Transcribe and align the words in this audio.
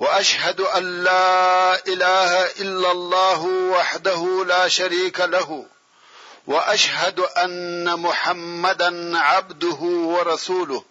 واشهد 0.00 0.60
ان 0.60 1.02
لا 1.04 1.74
اله 1.74 2.46
الا 2.46 2.92
الله 2.92 3.42
وحده 3.44 4.44
لا 4.46 4.68
شريك 4.68 5.20
له 5.20 5.66
واشهد 6.46 7.20
ان 7.20 7.98
محمدا 8.00 9.18
عبده 9.18 9.80
ورسوله 9.84 10.84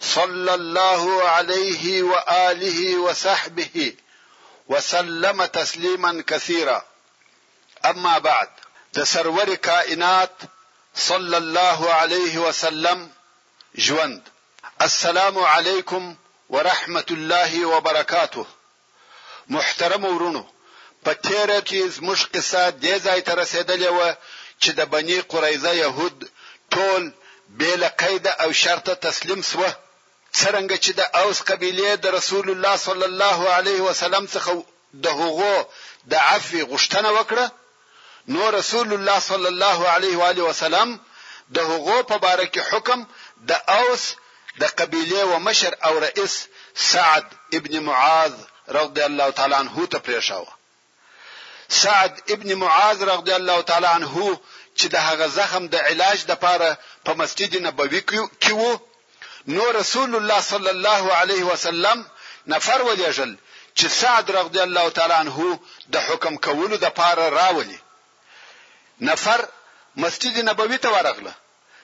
صلى 0.00 0.54
الله 0.54 1.22
عليه 1.28 2.02
واله 2.02 2.98
وصحبه 3.00 3.94
وسلم 4.68 5.44
تسليما 5.44 6.22
كثيرا 6.26 6.82
اما 7.84 8.18
بعد 8.18 8.48
تسرور 8.92 9.54
كائنات 9.54 10.32
صلى 10.94 11.36
الله 11.36 11.92
عليه 11.94 12.38
وسلم 12.38 13.10
جوند 13.74 14.22
السلام 14.82 15.38
عليكم 15.38 16.16
ورحمت 16.50 17.10
الله 17.12 17.66
وبرکاته 17.66 18.44
محترم 19.54 20.04
ورونو 20.04 20.42
په 21.04 21.12
تیر 21.24 21.50
کې 21.68 21.80
زموږ 21.96 22.20
قصه 22.34 22.62
د 22.84 22.86
ځای 23.06 23.20
ته 23.26 23.32
رسیدلې 23.42 23.90
و 23.96 23.98
چې 24.62 24.70
د 24.78 24.90
بنی 24.94 25.18
قریظه 25.32 25.72
يهود 25.84 26.30
ټول 26.74 27.02
بلا 27.60 27.88
قید 28.02 28.26
او 28.42 28.48
شرط 28.62 28.86
تسلیم 29.06 29.42
سوه 29.50 29.70
څرنګه 30.38 30.76
چې 30.84 30.92
د 31.00 31.02
اوس 31.22 31.38
قبيله 31.50 31.90
د 31.94 32.16
رسول 32.18 32.46
الله 32.54 32.74
صلی 32.86 33.06
الله 33.10 33.40
علیه 33.58 33.80
وسلم 33.88 34.24
څخه 34.34 34.52
د 35.04 35.18
هغو 35.20 35.56
د 36.12 36.14
عفو 36.32 36.60
غشتنه 36.72 37.10
وکړه 37.16 37.46
نو 38.34 38.42
رسول 38.58 38.88
الله 38.96 39.18
صلی 39.30 39.48
الله 39.54 39.80
علیه 39.94 40.16
و 40.20 40.24
علیه 40.30 40.44
وسلم 40.50 40.88
د 41.56 41.70
هغو 41.70 41.96
په 42.10 42.16
باره 42.24 42.46
کې 42.52 42.62
حکم 42.70 43.00
د 43.48 43.52
اوس 43.78 44.04
د 44.60 44.64
قبيله 44.78 45.20
و 45.30 45.34
مشر 45.48 45.72
او 45.86 45.94
رئیس 46.06 46.34
سعد 46.90 47.26
ابن 47.58 47.72
معاذ 47.88 48.34
رضی 48.78 49.02
الله 49.08 49.28
تعالی 49.38 49.54
عنه 49.62 49.76
ته 49.92 49.98
پریښاوه 50.08 50.52
سعد 51.80 52.14
ابن 52.34 52.48
معاذ 52.62 52.98
رضی 53.12 53.32
الله 53.40 53.58
تعالی 53.70 53.86
عنه 53.98 54.24
چې 54.78 54.86
د 54.94 54.96
هغه 55.08 55.26
زخم 55.38 55.64
د 55.68 55.76
علاج 55.90 56.18
لپاره 56.32 56.68
په 57.04 57.10
مسجد 57.20 57.52
نبوي 57.66 58.00
کې 58.08 58.52
وو 58.60 58.72
نو 59.54 59.64
رسول 59.80 60.10
الله 60.20 60.40
صلی 60.52 60.70
الله 60.76 61.04
علیه 61.22 61.44
وسلم 61.52 61.98
نفر 62.54 62.78
ولېجل 62.88 63.32
چې 63.78 63.86
سعد 64.00 64.26
رضی 64.38 64.60
الله 64.66 64.86
تعالی 64.96 65.16
عنه 65.22 65.60
د 65.94 65.96
حکم 66.08 66.34
کولو 66.46 66.76
د 66.76 66.84
لپاره 66.86 67.24
راولي 67.40 67.78
نفر 69.08 69.38
مسجد 70.06 70.36
نبوي 70.50 70.78
ته 70.84 70.88
ورغله 70.94 71.34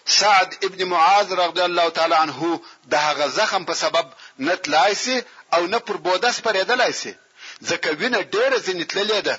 سعد 0.06 0.64
ابن 0.64 0.84
معاذ 0.84 1.32
رضی 1.32 1.60
الله 1.60 1.88
تعالی 1.90 2.14
عنه 2.14 2.60
د 2.90 2.94
هغه 2.94 3.26
زخم 3.28 3.64
په 3.64 3.72
سبب 3.74 4.06
نتلای 4.38 4.94
سي 4.94 5.22
او 5.54 5.66
نه 5.72 5.78
پر 5.78 5.96
بوده 5.96 6.32
سپریدلای 6.32 6.92
سي 6.92 7.12
ځکه 7.68 7.88
وینه 8.00 8.20
ډیره 8.34 8.56
زینتللې 8.66 9.20
ده 9.28 9.36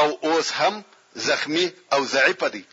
او 0.00 0.08
اوس 0.26 0.48
هم 0.58 0.84
زخمی 1.26 1.66
او 1.94 2.00
ضعیف 2.04 2.42
دی 2.54 2.64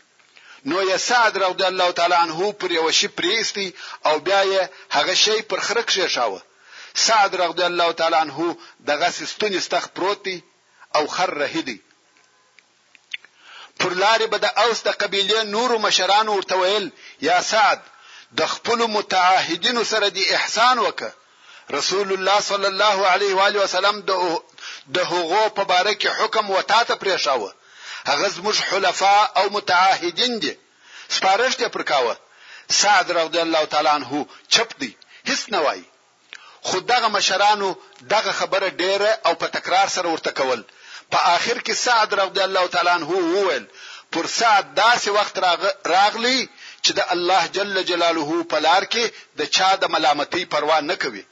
نو 0.68 0.82
یا 0.90 0.96
سعد 0.98 1.32
رضی 1.42 1.64
الله 1.64 1.90
تعالی 1.98 2.14
عنه 2.14 2.52
پر 2.52 2.70
یو 2.70 2.90
شی 2.98 3.08
پریستی 3.08 3.72
او 4.08 4.18
بیا 4.18 4.42
یې 4.54 4.68
هغه 4.96 5.14
شی 5.14 5.38
پر 5.42 5.60
خره 5.66 5.82
کې 5.88 6.06
شاوه 6.16 6.42
سعد 6.94 7.32
رضی 7.42 7.62
الله 7.64 7.92
تعالی 7.92 8.16
عنه 8.16 8.56
دغه 8.86 9.10
ستونی 9.10 9.60
ستخ 9.66 9.84
پروت 9.94 10.22
دی 10.24 10.38
او 10.96 11.06
خر 11.06 11.30
رهدی 11.42 11.78
پر 13.80 13.92
لارې 14.02 14.26
به 14.32 14.38
د 14.44 14.46
اوس 14.64 14.78
د 14.86 14.90
قبيله 15.02 15.40
نورو 15.54 15.76
مشران 15.84 16.26
ورته 16.32 16.54
ویل 16.60 16.86
یا 17.28 17.36
سعد 17.52 17.80
د 18.38 18.40
خپل 18.54 18.78
متعهدینو 18.96 19.82
سره 19.92 20.06
دی 20.16 20.24
احسان 20.38 20.76
وکړه 20.86 21.12
رسول 21.78 22.08
الله 22.16 22.38
صلی 22.50 22.68
الله 22.72 22.96
علیه 23.14 23.32
و 23.36 23.40
علیه 23.48 23.60
وسلم 23.64 23.96
د 24.10 24.12
د 24.96 24.98
هغو 25.12 25.42
په 25.58 25.64
باره 25.70 25.94
کې 26.00 26.10
حکم 26.18 26.50
وتا 26.56 26.80
ته 26.88 26.94
پریښاوه 27.04 27.50
هغه 28.10 28.26
زموږ 28.36 28.56
حلفا 28.70 29.18
او 29.38 29.44
متعهدین 29.56 30.34
دي 30.42 30.54
سپارښت 31.16 31.58
یې 31.64 31.68
پرکاوه 31.76 32.14
سعد 32.80 33.10
رضی 33.18 33.38
الله 33.46 33.64
تعالی 33.72 33.88
عنہ 33.98 34.12
چپ 34.54 34.68
دی 34.80 34.90
هیڅ 35.30 35.40
نه 35.54 35.58
وایي 35.64 35.84
خو 36.66 36.76
دغه 36.92 37.08
مشرانو 37.16 37.68
دغه 38.14 38.32
خبره 38.40 38.68
ډیره 38.82 39.10
او 39.26 39.34
په 39.40 39.46
تکرار 39.56 39.86
سره 39.96 40.08
ورته 40.08 40.30
کول 40.38 40.60
په 41.12 41.18
آخر 41.36 41.56
کې 41.66 41.74
سعد 41.84 42.10
رضی 42.22 42.42
الله 42.48 42.64
تعالی 42.74 42.90
عنہ 42.98 43.06
وویل 43.12 43.64
پر 44.16 44.24
سعد 44.38 44.64
داسې 44.80 45.08
وخت 45.18 45.34
راغلی 45.94 46.38
چې 46.84 46.92
د 46.98 47.12
الله 47.14 47.42
جل 47.56 47.72
جلاله 47.90 48.44
په 48.52 48.58
لار 48.66 48.82
کې 48.92 49.04
د 49.38 49.50
چا 49.56 49.70
د 49.82 49.84
ملامتۍ 49.94 50.44
پروا 50.54 50.78
نه 50.90 50.94
کوي 51.02 51.24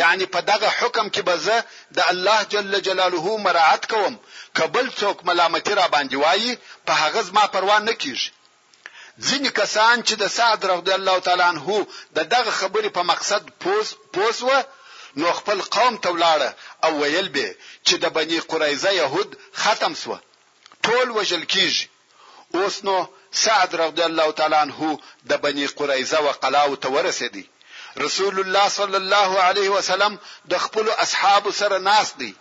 یعنی 0.00 0.26
په 0.34 0.40
دغه 0.50 0.68
حکم 0.78 1.06
کې 1.14 1.22
بزه 1.30 1.64
د 1.98 2.10
الله 2.12 2.38
جل 2.54 2.80
جلاله 2.88 3.36
مراعات 3.46 3.84
کوم 3.92 4.16
کبل 4.58 4.86
څوک 5.00 5.18
ملامتي 5.28 5.74
را 5.80 5.86
باندې 5.94 6.16
وایي 6.22 6.58
په 6.86 6.92
هغه 7.02 7.22
زما 7.28 7.44
پروا 7.54 7.78
نه 7.78 7.92
کیږي 7.92 8.30
ځینې 9.26 9.50
کسان 9.60 10.02
چې 10.08 10.14
د 10.22 10.26
سعد 10.38 10.60
رضی 10.72 10.92
الله 10.98 11.18
تعالی 11.26 11.44
عنہ 11.52 11.86
د 12.16 12.18
دغه 12.36 12.50
خبرې 12.60 12.90
په 12.98 13.02
مقصد 13.12 13.42
پوس 13.62 13.88
پوسوه 14.14 14.58
نو 15.20 15.28
خپل 15.38 15.60
قوم 15.76 15.94
ته 16.02 16.08
ولاړه 16.14 16.50
او 16.86 16.90
ویل 17.00 17.28
به 17.36 17.48
چې 17.86 17.94
د 18.02 18.04
بنی 18.16 18.38
قریظه 18.50 18.90
يهود 19.02 19.30
ختم 19.62 19.92
سو 20.02 20.18
ټول 20.86 21.06
وجل 21.18 21.42
کیږي 21.54 21.84
اوس 22.56 22.76
نو 22.88 22.96
سعد 23.44 23.70
رضی 23.84 24.02
الله 24.10 24.28
تعالی 24.38 24.58
عنہ 24.66 24.78
د 25.30 25.40
بنی 25.44 25.66
قریظه 25.78 26.18
وقلاو 26.26 26.74
ته 26.82 26.88
ورسېدی 26.94 27.44
رسول 28.06 28.36
الله 28.42 28.66
صلی 28.78 28.96
الله 29.02 29.30
علیه 29.48 29.68
وسلم 29.76 30.18
د 30.52 30.54
خپل 30.64 30.86
اصحاب 31.04 31.50
سره 31.60 31.78
ناس 31.90 32.08
دی 32.20 32.32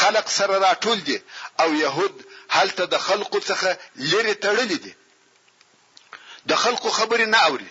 خلق 0.00 0.26
سره 0.38 0.54
راټول 0.66 0.98
دي 1.08 1.18
او 1.62 1.68
يهود 1.84 2.14
هلته 2.56 2.82
د 2.94 2.96
خلقو 3.06 3.38
څخه 3.40 3.76
لری 4.12 4.34
تړلې 4.44 4.78
دي 4.84 4.92
د 6.52 6.62
خلقو 6.64 6.90
خبرې 6.98 7.26
نه 7.34 7.40
اوري 7.48 7.70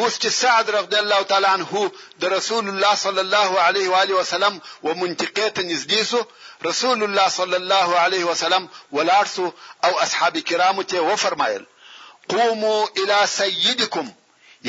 اوس 0.00 0.16
چې 0.22 0.28
سعد 0.36 0.70
رضی 0.74 0.96
الله 0.98 1.22
تعالی 1.28 1.46
عنه 1.50 1.82
د 2.22 2.32
رسول 2.32 2.68
الله 2.70 2.94
صلی 3.02 3.20
الله 3.20 3.60
علیه 3.66 3.90
و 3.92 3.98
آله 3.98 4.14
وسلم 4.22 4.56
و 4.84 4.88
منتقیه 4.94 5.52
نږدې 5.56 6.02
سو 6.02 6.26
رسول 6.66 7.02
الله 7.06 7.28
صلی 7.36 7.56
الله 7.56 7.98
علیه 8.00 8.24
وسلم 8.30 8.66
ولارسو 8.98 9.46
او 9.88 9.92
اصحاب 10.06 10.38
کرام 10.50 10.82
ته 10.92 11.00
وفرمایل 11.10 11.64
قوموا 12.34 12.80
الى 12.96 13.26
سيدكم 13.34 14.10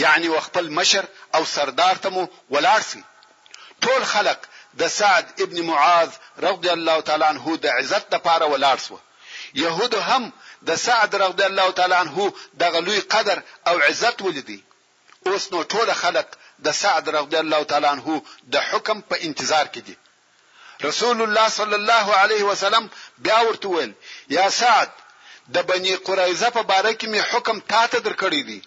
یعنی 0.04 0.28
وخپل 0.36 0.70
مشر 0.78 1.06
او 1.36 1.42
سردار 1.54 1.96
تمو 2.06 2.28
ولارسي 2.56 3.04
ټول 3.86 4.04
خلق 4.12 4.38
د 4.84 4.88
سعد 5.00 5.42
ابن 5.48 5.62
معاذ 5.72 6.10
رضی 6.46 6.70
الله 6.76 7.02
تعالی 7.10 7.24
عنه 7.32 7.58
د 7.66 7.82
عزت 7.82 8.14
لپاره 8.16 8.46
ولارسو 8.56 9.00
يهود 9.66 9.96
هم 10.08 10.32
د 10.72 10.76
سعد 10.86 11.16
رضی 11.26 11.44
الله 11.50 11.72
تعالی 11.82 11.94
عنه 12.04 12.32
د 12.64 12.72
غلوی 12.78 13.02
قدر 13.16 13.42
او 13.74 13.78
عزت 13.90 14.22
ولیدي 14.30 14.60
اوس 15.28 15.44
نو 15.54 15.60
ټول 15.72 15.90
خلک 16.02 16.28
د 16.66 16.68
سعد 16.82 17.06
رضی 17.18 17.38
الله 17.44 17.62
تعالی 17.72 17.88
عنہ 17.96 18.20
د 18.54 18.56
حکم 18.70 18.98
په 19.10 19.16
انتظار 19.28 19.66
کې 19.74 19.82
دي 19.88 19.96
رسول 20.88 21.18
الله 21.26 21.48
صلی 21.60 21.78
الله 21.82 22.08
علیه 22.24 22.44
وسلم 22.52 22.84
بیا 23.28 23.40
ورته 23.48 23.68
ویل 23.76 23.92
یا 24.38 24.46
سعد 24.62 24.92
د 25.56 25.68
بنی 25.70 25.94
قریظه 26.08 26.50
په 26.58 26.64
باره 26.72 26.92
کې 27.00 27.08
می 27.14 27.22
حکم 27.32 27.60
تاته 27.74 28.00
درکړی 28.08 28.42
دی 28.50 28.60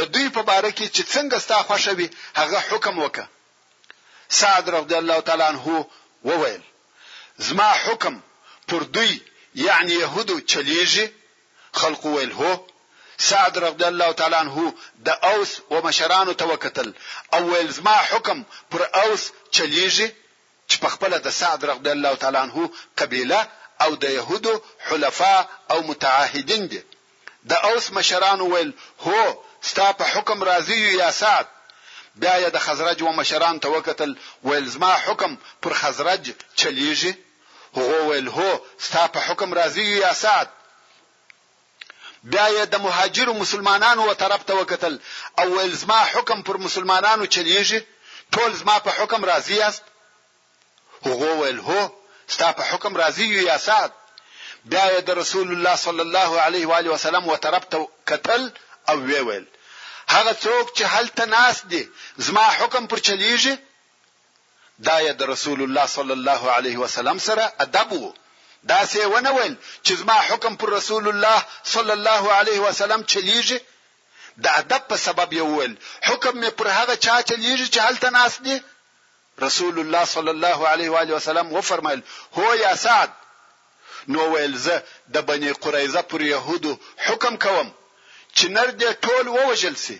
د 0.00 0.12
دوی 0.14 0.28
په 0.36 0.42
باره 0.50 0.70
کې 0.70 0.86
چې 0.94 1.02
څنګه 1.12 1.38
ستا 1.44 1.58
خوښوي 1.68 2.08
هغه 2.34 2.58
حکم 2.68 2.96
وکړه 3.04 3.26
سعد 4.42 4.68
رضی 4.78 4.94
الله 5.00 5.20
تعالی 5.30 5.42
عنہ 5.52 5.66
وویل 6.28 6.62
زما 7.48 7.70
حکم 7.84 8.20
پر 8.70 8.82
دوی 8.96 9.12
یعنی 9.66 9.94
يهودو 10.04 10.36
چلیږي 10.40 11.08
خلق 11.80 12.02
ویل 12.06 12.32
هو 12.40 12.52
سعد 13.30 13.58
رضی 13.58 13.84
الله 13.90 14.12
تعالی 14.20 14.36
عنہ 14.42 14.62
د 15.08 15.26
اوس 15.30 15.50
و 15.72 15.80
مشرانو 15.86 16.32
توکتل 16.42 16.88
او 17.36 17.44
الزما 17.62 17.94
حکم 18.12 18.38
پر 18.74 18.82
اوس 19.02 19.22
چلیږي 19.56 20.08
چې 20.70 20.76
په 20.84 20.88
خپل 20.94 21.10
د 21.26 21.34
سعد 21.40 21.60
رضی 21.70 21.90
الله 21.96 22.12
تعالی 22.22 22.38
عنہ 22.44 22.62
قبيله 23.02 23.40
او 23.84 23.90
د 24.04 24.14
يهودو 24.16 24.54
حلفا 24.88 25.36
او 25.74 25.78
متعاهدین 25.90 26.64
دي 26.72 26.80
د 27.52 27.66
اوس 27.68 27.86
مشرانو 27.98 28.44
ویل 28.54 28.72
هو 29.06 29.20
ستا 29.72 29.86
په 30.00 30.04
حکم 30.14 30.38
راضی 30.50 30.78
یا 31.02 31.10
سعد 31.18 31.46
بیا 32.14 32.36
یې 32.42 32.50
د 32.56 32.64
خزرج 32.64 33.02
و 33.10 33.12
مشران 33.20 33.60
توکتل 33.68 34.16
ویل 34.48 34.66
زما 34.74 34.90
حکم 35.04 35.38
پر 35.68 35.72
خزرج 35.82 36.32
چلیږي 36.62 37.12
هو 37.78 38.02
ویل 38.10 38.28
هو 38.40 38.48
ستا 38.88 39.06
په 39.18 39.28
حکم 39.28 39.54
راضی 39.60 39.86
یا 39.98 40.12
سعد 40.22 40.50
بیا 42.30 42.46
یې 42.56 42.64
د 42.72 42.74
مهاجرو 42.86 43.34
مسلمانانو 43.42 44.02
و 44.10 44.12
طرف 44.22 44.42
ته 44.48 44.54
وکتل 44.60 44.94
او 45.40 45.46
ویل 45.56 45.74
زما 45.82 46.00
حکم 46.12 46.38
پر 46.48 46.56
مسلمانانو 46.66 47.24
چلیږي 47.36 47.80
ټول 48.34 48.50
زما 48.60 48.76
په 48.86 48.90
حکم 48.98 49.20
راضی 49.30 49.54
یاست 49.62 49.84
هغه 51.08 51.30
ویل 51.40 51.58
هو 51.68 51.80
ستا 52.34 52.48
په 52.58 52.62
حکم 52.70 52.92
راضی 53.02 53.26
یو 53.34 53.42
یا 53.50 53.58
سعد 53.66 53.90
بیا 54.72 54.84
یې 54.92 55.00
د 55.08 55.10
رسول 55.22 55.48
الله 55.54 55.74
صلی 55.86 56.02
الله 56.06 56.30
علیه 56.46 56.64
و 56.68 56.72
علیه 56.78 56.92
وسلم 56.96 57.24
و 57.28 57.36
طرف 57.46 57.64
ته 57.72 57.78
کتل 58.10 58.42
او 58.90 58.96
وی 59.08 59.20
ویل 59.28 59.44
هغه 60.14 60.32
څوک 60.44 60.66
چې 60.76 60.82
هلته 60.94 61.24
ناس 61.36 61.56
دي 61.70 61.82
زما 62.26 62.46
حکم 62.58 62.82
پر 62.92 62.98
چلیږي 63.08 63.54
دا 64.88 64.96
یې 65.06 65.12
د 65.20 65.22
رسول 65.32 65.62
الله 65.64 65.86
صلی 65.96 66.14
الله 66.18 66.42
علیه 66.58 66.76
وسلم 66.84 67.18
سره 67.28 67.44
ادب 67.66 67.88
وو 68.00 68.12
دا 68.70 68.80
سه 68.92 69.06
ونه 69.06 69.30
ویل 69.36 69.54
چې 69.86 69.92
زما 70.00 70.16
حکم 70.28 70.54
پر 70.60 70.68
رسول 70.78 71.08
الله 71.08 71.38
صلی 71.74 71.92
الله 71.98 72.24
علیه 72.40 72.60
وسلم 72.68 73.02
چلیږي 73.12 73.58
د 74.44 74.46
ادب 74.60 74.82
په 74.90 74.96
سبب 75.06 75.30
یو 75.40 75.48
ول 75.58 75.72
حکم 76.06 76.34
می 76.42 76.50
پر 76.60 76.66
هغه 76.78 76.94
چا 77.06 77.16
چلیږي 77.30 77.66
چې 77.74 77.78
هلته 77.88 78.08
ناس 78.18 78.34
دي 78.46 78.56
رسول 79.46 79.76
الله 79.82 80.04
صلی 80.14 80.30
الله 80.36 80.60
علیه 80.72 80.90
و 80.94 81.00
علیه 81.02 81.14
وسلم 81.16 81.46
وفرمایل 81.56 82.00
هو 82.36 82.48
یا 82.64 82.72
سعد 82.86 83.12
نو 84.14 84.22
ویل 84.34 84.56
زه 84.66 84.82
د 85.14 85.28
بنی 85.32 85.52
قریظه 85.66 86.02
پر 86.14 86.22
يهودو 86.30 86.76
حکم 87.06 87.36
کوم 87.46 87.68
چې 88.36 88.44
نر 88.58 88.68
دې 88.80 88.90
ټول 89.04 89.26
ووجل 89.36 89.76
سي 89.84 89.98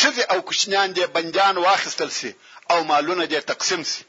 شذ 0.00 0.16
او 0.32 0.38
کوچنیان 0.48 0.94
دې 0.96 1.04
بندیان 1.18 1.56
واخستل 1.58 2.10
سي 2.20 2.34
او 2.70 2.78
مالونه 2.90 3.24
دې 3.32 3.40
تقسیم 3.52 3.82
سي 3.92 4.04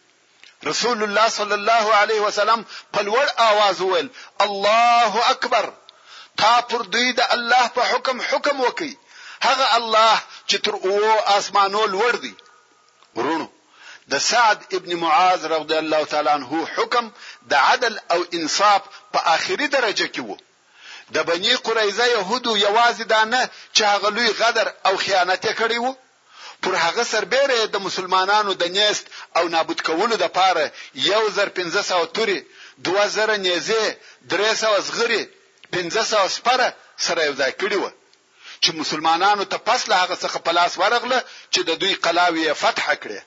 رسول 0.65 1.03
الله 1.03 1.29
صلی 1.29 1.53
الله 1.53 1.93
علیه 1.95 2.19
وسلم 2.27 2.65
په 2.93 3.01
لوړ 3.07 3.25
आवाज 3.49 3.77
وویل 3.81 4.09
الله 4.41 5.13
اکبر 5.33 5.65
تا 6.37 6.53
پر 6.69 6.81
دوی 6.93 7.11
د 7.13 7.21
الله 7.35 7.65
په 7.79 7.89
حکم 7.93 8.17
حکم 8.31 8.57
وکي 8.65 8.91
هغه 9.47 9.67
الله 9.77 10.15
چې 10.49 10.57
تر 10.65 10.73
او 10.85 10.93
اسمانو 11.37 11.81
لوړ 11.93 12.13
دی 12.27 12.33
ورونو 13.15 13.47
د 14.13 14.23
سعد 14.29 14.59
ابن 14.77 14.91
معاذ 15.03 15.41
رضی 15.51 15.77
الله 15.83 16.05
تعالی 16.13 16.29
عنہ 16.37 16.63
حکم 16.77 17.09
د 17.53 17.67
عدل 17.71 17.99
او 18.15 18.19
انصاف 18.39 18.81
په 19.13 19.19
آخري 19.35 19.67
درجه 19.67 20.07
کې 20.13 20.19
وو 20.19 20.37
د 21.17 21.27
بنی 21.31 21.55
قریزه 21.55 22.05
يهودو 22.05 22.57
یوازې 22.65 23.03
دانه 23.13 23.43
چې 23.75 23.83
هغه 23.83 24.09
لوی 24.09 24.31
غدر 24.39 24.73
او 24.85 24.97
خیانت 25.07 25.47
کړی 25.57 25.77
وو 25.85 25.95
پر 26.63 26.75
هغه 26.85 27.03
سربېره 27.13 27.57
د 27.71 27.75
مسلمانانو 27.87 28.51
د 28.61 28.63
نیست 28.77 29.05
او 29.37 29.43
نابود 29.55 29.79
کولو 29.87 30.15
د 30.23 30.29
پاره 30.37 30.65
1500 31.05 32.11
توري 32.17 32.39
2000 32.89 33.33
نيزه 33.45 33.83
300 34.33 34.71
زغري 34.89 35.21
1500 35.79 36.31
سپره 36.35 36.67
سره 37.07 37.21
یو 37.27 37.33
ځای 37.41 37.51
کړی 37.61 37.77
و 37.83 37.91
چې 38.63 38.69
مسلمانانو 38.81 39.45
ته 39.51 39.57
پس 39.67 39.81
له 39.91 39.95
هغه 40.03 40.15
څخه 40.23 40.37
پلاس 40.47 40.77
ورغله 40.83 41.19
چې 41.53 41.61
د 41.69 41.81
دوی 41.81 41.93
قلاوی 42.05 42.47
فتح 42.63 42.87
کړي 43.03 43.19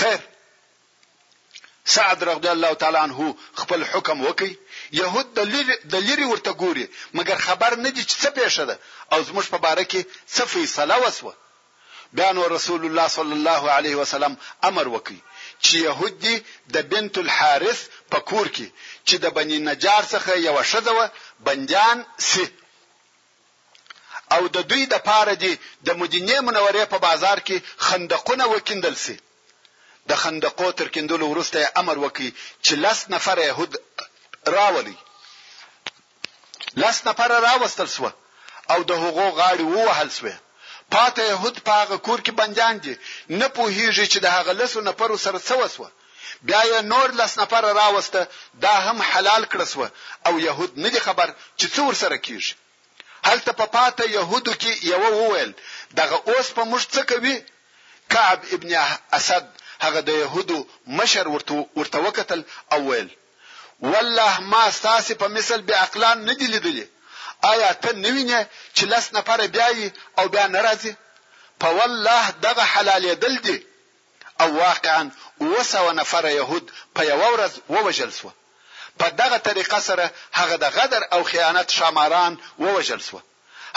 خیر 0.00 0.20
سعد 1.94 2.22
رضی 2.30 2.48
الله 2.54 2.72
تعالی 2.84 2.98
عنہ 3.06 3.26
خپل 3.60 3.82
حکم 3.92 4.24
وکي 4.30 4.50
يهود 4.92 5.34
د 5.38 5.98
لری 6.08 6.26
ورته 6.32 6.52
ګوري 6.52 6.86
مګر 7.14 7.38
خبر 7.46 7.74
نه 7.76 7.88
دي 7.88 8.02
چې 8.02 8.16
څه 8.22 8.30
پېښه 8.36 8.64
ده 8.70 8.76
او 9.12 9.18
زموږ 9.28 9.46
په 9.54 9.58
باره 9.64 9.84
کې 9.84 10.00
څه 10.34 10.42
فیصله 10.56 10.96
وسوه 11.04 11.34
بیا 12.12 12.32
نو 12.36 12.42
رسول 12.52 12.84
الله 12.86 13.08
صلی 13.12 13.32
الله 13.38 13.62
علیه 13.78 13.96
وسلم 14.02 14.34
امر 14.68 14.86
وکړي 14.94 15.20
چې 15.64 15.76
يهودي 15.88 16.36
د 16.76 16.90
بنت 16.90 17.18
الحارث 17.22 17.80
په 18.14 18.18
کور 18.32 18.46
کې 18.56 18.66
چې 19.06 19.16
د 19.22 19.26
بنی 19.38 19.58
نجار 19.68 20.02
څخه 20.12 20.32
یو 20.48 20.62
شذوه 20.62 21.10
بنديان 21.46 22.02
سي 22.30 22.44
او 24.38 24.42
د 24.48 24.58
دوی 24.72 24.86
د 24.92 25.02
پاره 25.08 25.34
دي 25.46 25.54
د 25.90 26.00
مدینه 26.00 26.40
منورې 26.40 26.84
په 26.94 26.98
بازار 27.06 27.38
کې 27.46 27.60
خندقونه 27.86 28.44
وکیندل 28.52 28.96
سي 29.06 29.16
د 30.12 30.22
خندقو 30.24 30.70
تر 30.78 30.88
کیندلو 30.94 31.26
وروسته 31.34 31.58
امر 31.84 31.96
وکړي 32.04 32.30
چې 32.64 32.72
لس 32.84 33.00
نفر 33.16 33.38
يهود 33.38 33.76
راولي 34.58 34.96
لس 36.86 37.04
نفر 37.10 37.30
راوستل 37.48 37.88
سو 37.98 38.08
او 38.70 38.82
د 38.82 38.90
هغو 38.90 39.26
غاړي 39.38 39.64
ووهل 39.74 40.10
سوه 40.20 40.34
پاته 40.94 41.22
يهود 41.32 41.56
په 41.66 41.72
هغه 41.82 41.96
کور 42.06 42.20
کې 42.24 42.32
بنديان 42.40 42.74
دي 42.84 42.92
نه 43.40 43.46
پوهیږي 43.58 44.06
چې 44.12 44.18
د 44.24 44.26
هغه 44.36 44.52
لسو 44.60 44.78
نفر 44.88 45.10
سره 45.24 45.38
څه 45.48 45.54
وسوه 45.60 45.88
بیا 46.48 46.60
یې 46.70 46.80
نور 46.92 47.08
لس 47.20 47.32
نفر 47.42 47.62
راوسته 47.80 48.20
دا 48.64 48.74
هم 48.86 48.98
حلال 49.10 49.42
کړسوه 49.52 49.86
او 50.26 50.34
يهود 50.46 50.70
نه 50.84 50.88
دي 50.94 51.00
خبر 51.06 51.28
چې 51.58 51.66
څور 51.76 51.92
سره 52.02 52.16
کیږي 52.26 52.52
هلته 53.28 53.50
په 53.60 53.66
پاته 53.76 54.04
يهودو 54.18 54.52
کې 54.62 54.70
یو 54.92 55.02
وویل 55.18 55.50
دغه 56.00 56.16
اوس 56.30 56.46
په 56.58 56.62
موږ 56.72 56.82
څه 56.94 57.02
کوي 57.10 57.36
کعب 58.14 58.40
ابن 58.56 58.70
اسد 59.18 59.44
هغه 59.84 60.00
د 60.08 60.10
يهودو 60.22 60.56
مشر 60.98 61.28
ورته 61.28 61.98
وکتل 62.06 62.40
او 62.72 62.80
ویل 62.88 63.10
والله 63.92 64.32
ما 64.40 64.64
ساسې 64.80 65.12
په 65.22 65.28
مثل 65.38 65.62
به 65.68 65.74
عقلان 65.84 66.24
نه 66.24 66.32
دي 66.38 66.46
لیدلي 66.54 66.86
آیا 67.50 67.72
ته 67.82 67.90
نوینه 67.92 68.40
چې 68.76 68.82
لاس 68.92 69.06
نفر 69.16 69.40
بیاي 69.54 69.90
او 70.18 70.26
بیا 70.34 70.46
ناراضي 70.54 70.92
په 71.60 71.68
والله 71.76 72.24
دغه 72.46 72.64
حلال 72.72 73.14
دل 73.24 73.36
دي 73.46 73.66
او 74.40 74.48
واقعا 74.62 75.10
وسو 75.40 75.86
نفر 76.00 76.24
يهود 76.40 76.66
په 76.96 77.02
یو 77.10 77.20
ورځ 77.34 77.52
ووجل 77.74 78.10
سو 78.18 78.28
په 78.98 79.06
دغه 79.20 79.38
طریقه 79.48 79.80
سره 79.88 80.04
هغه 80.38 80.56
د 80.64 80.66
غدر 80.76 81.02
او 81.14 81.20
خیانت 81.30 81.68
شماران 81.78 82.32
ووجل 82.64 83.00
سو 83.08 83.20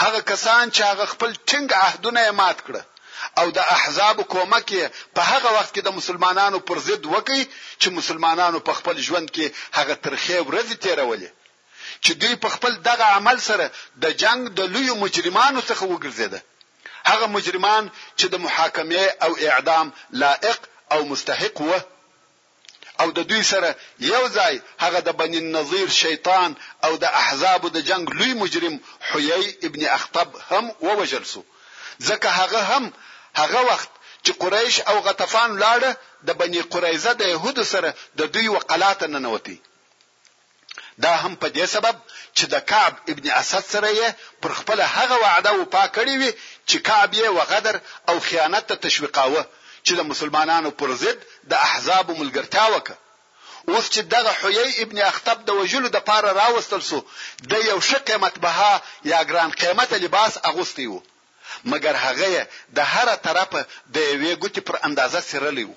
هغه 0.04 0.20
کسان 0.30 0.64
چې 0.76 0.80
هغه 0.90 1.04
خپل 1.12 1.30
ټینګ 1.50 1.68
عهدونه 1.84 2.20
مات 2.40 2.58
کړ 2.66 2.74
او 3.40 3.46
د 3.56 3.58
احزاب 3.76 4.18
کومک 4.34 4.68
په 5.16 5.22
هغه 5.32 5.48
وخت 5.56 5.70
کې 5.74 5.82
د 5.86 5.90
مسلمانانو 5.98 6.58
پر 6.68 6.78
ضد 6.88 7.02
وکي 7.14 7.42
چې 7.80 7.88
مسلمانانو 7.98 8.58
په 8.68 8.72
خپل 8.78 8.96
ژوند 9.06 9.28
کې 9.36 9.46
هغه 9.78 9.94
ترخې 10.04 10.36
ورځې 10.48 10.74
تیرولې 10.84 11.28
چې 12.04 12.12
دوی 12.22 12.34
په 12.44 12.48
خپل 12.54 12.72
دغه 12.88 13.06
عمل 13.16 13.38
سره 13.48 13.66
د 14.02 14.06
جنگ 14.22 14.40
د 14.58 14.60
لوی 14.74 14.88
مجرمانو 15.04 15.60
څخه 15.70 15.84
وګرځیدل 15.92 16.42
هغه 17.10 17.26
مجرمان 17.36 17.84
چې 18.18 18.26
د 18.32 18.36
محاکمه 18.44 19.04
او 19.24 19.30
اعدام 19.50 19.86
لائق 20.22 20.58
او 20.92 21.00
مستحق 21.10 21.56
وو 21.66 21.78
او 23.02 23.08
د 23.18 23.20
دوی 23.30 23.42
سره 23.52 23.68
یو 24.12 24.22
ځای 24.36 24.54
هغه 24.84 25.00
د 25.08 25.10
بنی 25.20 25.38
النظیر 25.44 25.88
شیطان 26.02 26.50
او 26.86 26.92
د 27.02 27.04
احزاب 27.22 27.62
د 27.74 27.78
جنگ 27.88 28.04
لوی 28.18 28.32
مجرم 28.42 28.74
حیی 29.10 29.42
ابن 29.66 29.82
اخطب 29.98 30.28
هم 30.50 30.64
ووجل 30.86 31.24
سو 31.32 31.40
ځکه 32.08 32.28
هغه 32.40 32.60
هم 32.70 32.84
هغه 33.42 33.60
وخت 33.70 33.90
چې 34.24 34.32
قریش 34.42 34.74
او 34.90 34.96
غطفان 35.06 35.50
لاړه 35.64 35.90
د 36.28 36.30
بنی 36.40 36.60
قریزه 36.72 37.12
د 37.16 37.22
يهودو 37.34 37.64
سره 37.72 37.88
د 38.18 38.22
دوی 38.34 38.46
وقالات 38.56 39.00
نه 39.14 39.18
نوتی 39.26 39.58
دا 41.04 41.12
هم 41.22 41.32
په 41.42 41.48
دې 41.56 41.64
سبب 41.74 41.96
چې 42.36 42.44
د 42.52 42.56
کعب 42.70 42.94
ابن 43.12 43.26
اسد 43.42 43.64
سره 43.72 43.88
یې 44.00 44.08
پر 44.42 44.52
خپل 44.58 44.78
هغه 44.94 45.16
وعده 45.24 45.50
وفا 45.60 45.84
کړې 45.96 46.14
وي 46.20 46.30
چې 46.68 46.76
کعب 46.88 47.10
یې 47.20 47.28
وغدر 47.38 47.76
او 48.08 48.16
خیانت 48.28 48.64
ته 48.70 48.74
تشویقاوه 48.86 49.42
چې 49.86 49.92
د 49.98 50.08
مسلمانانو 50.10 50.70
پر 50.80 50.90
ضد 51.02 51.18
د 51.50 51.52
احزاب 51.68 52.06
ملګرتیا 52.20 52.66
وکړه 52.74 52.96
اوس 53.72 53.86
چې 53.94 54.00
دغه 54.14 54.32
حیي 54.40 54.70
ابن 54.84 54.98
اخطب 55.10 55.36
د 55.46 55.50
وجلو 55.60 55.88
د 55.96 56.02
پاره 56.08 56.30
راوستل 56.40 56.82
سو 56.90 56.98
د 57.52 57.52
یو 57.70 57.78
ښه 57.88 57.98
قیمت 58.08 58.34
بها 58.44 58.72
یا 59.10 59.18
ګران 59.30 59.50
قیمت 59.62 59.90
لباس 60.04 60.32
اغوستی 60.50 60.86
وو 60.90 61.00
مګر 61.72 61.94
هغه 62.04 62.46
د 62.76 62.80
هر 62.92 63.08
طرفه 63.26 63.60
د 63.94 63.96
یوې 64.12 64.32
ګوتی 64.42 64.60
پر 64.68 64.76
اندازه 64.88 65.20
سرلی 65.30 65.64
وو 65.68 65.76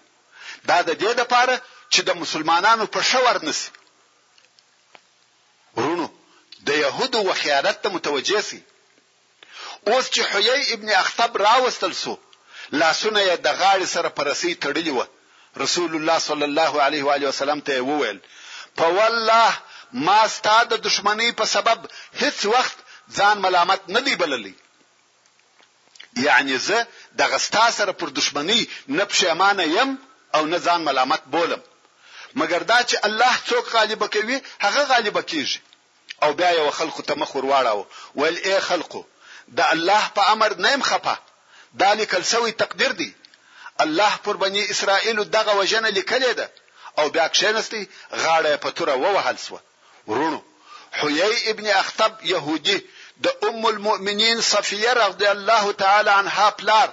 دا 0.69 0.77
د 0.89 0.91
دې 1.01 1.11
لپاره 1.21 1.55
چې 1.93 1.99
د 2.07 2.11
مسلمانانو 2.21 2.85
په 2.95 2.99
شور 3.11 3.35
نسی 3.47 3.71
رونو 5.83 6.07
د 6.67 6.69
يهودو 6.83 7.21
وخیانت 7.29 7.77
ته 7.85 7.89
متوجه 7.95 8.39
سي 8.49 8.59
اوس 9.87 10.05
چې 10.13 10.21
حيي 10.31 10.73
ابن 10.75 10.89
اخطب 11.03 11.37
راوستل 11.43 11.93
سو 12.03 12.13
لاسونه 12.81 13.21
یې 13.29 13.35
د 13.45 13.47
غاړې 13.59 13.85
سره 13.95 14.09
پرسي 14.19 14.51
تړلی 14.65 14.93
و 14.97 15.05
رسول 15.63 15.91
الله 15.97 16.17
صلی 16.29 16.45
الله 16.49 16.73
علیه 16.87 17.03
و 17.07 17.11
علیه 17.15 17.27
وسلم 17.33 17.59
ته 17.69 17.75
وویل 17.91 18.19
په 18.81 18.87
والله 18.97 19.53
ما 20.07 20.19
ستاد 20.35 20.69
د 20.73 20.83
دشمنی 20.87 21.29
په 21.39 21.45
سبب 21.53 21.85
هیڅ 22.21 22.45
وخت 22.55 22.77
ځان 23.17 23.37
ملامت 23.45 23.81
نه 23.95 23.99
دی 24.09 24.15
بللی 24.23 24.55
یعنی 26.25 26.57
زه 26.67 26.83
د 27.21 27.31
غستا 27.31 27.63
سره 27.79 27.91
پر 28.03 28.07
دشمنی 28.19 28.59
نه 28.87 29.05
پښیمانه 29.05 29.63
یم 29.79 29.95
او 30.35 30.45
نه 30.51 30.59
ځان 30.67 30.81
ملامت 30.89 31.21
بولم 31.35 31.61
مګر 32.39 32.63
دا 32.71 32.79
چې 32.83 32.97
الله 33.07 33.33
څوک 33.45 33.65
غالب 33.77 34.05
کوي 34.17 34.39
هغه 34.67 34.83
غالب 34.93 35.21
کیږي 35.21 35.59
او 36.23 36.33
بیا 36.33 36.49
یو 36.59 36.69
خلکو 36.79 37.01
ته 37.07 37.13
مخ 37.21 37.29
ورواړو 37.37 37.81
ول 38.21 38.35
ای 38.47 38.57
خلکو 38.69 39.01
د 39.57 39.59
الله 39.73 40.03
په 40.15 40.21
امر 40.33 40.51
نیم 40.65 40.81
خپه 40.89 41.15
دا 41.81 41.89
لیکل 42.01 42.23
شوی 42.31 42.51
تقدیر 42.63 42.91
دی 43.01 43.09
الله 43.83 44.13
پر 44.23 44.35
بنی 44.43 44.63
اسرائیل 44.73 45.17
دغه 45.37 45.53
وجنه 45.61 45.89
لیکلې 45.97 46.31
ده 46.39 46.47
او 46.99 47.05
بیا 47.15 47.25
کښینستی 47.35 47.81
غاړه 48.23 48.53
په 48.63 48.69
توره 48.77 48.95
ووهل 49.03 49.37
سو 49.45 49.59
ورونو 50.09 50.39
حیی 50.99 51.35
ابن 51.51 51.67
اخطب 51.81 52.13
يهودي 52.33 52.79
د 53.25 53.27
ام 53.47 53.65
المؤمنین 53.73 54.41
صفیه 54.51 54.91
رضی 55.05 55.25
الله 55.35 55.73
تعالی 55.83 56.09
عنها 56.15 56.49
پلار 56.59 56.89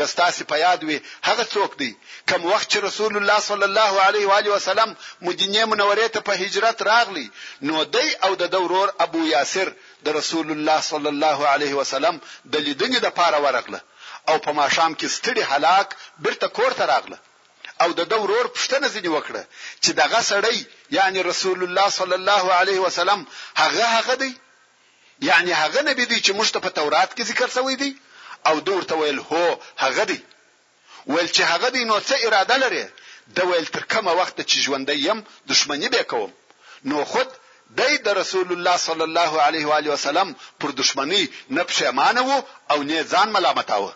کستاسي 0.00 0.44
په 0.50 0.56
یاد 0.66 0.80
وي 0.88 0.96
هغه 1.28 1.44
څوک 1.54 1.70
دی 1.80 1.90
کوم 2.28 2.42
وخت 2.52 2.66
چې 2.72 2.78
رسول 2.88 3.12
الله 3.20 3.38
صلی 3.50 3.66
الله 3.70 3.92
علیه 4.08 4.24
و 4.30 4.34
علیه 4.38 4.52
وسلم 4.58 4.90
مدینه 5.28 5.62
منورې 5.72 6.06
ته 6.16 6.20
په 6.26 6.32
هجرت 6.42 6.78
راغلی 6.90 7.26
نو 7.68 7.76
دی 7.94 8.08
او 8.26 8.32
د 8.42 8.52
دورور 8.54 8.88
ابو 9.06 9.20
یاسر 9.36 9.68
د 10.08 10.18
رسول 10.18 10.48
الله 10.54 10.78
صلی 10.92 11.10
الله 11.14 11.38
علیه 11.54 11.74
وسلم 11.80 12.20
د 12.28 12.54
لیدنې 12.66 12.98
د 13.06 13.16
پاره 13.18 13.38
ورغله 13.44 13.80
او 14.28 14.38
په 14.46 14.52
ماشام 14.60 14.92
کې 14.98 15.06
ستړي 15.16 15.42
هلاک 15.52 15.88
برته 16.26 16.48
کور 16.58 16.72
ته 16.80 16.86
راغله 16.94 17.18
او 17.86 17.92
د 17.98 18.08
دورور 18.12 18.44
پښتنه 18.56 18.86
ځنی 18.94 19.10
وکړه 19.16 19.42
چې 19.84 19.90
دغه 20.02 20.20
سړی 20.30 20.58
یعنی 20.98 21.22
رسول 21.30 21.62
الله 21.66 21.88
صلی 22.00 22.16
الله 22.20 22.52
علیه 22.60 22.80
وسلم 22.86 23.24
هغه 23.62 23.84
هغه 23.98 24.14
دی 24.24 24.30
یعنی 25.28 25.52
هغه 25.52 25.82
نبی 25.88 26.04
دی 26.10 26.18
چې 26.24 26.32
مشته 26.40 26.58
په 26.64 26.68
تورات 26.80 27.10
کې 27.16 27.24
ذکر 27.30 27.48
شوی 27.56 27.76
دی 27.84 27.90
او 28.46 28.60
دوی 28.60 28.74
ورته 28.74 28.94
ویل 28.96 29.18
هو 29.28 29.44
هغه 29.84 30.04
دی 30.10 30.18
ویل 31.12 31.28
چې 31.36 31.42
هغه 31.52 31.68
دی 31.74 31.82
نو 31.90 31.96
څه 32.08 32.14
اراده 32.26 32.56
لري 32.64 32.84
د 33.36 33.38
ویل 33.50 33.66
تر 33.74 33.82
کومه 33.92 34.12
وخت 34.20 34.36
چې 34.50 34.56
ژوندې 34.66 34.92
يم 35.08 35.18
دښمنی 35.50 35.88
به 35.94 36.02
کوم 36.10 36.30
نو 36.88 36.98
خود 37.12 37.28
دای 37.78 37.92
د 38.06 38.08
رسول 38.20 38.48
الله 38.56 38.76
صلی 38.86 39.04
الله 39.08 39.32
علیه 39.46 39.64
و 39.68 39.72
علیه 39.78 39.92
وسلم 39.96 40.28
پر 40.60 40.70
دښمنی 40.80 41.22
نه 41.56 41.62
پښیمانه 41.70 42.20
وو 42.28 42.38
او 42.72 42.78
نه 42.90 42.98
ځان 43.12 43.28
ملامتاوه 43.36 43.92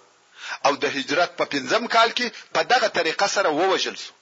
او 0.66 0.72
د 0.82 0.84
هجرت 0.96 1.30
په 1.38 1.44
پنځم 1.52 1.82
کال 1.94 2.11
کې 2.18 2.26
په 2.54 2.61
دغه 2.72 2.88
طریقه 2.99 3.26
سره 3.37 3.49
ووجل 3.50 3.96
سو 4.04 4.12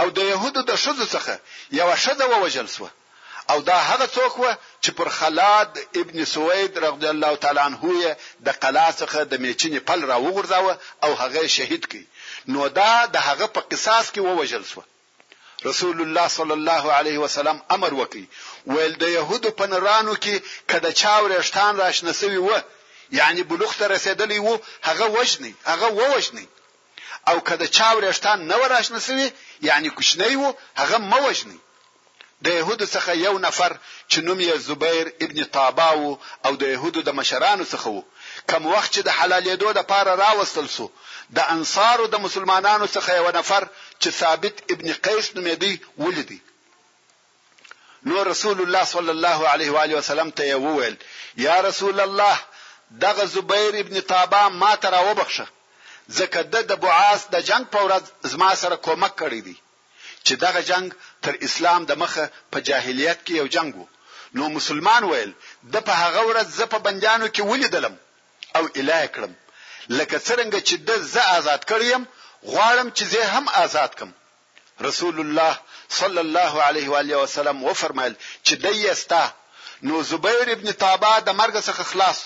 او 0.00 0.06
د 0.16 0.18
يهودو 0.32 0.60
د 0.70 0.72
شذو 0.84 1.06
څخه 1.14 1.34
یو 1.80 1.88
شذ 2.04 2.18
ووجل 2.32 2.66
سو 2.76 2.84
او 3.50 3.60
دا 3.60 3.74
هغه 3.90 4.06
څوک 4.16 4.34
و 4.38 4.44
چې 4.84 4.90
پر 4.98 5.08
خلاد 5.18 5.78
ابن 6.00 6.24
سوید 6.24 6.78
رضی 6.84 7.06
الله 7.14 7.36
تعالی 7.42 7.60
عنہ 7.60 8.14
د 8.46 8.52
قلا 8.62 8.88
څخه 9.00 9.18
د 9.32 9.34
میچنې 9.44 9.78
پل 9.88 10.00
را 10.10 10.16
وغورځاوه 10.24 10.74
او 11.04 11.14
هغه 11.14 11.46
شهید 11.46 11.84
کی 11.86 12.04
نو 12.52 12.68
دا 12.68 13.06
د 13.14 13.16
هغه 13.16 13.46
په 13.54 13.60
قصاص 13.70 14.06
کې 14.14 14.18
ووجل 14.28 14.64
شو 14.72 14.82
رسول 15.70 16.00
الله 16.02 16.26
صلی 16.28 16.54
الله 16.60 16.84
علیه 16.98 17.18
وسلم 17.18 17.62
امر 17.76 17.94
وکي 17.94 18.24
ویل 18.66 18.94
د 19.02 19.14
يهودو 19.16 19.50
پنرانو 19.60 20.14
کې 20.24 20.36
کده 20.70 20.92
چاورشتان 21.02 21.76
راشنسوي 21.76 22.38
و 22.46 22.50
یعنی 23.18 23.42
بلوغ 23.42 23.72
ته 23.80 23.86
رسیدلی 23.86 24.38
وو 24.38 24.58
هغه 24.88 25.06
وجني 25.06 25.54
هغه 25.64 25.86
ووجني 25.98 26.48
او 27.28 27.40
کده 27.40 27.66
چاورشتان 27.66 28.38
نه 28.50 28.56
وراشنسوي 28.56 29.32
یعنی 29.62 29.90
کوشنی 29.90 30.36
وو 30.36 30.54
هغه 30.82 30.98
موجني 30.98 31.58
د 32.44 32.46
يهودو 32.60 32.86
څخه 32.94 33.10
یو 33.26 33.34
نفر 33.46 33.72
چې 34.10 34.18
نوم 34.26 34.40
یې 34.48 34.54
زبیر 34.68 35.06
ابن 35.24 35.38
طاباو 35.58 36.10
او 36.46 36.52
د 36.62 36.64
يهودو 36.74 37.00
د 37.04 37.10
مشرانو 37.18 37.64
څخه 37.72 37.86
وو 37.94 38.02
کم 38.50 38.62
وخت 38.74 38.90
چې 38.94 39.00
د 39.06 39.10
حلالېدو 39.18 39.68
د 39.78 39.86
پاره 39.90 40.12
راوستل 40.24 40.66
سو 40.76 40.86
د 41.36 41.38
انصارو 41.54 42.04
د 42.14 42.22
مسلمانانو 42.26 42.86
څخه 42.96 43.10
یو 43.20 43.28
نفر 43.38 43.62
چې 44.02 44.08
ثابت 44.20 44.54
ابن 44.72 44.88
قیس 45.04 45.26
نومېدی 45.36 45.74
ولدی 46.04 46.40
نو 48.08 48.16
رسول 48.32 48.58
الله 48.64 48.84
صلی 48.94 49.12
الله 49.16 49.40
علیه 49.52 49.70
و 49.74 49.78
علیه 49.84 49.96
وسلم 50.00 50.28
ته 50.40 50.46
وویل 50.66 50.96
یا 51.46 51.56
رسول 51.68 51.96
الله 52.08 52.36
دغه 53.06 53.24
زبیر 53.36 53.72
ابن 53.84 54.00
طابا 54.12 54.42
ما 54.62 54.72
ته 54.82 54.88
راوبخشه 54.96 55.46
ځکه 56.18 56.38
د 56.52 56.54
د 56.70 56.72
بعاث 56.84 57.22
د 57.34 57.36
جنگ 57.48 57.64
په 57.74 57.78
ورځ 57.86 58.04
زما 58.32 58.50
سره 58.62 58.76
کومک 58.88 59.12
کړی 59.22 59.40
دی 59.46 59.56
چې 60.28 60.34
دغه 60.44 60.60
جنگ 60.70 60.88
تر 61.26 61.34
اسلام 61.48 61.82
د 61.90 62.00
مخه 62.02 62.24
په 62.54 62.58
جاهلیت 62.68 63.18
کې 63.26 63.34
یو 63.40 63.46
جنگ 63.56 63.72
وو 63.78 63.86
نو 64.38 64.44
مسلمان 64.56 65.02
ویل 65.12 65.30
د 65.76 65.86
په 65.90 65.94
هغه 66.02 66.20
ورځ 66.28 66.48
ز 66.58 66.68
په 66.74 66.78
بندیانو 66.88 67.28
کې 67.34 67.42
ولیدلم 67.52 67.94
او 68.60 68.64
الای 68.80 69.06
کړم 69.14 69.32
لکه 69.98 70.18
څنګه 70.28 70.58
چې 70.68 70.74
د 70.90 71.04
ز 71.12 71.26
آزاد 71.36 71.62
کړیم 71.72 72.02
غواړم 72.52 72.88
چې 72.96 73.04
زه 73.12 73.22
هم 73.36 73.46
آزاد 73.64 73.92
کم 74.02 74.10
رسول 74.88 75.16
الله 75.24 75.54
صلی 76.00 76.22
الله 76.26 76.54
علیه 76.68 76.88
و 76.94 76.98
آله 77.02 77.14
وسلم 77.24 77.56
و 77.68 77.76
فرمایل 77.82 78.14
چې 78.46 78.54
دیستا 78.66 79.22
نو 79.90 79.96
زبیر 80.12 80.46
ابن 80.56 80.68
طابه 80.84 81.14
د 81.26 81.28
مرګ 81.40 81.56
څخه 81.68 81.82
خلاص 81.90 82.20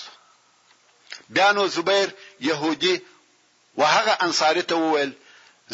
بیا 1.37 1.49
نو 1.57 1.63
زبیر 1.77 2.07
يهودي 2.49 2.95
وهغه 3.79 4.13
انصاری 4.27 4.63
ته 4.69 4.75
وویل 4.85 5.11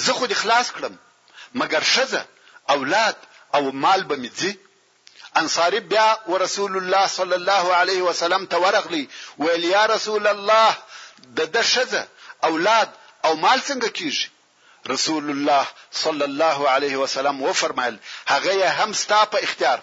زه 0.07 0.13
خو 0.19 0.25
د 0.31 0.39
خلاص 0.45 0.67
کړم 0.77 0.93
مگر 1.55 1.81
شزه 1.83 2.25
اولاد 2.69 3.15
او 3.53 3.71
مال 3.71 4.03
به 4.03 4.15
میځي 4.27 4.55
انصاری 5.35 5.79
بیا 5.79 6.19
ورسول 6.27 6.75
الله 6.77 7.07
صلی 7.07 7.33
الله 7.33 7.73
علیه 7.75 8.01
وسلم 8.01 8.45
ته 8.45 8.57
ورغلی 8.57 9.09
ویل 9.39 9.63
یا 9.63 9.85
رسول 9.85 10.27
الله 10.27 10.77
د 11.35 11.39
د 11.45 11.61
شزه 11.61 12.07
اولاد 12.43 12.89
او 13.25 13.33
مال 13.35 13.59
څنګه 13.67 13.89
کیږي 13.99 14.27
رسول 14.87 15.29
الله 15.29 15.67
صلی 15.91 16.23
الله 16.25 16.67
علیه 16.69 16.97
وسلم 16.97 17.43
وفرمایل 17.43 17.99
هغه 18.27 18.69
هم 18.69 18.93
ستا 18.93 19.25
په 19.25 19.37
اختیار 19.43 19.79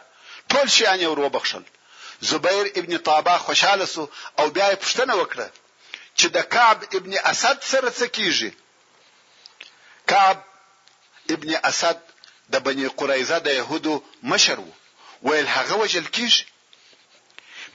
ټول 0.52 0.66
شي 0.68 0.86
ان 0.86 1.00
یو 1.00 1.14
وبخښل 1.28 1.62
زبیر 2.20 2.66
ابن 2.76 2.98
طابه 2.98 3.38
خوشاله 3.38 3.84
سو 3.94 4.10
او 4.38 4.50
بیا 4.50 4.70
پښتنه 4.82 5.14
وکړه 5.20 5.48
چې 6.18 6.26
د 6.26 6.38
کعب 6.54 6.78
ابن 6.96 7.12
اسد 7.32 7.58
سره 7.62 7.90
څه 7.98 8.06
کیږي 8.16 8.50
کعب 10.10 10.38
ابن 11.30 11.54
اسد 11.64 11.98
د 12.50 12.56
بنی 12.60 12.86
قریظه 12.96 13.38
د 13.44 13.48
يهودو 13.60 13.94
مشر 14.32 14.58
وو 14.60 14.72
ویل 15.30 15.46
هغه 15.56 15.74
وجل 15.82 16.04
کیږي 16.16 16.44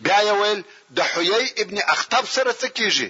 بیا 0.06 0.20
یې 0.28 0.34
ویل 0.42 0.60
د 0.98 1.00
حیي 1.12 1.48
ابن 1.64 1.78
اخطب 1.94 2.26
سره 2.36 2.52
څه 2.62 2.68
کیږي 2.78 3.10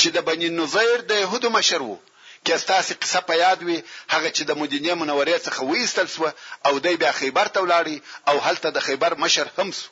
چې 0.00 0.08
د 0.16 0.24
بنی 0.28 0.48
نظیر 0.60 0.98
د 1.10 1.20
يهودو 1.24 1.48
مشر 1.58 1.80
وو 1.88 1.98
که 2.44 2.54
ستاسو 2.64 2.94
قصه 3.02 3.20
په 3.28 3.34
یاد 3.44 3.58
وي 3.66 3.78
هغه 4.14 4.28
چې 4.36 4.42
د 4.50 4.58
مدینه 4.60 4.92
منورې 5.00 5.36
څخه 5.46 5.60
وېستل 5.70 6.08
سو 6.14 6.30
او 6.66 6.74
دی 6.84 6.94
بیا 7.02 7.12
خیبر 7.20 7.48
ته 7.54 7.58
ولاړی 7.64 7.96
او 8.30 8.36
هلته 8.46 8.68
د 8.70 8.78
خیبر 8.86 9.12
مشر 9.24 9.46
هم 9.58 9.68
سو 9.80 9.86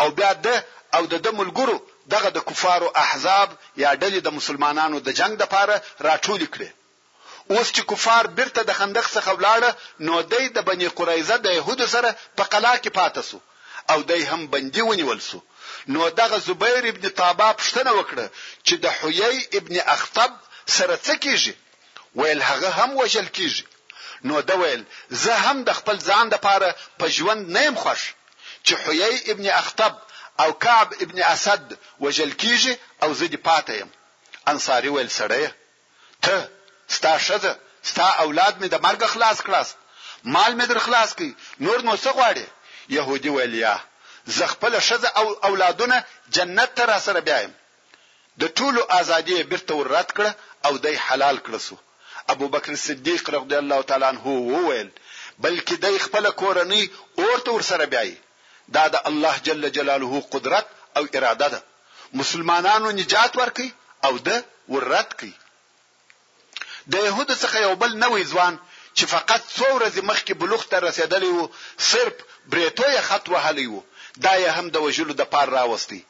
او 0.00 0.08
بیا 0.18 0.32
د 0.44 0.48
او 0.96 1.02
د 1.26 1.28
ملګرو 1.40 1.76
دغه 2.14 2.28
د 2.36 2.38
کفارو 2.48 2.88
احزاب 3.04 3.48
یا 3.82 3.90
ډلې 4.02 4.20
د 4.26 4.32
مسلمانانو 4.38 4.98
د 5.06 5.16
جنگ 5.18 5.34
د 5.38 5.44
پاره 5.54 5.76
راټول 6.08 6.42
کړي 6.54 6.70
اوس 7.52 7.70
چې 7.76 7.82
کفار 7.90 8.26
بیرته 8.38 8.62
د 8.68 8.76
خندق 8.78 9.06
څخه 9.14 9.30
ولاړه 9.38 9.70
نو 10.08 10.16
دای 10.32 10.44
د 10.56 10.66
بنی 10.68 10.88
قریزه 10.98 11.36
د 11.46 11.54
يهودو 11.58 11.86
سره 11.94 12.10
په 12.40 12.44
قلا 12.52 12.74
کې 12.82 12.90
پاتې 12.98 13.22
سو 13.28 13.38
او 13.94 13.98
دای 14.10 14.20
هم 14.30 14.42
بندي 14.52 14.82
ونیول 14.90 15.20
سو 15.28 15.38
نو 15.96 16.10
دغه 16.20 16.38
زبیر 16.48 16.82
ابن 16.92 17.04
طابه 17.20 17.48
پښتنه 17.62 17.92
وکړه 17.98 18.26
چې 18.66 18.74
د 18.84 18.86
حیي 18.98 19.38
ابن 19.58 19.76
اخطب 19.96 20.32
سره 20.76 20.94
څه 21.06 21.14
کیږي 21.24 21.54
ویل 22.20 22.40
هغه 22.50 22.70
هم 22.78 22.90
وشل 23.02 23.26
کیږي 23.40 23.64
نو 24.32 24.36
دا 24.52 24.60
ویل 24.62 24.84
زه 25.24 25.34
هم 25.48 25.58
د 25.70 25.78
خپل 25.80 25.96
ځان 26.10 26.26
د 26.34 26.42
پاره 26.46 26.70
په 27.02 27.06
ژوند 27.16 27.42
نه 27.58 27.62
يم 27.68 27.76
خوش 27.84 28.02
چې 28.66 28.74
حیي 28.84 29.16
ابن 29.36 29.46
اخطب 29.62 29.92
او 30.44 30.48
کعب 30.68 30.88
ابن 31.04 31.18
اسد 31.34 31.76
وجل 32.06 32.32
کیږي 32.42 32.74
او 33.02 33.08
زه 33.18 33.26
دې 33.32 33.40
پاتې 33.48 33.72
يم 33.80 33.88
انصاری 34.54 34.90
ویل 34.96 35.10
سړی 35.18 35.44
ته 36.28 36.36
ستا 36.90 37.18
شزه 37.18 37.56
ستا 37.90 38.08
اولاد 38.24 38.54
می 38.60 38.68
د 38.70 38.76
مرګ 38.86 39.02
خلاص 39.14 39.38
کړاست 39.46 39.76
مال 40.34 40.52
می 40.58 40.66
در 40.70 40.78
خلاص 40.86 41.10
کی 41.18 41.28
نور 41.66 41.78
نو 41.88 41.92
څه 42.04 42.10
غواړي 42.16 42.46
يهودي 42.96 43.30
ویلیا 43.36 43.74
زه 44.36 44.44
خپل 44.52 44.72
شزه 44.88 45.08
او 45.20 45.26
اولادونه 45.48 45.98
جنت 46.36 46.70
ته 46.80 46.84
را 46.90 46.98
سره 47.06 47.20
بیایم 47.28 47.52
د 48.40 48.42
ټولو 48.58 48.80
ازادي 49.00 49.36
بیرته 49.50 49.72
ورات 49.80 50.10
کړه 50.16 50.30
او 50.66 50.72
دای 50.84 50.96
حلال 51.06 51.36
کړه 51.46 51.60
سو 51.66 51.76
ابو 52.34 52.46
بکر 52.54 52.74
صدیق 52.86 53.22
رضی 53.34 53.56
الله 53.62 53.80
تعالی 53.88 54.06
عنہ 54.12 54.24
وویل 54.26 54.88
بلکې 55.42 55.76
دای 55.84 55.96
خپل 56.06 56.24
کورنۍ 56.40 56.82
اورته 57.20 57.50
ور 57.56 57.64
سره 57.70 57.84
بیاي 57.94 58.12
دا 58.74 58.84
د 58.94 58.96
الله 59.10 59.34
جل 59.48 59.62
جلاله 59.76 60.12
قدرت 60.34 60.66
او 60.96 61.04
اراده 61.16 61.48
ده 61.54 61.58
مسلمانانو 62.20 62.88
نجات 63.00 63.32
ورکي 63.40 63.68
او 64.06 64.12
د 64.26 64.42
ورات 64.74 65.10
کوي 65.20 65.34
د 66.92 66.94
يهودو 67.08 67.34
څخه 67.42 67.56
یو 67.66 67.74
بل 67.82 67.90
نوې 68.04 68.22
ځوان 68.32 68.54
چې 68.96 69.04
فقط 69.14 69.40
څو 69.56 69.66
ورځې 69.76 70.02
مخکې 70.10 70.32
بلوغ 70.40 70.62
ته 70.70 70.76
رسیدلی 70.86 71.30
وو 71.36 71.44
سرپ 71.90 72.16
بریتو 72.52 72.86
یې 72.94 73.02
خط 73.08 73.24
وهلی 73.34 73.66
وو 73.72 73.82
دا 74.24 74.32
یې 74.42 74.50
هم 74.56 74.66
د 74.74 74.76
وژلو 74.84 75.14
د 75.20 75.24
پار 75.32 75.48
راوستي 75.58 76.00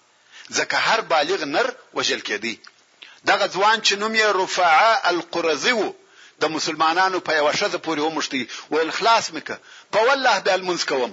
ځکه 0.58 0.76
هر 0.86 1.00
بالغ 1.12 1.40
نر 1.54 1.66
وژل 1.98 2.20
کېدی 2.28 2.54
دغه 3.30 3.46
ځوان 3.54 3.76
چې 3.86 3.92
نوم 4.02 4.14
یې 4.20 4.26
رفاعه 4.40 4.92
القرزی 5.12 5.74
وو 5.80 5.90
د 6.42 6.54
مسلمانانو 6.56 7.18
په 7.26 7.32
یوه 7.40 7.52
ښځه 7.60 7.78
پورې 7.86 8.00
ومشتی 8.06 8.40
ویل 8.72 8.90
خلاص 8.98 9.24
مکه 9.34 9.56
په 9.94 9.98
والله 10.06 10.34
به 10.46 10.54
لمونځ 10.60 10.82
کوم 10.90 11.10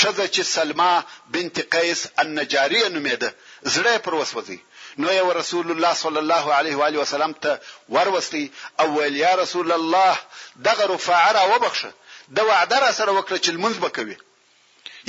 ښځه 0.00 0.24
چې 0.34 0.42
سلمه 0.56 0.90
بنت 1.34 1.56
قیس 1.74 2.00
النجاریه 2.22 2.86
نومېده 2.94 3.28
زړه 3.74 3.94
پر 4.04 4.14
وسوځي 4.20 4.58
نو 4.98 5.12
یو 5.12 5.32
رسول 5.32 5.70
الله 5.70 5.94
صلی 5.94 6.16
الله 6.18 6.52
علیه 6.54 6.76
و 6.76 6.82
آله 6.82 6.98
وسلم 6.98 7.32
ته 7.32 7.60
وروستي 7.88 8.52
او 8.80 8.98
ویل 8.98 9.16
یا 9.16 9.34
رسول 9.34 9.72
الله 9.72 10.16
دغه 10.64 10.94
رفاع 10.94 11.32
را 11.32 11.54
وبخشه 11.56 11.92
د 12.36 12.40
وعده 12.40 12.78
را 12.80 12.92
سره 12.92 13.12
وکړه 13.12 13.38
چې 13.44 13.48
المنځ 13.48 13.76
بکوي 13.84 14.16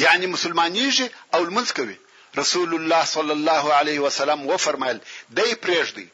یعنی 0.05 0.25
مسلمانېږي 0.35 1.05
او 1.33 1.39
المنځ 1.47 1.69
کوي 1.77 1.97
رسول 2.37 2.73
الله 2.75 3.05
صلی 3.05 3.31
الله 3.31 3.73
علیه 3.73 3.99
وسلم 3.99 4.47
و 4.47 4.57
فرمایل 4.57 4.99
دی 5.29 5.51
پرېږدي 5.63 6.07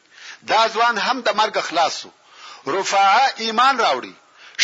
دا 0.48 0.68
ځوان 0.68 0.98
هم 0.98 1.20
د 1.20 1.28
مرګ 1.40 1.60
خلاصو 1.60 2.08
رفاعه 2.66 3.32
ایمان 3.36 3.76
راوړي 3.84 4.14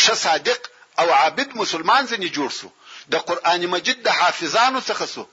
ش 0.01 0.11
صادق 0.11 0.61
او 0.99 1.07
عابد 1.13 1.49
مسلمان 1.55 2.05
زنی 2.07 2.29
جوړ 2.35 2.51
سو 2.59 2.67
د 3.11 3.15
قران 3.17 3.65
مجید 3.65 4.03
د 4.03 4.07
حافظانو 4.09 4.81
څخه 4.91 5.05
سو 5.15 5.25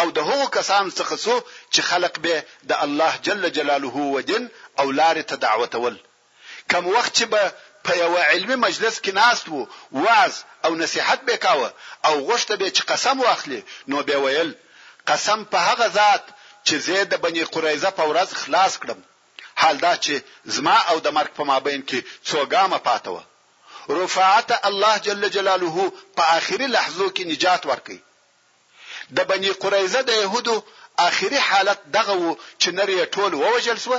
او 0.00 0.06
د 0.16 0.18
هغو 0.28 0.46
کسان 0.58 0.84
څخه 0.98 1.14
سو 1.24 1.34
چې 1.74 1.80
خلق 1.90 2.14
به 2.24 2.34
د 2.70 2.72
الله 2.84 3.12
جل 3.26 3.42
جلاله 3.56 3.96
ودین 4.16 4.44
او 4.80 4.86
لار 4.98 5.16
ته 5.30 5.34
دعوتول 5.46 5.94
کم 6.72 6.84
وخت 6.96 7.12
چې 7.18 7.24
به 7.32 7.42
په 7.86 7.92
یو 8.02 8.12
علمي 8.32 8.56
مجلس 8.66 8.94
کې 9.04 9.12
ناست 9.22 9.44
وو 9.52 9.62
وعظ 10.04 10.34
او 10.64 10.70
نصيحت 10.82 11.20
به 11.28 11.34
کاوه 11.44 11.68
او 12.06 12.14
غوښته 12.26 12.54
به 12.60 12.68
چې 12.76 12.82
قسم 12.90 13.16
واخلي 13.20 13.60
نو 13.90 13.96
به 14.08 14.16
ویل 14.24 14.50
قسم 15.10 15.38
په 15.52 15.58
هغه 15.68 15.86
ذات 15.98 16.24
چې 16.66 16.74
زه 16.86 16.98
د 17.12 17.14
بني 17.24 17.44
قریظه 17.54 17.90
په 17.98 18.04
ورځ 18.10 18.28
خلاص 18.42 18.72
کړم 18.82 19.00
حال 19.60 19.76
دا 19.84 19.92
چې 20.04 20.14
زما 20.54 20.76
او 20.90 20.96
د 21.06 21.08
مرګ 21.16 21.30
په 21.38 21.42
مابین 21.50 21.80
کې 21.88 21.98
څو 22.28 22.38
ګامه 22.52 22.78
پاتوه 22.88 23.22
رفعت 24.00 24.50
الله 24.68 24.94
جل 25.06 25.22
جلاله 25.36 25.76
په 26.16 26.22
آخري 26.38 26.66
لحظو 26.76 27.06
کې 27.16 27.24
نجات 27.32 27.62
ورکړي 27.70 27.98
د 29.16 29.18
بنی 29.30 29.50
قریزه 29.62 30.00
د 30.02 30.10
يهودو 30.24 30.56
اخري 31.08 31.38
حالت 31.48 31.80
دغه 31.96 32.14
وو 32.22 32.32
چې 32.62 32.68
نری 32.78 32.96
ټول 33.16 33.32
ووجل 33.34 33.78
سو 33.86 33.94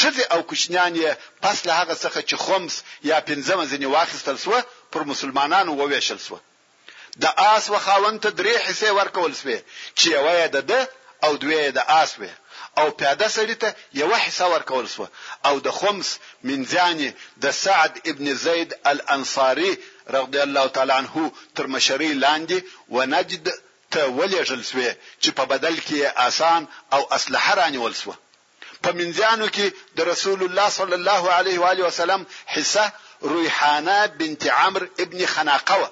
شذ 0.00 0.16
او 0.34 0.40
کوچنیان 0.50 0.92
یې 1.02 1.10
پس 1.42 1.58
له 1.68 1.72
هغه 1.80 1.94
څخه 2.04 2.18
چې 2.28 2.36
خمس 2.46 2.74
یا 3.10 3.18
پنځم 3.28 3.58
ځنی 3.70 3.86
واخیستل 3.96 4.36
سو 4.44 4.54
پر 4.92 5.02
مسلمانانو 5.10 5.72
وویشل 5.80 6.18
سو 6.26 6.36
د 7.22 7.24
آس 7.54 7.64
وخاوند 7.74 8.18
ته 8.24 8.30
درې 8.40 8.54
حصے 8.66 8.90
ورکول 9.00 9.32
سوې 9.40 9.58
چې 9.98 10.06
یو 10.16 10.26
یې 10.40 10.46
د 10.56 10.58
ده 10.70 10.80
او 11.26 11.32
دوی 11.42 11.56
یې 11.66 11.70
د 11.78 11.80
آس 12.02 12.10
وې 12.20 12.32
او 12.80 12.86
پیاده 13.00 13.28
سړی 13.36 13.54
ته 13.62 13.68
یو 14.02 14.12
حصہ 14.24 14.46
ورکول 14.54 14.86
سو 14.94 15.06
او 15.48 15.54
د 15.66 15.68
خمس 15.78 16.08
منځانی 16.48 17.10
د 17.44 17.46
سعد 17.62 17.92
ابن 18.10 18.26
زید 18.44 18.70
الانصاری 18.90 19.70
رضی 20.16 20.40
الله 20.46 20.66
تعالی 20.74 20.92
عنه 21.02 21.30
تر 21.54 21.66
مشری 21.76 22.12
لاندې 22.24 22.58
ونجد 22.94 23.44
ته 23.92 24.00
ولېږل 24.18 24.60
سوې 24.70 24.90
چې 25.22 25.30
په 25.38 25.44
بدل 25.52 25.74
کې 25.86 25.96
آسان 26.26 26.62
او 26.94 27.00
اسلحه 27.16 27.52
رانیول 27.60 27.94
سوه 28.02 28.16
په 28.84 28.90
منځانو 28.98 29.46
کې 29.56 29.66
د 29.96 29.98
رسول 30.12 30.40
الله 30.46 30.68
صلی 30.78 30.96
الله 31.00 31.22
علیه 31.38 31.56
و 31.60 31.66
علیه 31.72 31.84
وسلم 31.90 32.20
حصه 32.54 32.84
ریحانه 33.36 33.96
بنت 34.18 34.42
عمرو 34.60 34.86
ابن 35.04 35.20
خناقه 35.34 35.90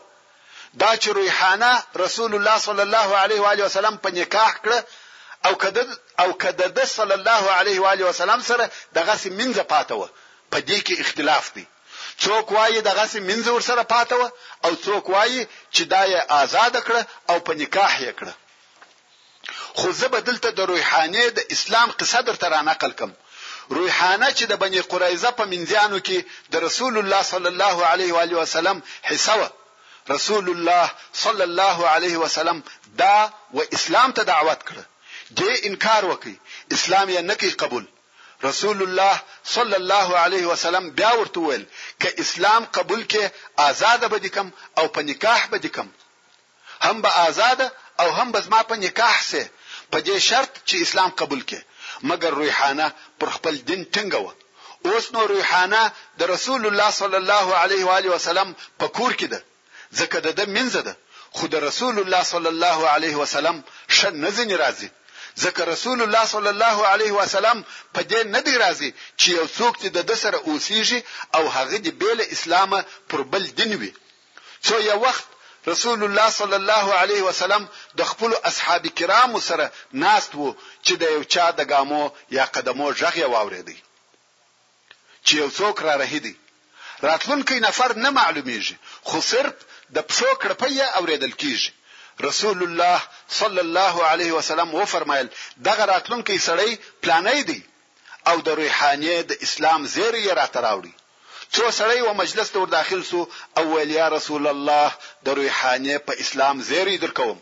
دا 0.80 0.90
چې 1.02 1.08
ریحانه 1.20 1.70
رسول 2.04 2.32
الله 2.38 2.56
صلی 2.66 2.82
الله 2.86 3.08
علیه 3.24 3.40
و 3.44 3.48
علیه 3.52 3.64
وسلم 3.68 3.94
په 4.04 4.08
نکاح 4.18 4.50
کړه 4.64 4.78
او 5.46 5.52
کده 5.62 5.82
او 6.22 6.28
کده 6.42 6.66
د 6.78 6.80
صلی 6.96 7.14
الله 7.20 7.42
علیه 7.60 7.78
و 7.84 7.88
علیه 7.94 8.06
وسلم 8.12 8.40
سره 8.50 8.64
دغه 8.98 9.14
سیمنځ 9.24 9.54
پاتوه 9.72 10.08
په 10.12 10.16
پا 10.50 10.58
دې 10.68 10.78
کې 10.86 10.94
اختلاف 11.04 11.44
دی 11.56 11.66
څوک 12.22 12.46
وایي 12.56 12.80
دغه 12.88 13.04
سي 13.12 13.18
منځ 13.28 13.44
ور 13.54 13.62
سره 13.68 13.82
پاتو 13.92 14.22
او 14.64 14.72
څوک 14.84 15.04
وایي 15.14 15.40
چې 15.74 15.82
دا 15.92 16.02
یې 16.12 16.20
آزاد 16.42 16.74
کړ 16.86 16.94
او 17.30 17.36
په 17.46 17.52
نکاح 17.60 17.92
یې 18.04 18.12
کړ 18.18 18.28
خو 19.78 19.88
زه 20.00 20.06
بدلته 20.16 20.48
د 20.52 20.60
روحاني 20.72 21.24
د 21.36 21.40
اسلام 21.54 21.88
قصه 22.00 22.20
درته 22.28 22.46
را 22.54 22.60
نقل 22.70 22.92
کوم 22.98 23.12
روحانه 23.78 24.28
چې 24.38 24.44
د 24.50 24.52
بنی 24.62 24.80
قریظه 24.92 25.30
په 25.38 25.44
منځانو 25.52 25.98
کې 26.06 26.18
د 26.52 26.54
رسول 26.66 26.94
الله 27.02 27.22
صلی 27.32 27.48
الله 27.54 27.76
علیه 27.92 28.10
و 28.14 28.18
علیه 28.24 28.38
وسلم 28.42 28.76
حسوه 29.10 29.48
رسول 30.14 30.46
الله 30.54 30.86
صلی 31.24 31.44
الله 31.50 31.76
علیه 31.96 32.16
وسلم 32.24 32.58
دا 33.02 33.18
و 33.56 33.58
اسلام 33.76 34.10
ته 34.16 34.22
دعوت 34.32 34.60
کړ 34.68 34.76
دې 35.38 35.52
انکار 35.68 36.02
وکي 36.10 36.34
اسلام 36.76 37.06
یې 37.14 37.20
نکي 37.30 37.50
قبول 37.62 37.84
رسول 38.46 38.82
الله 38.82 39.22
صلی 39.44 39.74
الله 39.80 40.08
علیه 40.24 40.46
وسلم 40.52 40.84
بیا 40.98 41.12
ورته 41.20 41.40
ویل 41.48 41.64
ک 42.02 42.04
اسلام 42.22 42.62
قبول 42.76 43.02
کې 43.10 43.22
آزاد 43.68 44.02
بدکم 44.12 44.46
او 44.78 44.84
په 44.94 45.00
نکاح 45.10 45.40
بدکم 45.52 45.88
هم 46.86 46.96
به 47.04 47.10
آزاد 47.28 47.60
او 48.02 48.08
هم 48.18 48.28
به 48.34 48.40
زما 48.46 48.60
په 48.70 48.76
نکاح 48.84 49.16
سه 49.30 49.42
په 49.92 49.98
دې 50.06 50.16
شرط 50.28 50.52
چې 50.68 50.74
اسلام 50.86 51.10
قبول 51.22 51.42
کې 51.48 51.60
مګر 52.10 52.32
ریحانه 52.42 52.88
پر 53.18 53.28
خپل 53.36 53.54
دین 53.70 53.82
ټینګوه 53.94 54.32
اوس 54.88 55.06
نو 55.16 55.26
ریحانه 55.34 55.80
د 56.20 56.30
رسول 56.34 56.62
الله 56.70 56.90
صلی 57.00 57.18
الله 57.22 57.46
علیه 57.64 57.84
و 57.90 57.96
علیه 57.98 58.12
وسلم 58.16 58.48
په 58.82 58.86
کور 59.00 59.12
کې 59.18 59.28
ده 59.32 59.40
ځکه 59.98 60.16
د 60.40 60.52
منځ 60.54 60.74
ده 60.86 60.94
خو 61.36 61.44
د 61.54 61.66
رسول 61.68 61.96
الله 62.02 62.22
صلی 62.32 62.50
الله 62.54 62.78
علیه 62.96 63.16
وسلم 63.22 63.56
ش 64.00 64.00
نه 64.22 64.30
ځنی 64.36 64.56
راځي 64.64 64.88
ځکه 65.44 65.60
رسول 65.72 65.98
الله 66.04 66.24
صلی 66.34 66.50
الله 66.56 66.76
علیه 66.94 67.12
وسلم 67.20 67.58
په 67.94 68.00
دې 68.10 68.20
نه 68.34 68.40
دی 68.46 68.54
راضي 68.64 68.90
چې 69.20 69.28
یو 69.38 69.46
څوک 69.58 69.72
چې 69.82 69.88
د 70.08 70.10
سره 70.22 70.36
اوسېږي 70.48 71.00
او 71.36 71.44
هغه 71.56 71.76
دی 71.84 71.90
بیل 72.02 72.20
اسلام 72.34 72.70
پر 73.10 73.20
بل 73.32 73.44
دین 73.58 73.72
وي 73.80 73.92
څو 74.66 74.74
یو 74.90 74.98
وخت 75.06 75.24
رسول 75.72 76.00
الله 76.08 76.28
صلی 76.40 76.56
الله 76.62 76.86
علیه 77.02 77.22
وسلم 77.28 77.62
د 77.98 78.00
خپل 78.10 78.30
اصحاب 78.50 78.84
کرام 78.98 79.32
سره 79.48 79.66
ناست 80.06 80.30
وو 80.38 80.50
چې 80.86 80.92
د 81.02 81.04
یو 81.16 81.22
چا 81.34 81.46
د 81.58 81.60
ګامو 81.70 82.04
یا 82.36 82.44
قدمو 82.54 82.86
ژغ 83.00 83.14
یې 83.22 83.28
واورېدی 83.34 83.78
چې 85.26 85.32
یو 85.42 85.48
څوک 85.58 85.76
را 85.86 85.94
رهیدي 86.02 86.34
راتلونکي 87.08 87.56
نفر 87.68 87.90
نه 88.04 88.10
معلومیږي 88.20 88.76
خو 89.08 89.18
صرف 89.32 89.54
د 89.96 89.98
پښو 90.10 90.30
کړپې 90.42 90.96
اوریدل 90.98 91.32
کیږي 91.42 91.70
رسول 92.20 92.62
الله 92.62 93.02
صلی 93.28 93.58
الله 93.58 94.04
علیه 94.04 94.32
وسلم 94.34 94.74
و 94.74 94.84
فرمایل 94.84 95.28
دغه 95.64 95.84
راتلونکي 95.84 96.36
سړی 96.38 96.78
پلانې 97.02 97.40
دی 97.46 97.60
او 98.26 98.40
د 98.46 98.56
روحاني 98.60 99.22
د 99.22 99.32
اسلام 99.46 99.86
زیری 99.86 100.22
راته 100.24 100.60
راوړي 100.60 100.94
څو 101.54 101.64
سړی 101.70 102.00
و 102.08 102.14
مجلس 102.20 102.48
ته 102.50 102.66
داخل 102.76 103.02
سو 103.10 103.26
او 103.58 103.66
یا 103.80 104.08
رسول 104.16 104.46
الله 104.52 104.90
د 105.26 105.36
روحاني 105.40 105.98
په 106.06 106.12
اسلام 106.24 106.60
زیری 106.70 106.96
درکوم 107.04 107.36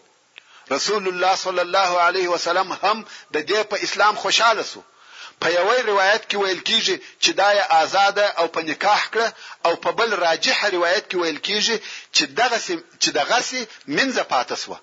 رسول 0.70 1.08
الله 1.08 1.34
صلی 1.44 1.62
الله 1.66 1.90
علیه 2.08 2.28
وسلم 2.34 2.72
هم 2.82 3.04
د 3.34 3.36
دې 3.46 3.60
په 3.70 3.76
اسلام 3.88 4.14
خوشاله 4.24 4.62
سو 4.72 4.80
په 5.42 5.48
یوې 5.58 5.78
روایت 5.90 6.22
کې 6.28 6.36
ویل 6.42 6.60
کیږي 6.68 6.96
چې 7.22 7.30
دا 7.40 7.48
یې 7.58 7.64
آزاد 7.82 8.18
او 8.40 8.46
په 8.54 8.60
نکاح 8.70 9.02
کړه 9.12 9.28
او 9.66 9.72
په 9.82 9.90
بل 9.98 10.10
راجح 10.26 10.58
روایت 10.76 11.04
کې 11.10 11.16
ویل 11.22 11.38
کیږي 11.48 11.76
چې 12.16 12.24
دغه 12.38 12.58
چې 13.02 13.08
دغه 13.20 13.38
سي 13.48 13.60
منځه 13.96 14.22
پاتې 14.32 14.56
سو 14.64 14.76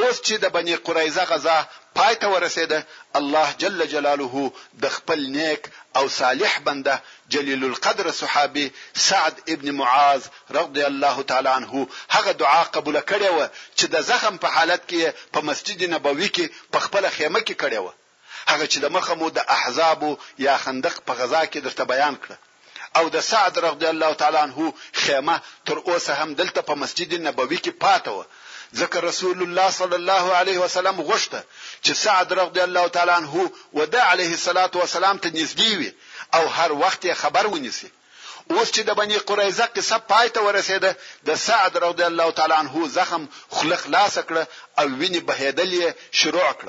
اوس 0.00 0.16
چې 0.26 0.34
د 0.42 0.46
بنی 0.54 0.74
قریظه 0.86 1.22
غزا 1.30 1.58
پای 1.98 2.14
ته 2.20 2.26
ورسېده 2.34 2.78
الله 3.18 3.48
جل 3.62 3.78
جلاله 3.94 4.34
د 4.82 4.84
خپل 4.96 5.20
نیک 5.36 5.62
او 5.98 6.04
صالح 6.20 6.52
بنده 6.66 6.94
جلیل 7.32 7.62
القدر 7.70 8.06
صحابي 8.20 8.66
سعد 9.08 9.34
ابن 9.54 9.68
معاذ 9.80 10.22
رضی 10.58 10.82
الله 10.90 11.16
تعالی 11.32 11.50
عنه 11.58 11.70
هغه 12.16 12.32
دعا 12.42 12.62
قبول 12.76 12.96
کړې 13.10 13.28
و 13.36 13.38
چې 13.78 13.84
د 13.94 14.06
زخم 14.10 14.34
په 14.42 14.48
حالت 14.56 14.82
کې 14.90 14.98
په 15.34 15.40
مسجد 15.48 15.80
نبوي 15.94 16.28
کې 16.36 16.44
په 16.72 16.78
خپل 16.84 17.04
خیمه 17.16 17.40
کې 17.48 17.56
کړې 17.62 17.80
و 17.84 17.99
هغه 18.52 18.64
چې 18.72 18.78
د 18.84 18.86
مخه 18.96 19.14
مو 19.20 19.26
د 19.36 19.40
احزاب 19.58 20.00
یا 20.46 20.54
خندق 20.64 20.96
په 21.06 21.12
غزا 21.20 21.42
کې 21.50 21.58
درته 21.64 21.84
بیان 21.92 22.14
کړ 22.24 22.30
او 22.98 23.04
د 23.14 23.18
سعد 23.30 23.54
رضی 23.66 23.86
الله 23.94 24.12
تعالی 24.20 24.38
عنہ 24.46 24.58
خیمه 25.02 25.36
تر 25.66 25.76
اوسه 25.90 26.12
هم 26.20 26.30
دلته 26.40 26.60
په 26.68 26.74
مسجد 26.82 27.10
نبوي 27.26 27.58
کې 27.64 27.72
پاتې 27.84 28.10
و 28.18 28.24
ذکر 28.80 29.00
رسول 29.10 29.38
الله 29.44 29.68
صلی 29.80 29.96
الله 30.00 30.24
علیه 30.40 30.58
وسلم 30.64 30.96
غوښته 31.08 31.40
چې 31.84 31.92
سعد 32.04 32.32
رضی 32.42 32.60
الله 32.68 32.88
تعالی 32.94 33.12
عنہ 33.20 33.34
ودا 33.78 34.02
علیه 34.12 34.32
الصلاۃ 34.38 34.72
والسلام 34.76 35.16
ته 35.22 35.28
نږدې 35.38 35.72
وي 35.78 35.90
او 36.36 36.44
هر 36.56 36.70
وخت 36.82 37.06
خبر 37.22 37.46
ونیسي 37.46 37.90
اوس 38.52 38.68
چې 38.74 38.80
د 38.84 38.90
بنی 39.00 39.18
قریظه 39.28 39.66
قصه 39.76 39.98
پای 40.10 40.26
ته 40.34 40.40
ورسېده 40.42 40.90
د 41.28 41.30
سعد 41.46 41.76
رضی 41.86 42.02
الله 42.10 42.30
تعالی 42.36 42.54
عنہ 42.62 42.74
زخم 42.98 43.26
خلخ 43.56 43.82
لاس 43.94 44.18
کړ 44.28 44.36
او 44.80 44.84
ویني 45.00 45.20
بهیدلې 45.20 45.92
شروع 46.20 46.50
کړ 46.60 46.68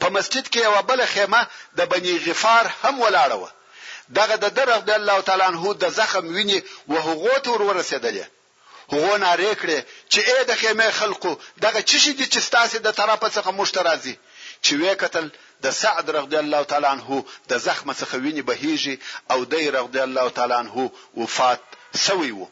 په 0.00 0.06
مسجد 0.16 0.44
کې 0.52 0.58
یو 0.66 0.76
بل 0.88 1.00
خیمه 1.14 1.42
د 1.78 1.80
بنی 1.92 2.14
غفار 2.26 2.64
هم 2.82 2.94
ولاړه 3.04 3.36
و 3.40 3.44
دغه 4.18 4.36
د 4.44 4.46
درغ 4.58 4.80
د 4.84 4.90
الله 4.98 5.16
تعالی 5.26 5.44
عنہ 5.52 5.62
د 5.82 5.84
زخم 5.98 6.24
ویني 6.36 6.58
او 6.90 6.94
هغه 7.06 7.36
ته 7.44 7.50
ور 7.52 7.62
ورسېدله 7.68 8.24
هغه 8.92 9.12
ناره 9.24 9.52
کړې 9.60 9.78
چې 10.12 10.20
اې 10.30 10.38
د 10.50 10.52
خیمه 10.60 10.88
خلقو 11.00 11.32
دغه 11.64 11.80
چی 11.88 11.96
شي 12.02 12.12
چې 12.32 12.38
ستاسو 12.48 12.76
د 12.86 12.88
طرفه 12.98 13.28
څخه 13.36 13.50
مشترازي 13.60 14.14
چې 14.64 14.72
وې 14.80 14.92
قتل 15.02 15.26
د 15.64 15.66
سعد 15.82 16.06
رضی 16.18 16.36
الله 16.44 16.62
تعالی 16.70 16.88
عنہ 16.96 17.08
د 17.50 17.52
زخم 17.66 17.88
څخه 18.00 18.14
ویني 18.24 18.42
بهیږي 18.48 18.94
او 19.32 19.38
د 19.52 19.54
رضی 19.78 20.00
الله 20.08 20.26
تعالی 20.36 20.54
عنہ 20.62 20.76
وفات 21.22 21.62
سوی 22.06 22.32
وو 22.38 22.46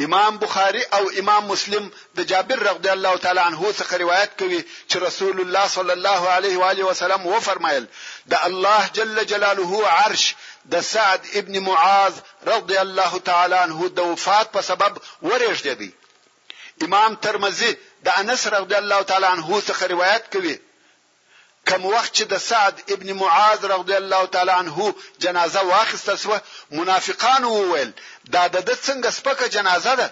امام 0.00 0.38
بخاري 0.38 0.82
او 0.82 1.10
امام 1.10 1.44
مسلم 1.48 1.90
د 2.16 2.20
جابر 2.22 2.58
رضی 2.66 2.88
الله 2.90 3.16
تعالی 3.24 3.40
عنه 3.40 3.62
څخه 3.78 3.96
روایت 4.02 4.30
کوي 4.40 4.60
چې 4.90 4.96
رسول 5.06 5.40
الله 5.40 5.66
صلی 5.74 5.92
الله 5.92 6.22
علیه 6.36 6.58
و 6.60 6.64
علیه 6.68 6.84
وسلم 6.86 7.26
و 7.26 7.40
فرمایل 7.48 7.86
د 8.34 8.46
الله 8.48 8.90
جل 9.00 9.24
جلاله 9.34 9.86
عرش 9.96 10.24
د 10.76 10.80
سعد 10.92 11.20
ابن 11.42 11.58
معاذ 11.68 12.14
رضی 12.46 12.76
الله 12.86 13.18
تعالی 13.30 13.54
عنه 13.60 13.88
د 14.00 14.12
وفات 14.14 14.46
په 14.58 14.66
سبب 14.72 14.92
ورېږدي 15.28 15.90
امام 16.88 17.12
ترمذی 17.28 17.72
د 18.08 18.20
انس 18.24 18.46
رضی 18.56 18.74
الله 18.82 19.02
تعالی 19.12 19.26
عنه 19.34 19.62
څخه 19.70 19.82
روایت 19.96 20.24
کوي 20.36 20.56
کوم 21.68 21.82
وخت 21.94 22.12
چې 22.18 22.24
د 22.32 22.36
سعد 22.48 22.74
ابن 22.94 23.08
معاذ 23.22 23.60
رضی 23.74 23.94
الله 24.02 24.22
تعالی 24.34 24.52
عنه 24.52 24.94
جنازه 25.22 25.60
واخیستل 25.72 26.16
سو 26.22 26.30
منافقان 26.78 27.42
وویل 27.44 27.90
دا 28.32 28.42
د 28.48 28.70
څنګه 28.86 29.08
سپکه 29.18 29.46
جنازه 29.56 29.94
ده 30.00 30.08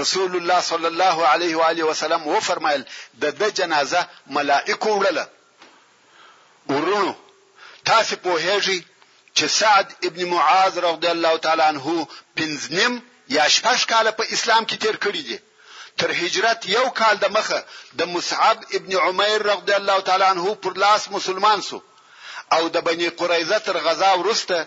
رسول 0.00 0.32
الله 0.36 0.60
صلی 0.70 0.88
الله 0.92 1.16
علیه 1.34 1.56
و 1.58 1.62
آله 1.70 1.84
وسلم 1.90 2.28
و 2.32 2.40
فرمایل 2.48 2.82
د 3.22 3.40
د 3.40 3.54
جنازه 3.60 4.06
ملائکه 4.26 4.90
وړله 4.98 5.26
ورونو 6.74 7.12
تاسو 7.90 8.16
په 8.24 8.30
هجی 8.46 8.78
چې 9.36 9.44
سعد 9.60 9.86
ابن 10.08 10.20
معاذ 10.34 10.78
رضی 10.86 11.08
الله 11.14 11.36
تعالی 11.44 11.62
عنه 11.62 12.08
پنځنیم 12.36 13.02
یا 13.36 13.44
شپږ 13.56 13.78
کاله 13.92 14.10
په 14.18 14.24
اسلام 14.34 14.62
کې 14.66 14.76
تیر 14.82 14.96
کړی 15.06 15.22
دی 15.28 15.38
تر 15.96 16.10
هجرت 16.22 16.62
یو 16.76 16.86
کال 17.00 17.16
د 17.20 17.26
مخه 17.36 17.60
د 17.98 18.00
مصعب 18.14 18.58
ابن 18.76 18.92
عمیر 19.06 19.40
رضی 19.52 19.74
الله 19.80 19.98
تعالی 20.08 20.24
عنه 20.32 20.54
پر 20.64 20.72
لاس 20.82 21.02
مسلمان 21.10 21.60
سو 21.68 21.78
او 22.56 22.62
د 22.74 22.80
بنی 22.88 23.08
قریظه 23.20 23.58
تر 23.68 23.76
غزا 23.86 24.12
ورسته 24.20 24.58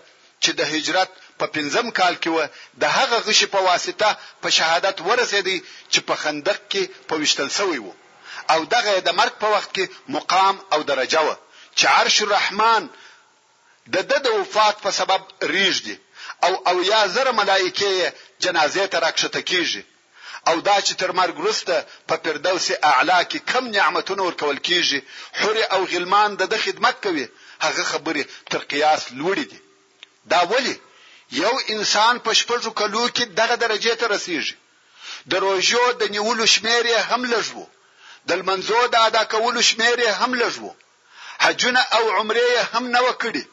چې 0.43 0.51
د 0.59 0.73
هجرت 0.73 1.09
په 1.39 1.45
پنځم 1.55 1.87
کال 1.99 2.15
کې 2.23 2.29
و 2.35 2.81
د 2.81 2.83
هغه 2.97 3.17
غشي 3.27 3.47
په 3.55 3.59
واسطه 3.67 4.09
په 4.41 4.49
شهادت 4.57 4.97
ورسېدی 5.07 5.57
چې 5.91 5.99
په 6.07 6.15
خندق 6.21 6.59
کې 6.71 6.83
په 7.07 7.15
وشتل 7.21 7.49
سوی 7.59 7.79
وو 7.83 7.93
او 8.53 8.65
دغه 8.75 8.93
د 9.07 9.09
مرګ 9.19 9.33
په 9.43 9.47
وخت 9.55 9.69
کې 9.77 9.85
مقام 10.17 10.55
او 10.73 10.81
درجه 10.91 11.21
و 11.27 11.35
چې 11.77 11.85
عرش 11.95 12.21
الرحمن 12.27 12.89
د 13.95 14.13
د 14.13 14.27
وفات 14.33 14.75
په 14.85 14.91
سبب 14.99 15.21
ریږدي 15.53 15.95
او 16.47 16.53
او 16.69 16.77
یا 16.91 17.01
زر 17.15 17.31
ملائکه 17.39 18.13
جنازې 18.41 18.85
ته 18.91 18.97
راکښته 19.05 19.41
کیږي 19.51 19.81
او 20.47 20.55
دا 20.67 20.77
چې 20.85 20.93
تر 21.01 21.11
مرګ 21.19 21.35
وروسته 21.39 21.73
په 22.07 22.15
فردوس 22.23 22.65
اعلا 22.91 23.19
کې 23.31 23.39
کم 23.51 23.63
نعمتونه 23.75 24.21
ورکول 24.23 24.57
کیږي 24.67 24.99
حور 25.39 25.57
او 25.75 25.79
غلمان 25.91 26.29
د 26.35 26.55
خدمت 26.63 26.95
کوي 27.05 27.25
هغه 27.65 27.83
خبره 27.91 28.23
تر 28.51 28.61
قیاس 28.71 29.01
لوړې 29.19 29.45
دي 29.51 29.59
دا 30.31 30.39
ولی 30.51 30.75
یو 31.43 31.53
انسان 31.73 32.13
په 32.25 32.31
شپږو 32.39 32.69
کلو 32.79 33.05
کې 33.15 33.23
دغه 33.39 33.55
درجه 33.63 33.93
ته 34.01 34.05
رسیږي 34.15 34.55
د 35.31 35.33
روژو 35.45 35.83
د 36.01 36.03
نیولو 36.15 36.45
شمیر 36.55 36.85
هم 37.09 37.21
لږو 37.35 37.65
د 38.27 38.31
منزو 38.49 38.81
د 38.93 38.95
ادا 39.07 39.23
کولو 39.33 39.61
شمیر 39.69 39.99
هم 40.19 40.31
لږو 40.43 40.71
حجونه 41.45 41.81
او 41.97 42.03
عمره 42.17 42.47
هم 42.73 42.83
نه 42.95 42.99
وکړي 43.07 43.43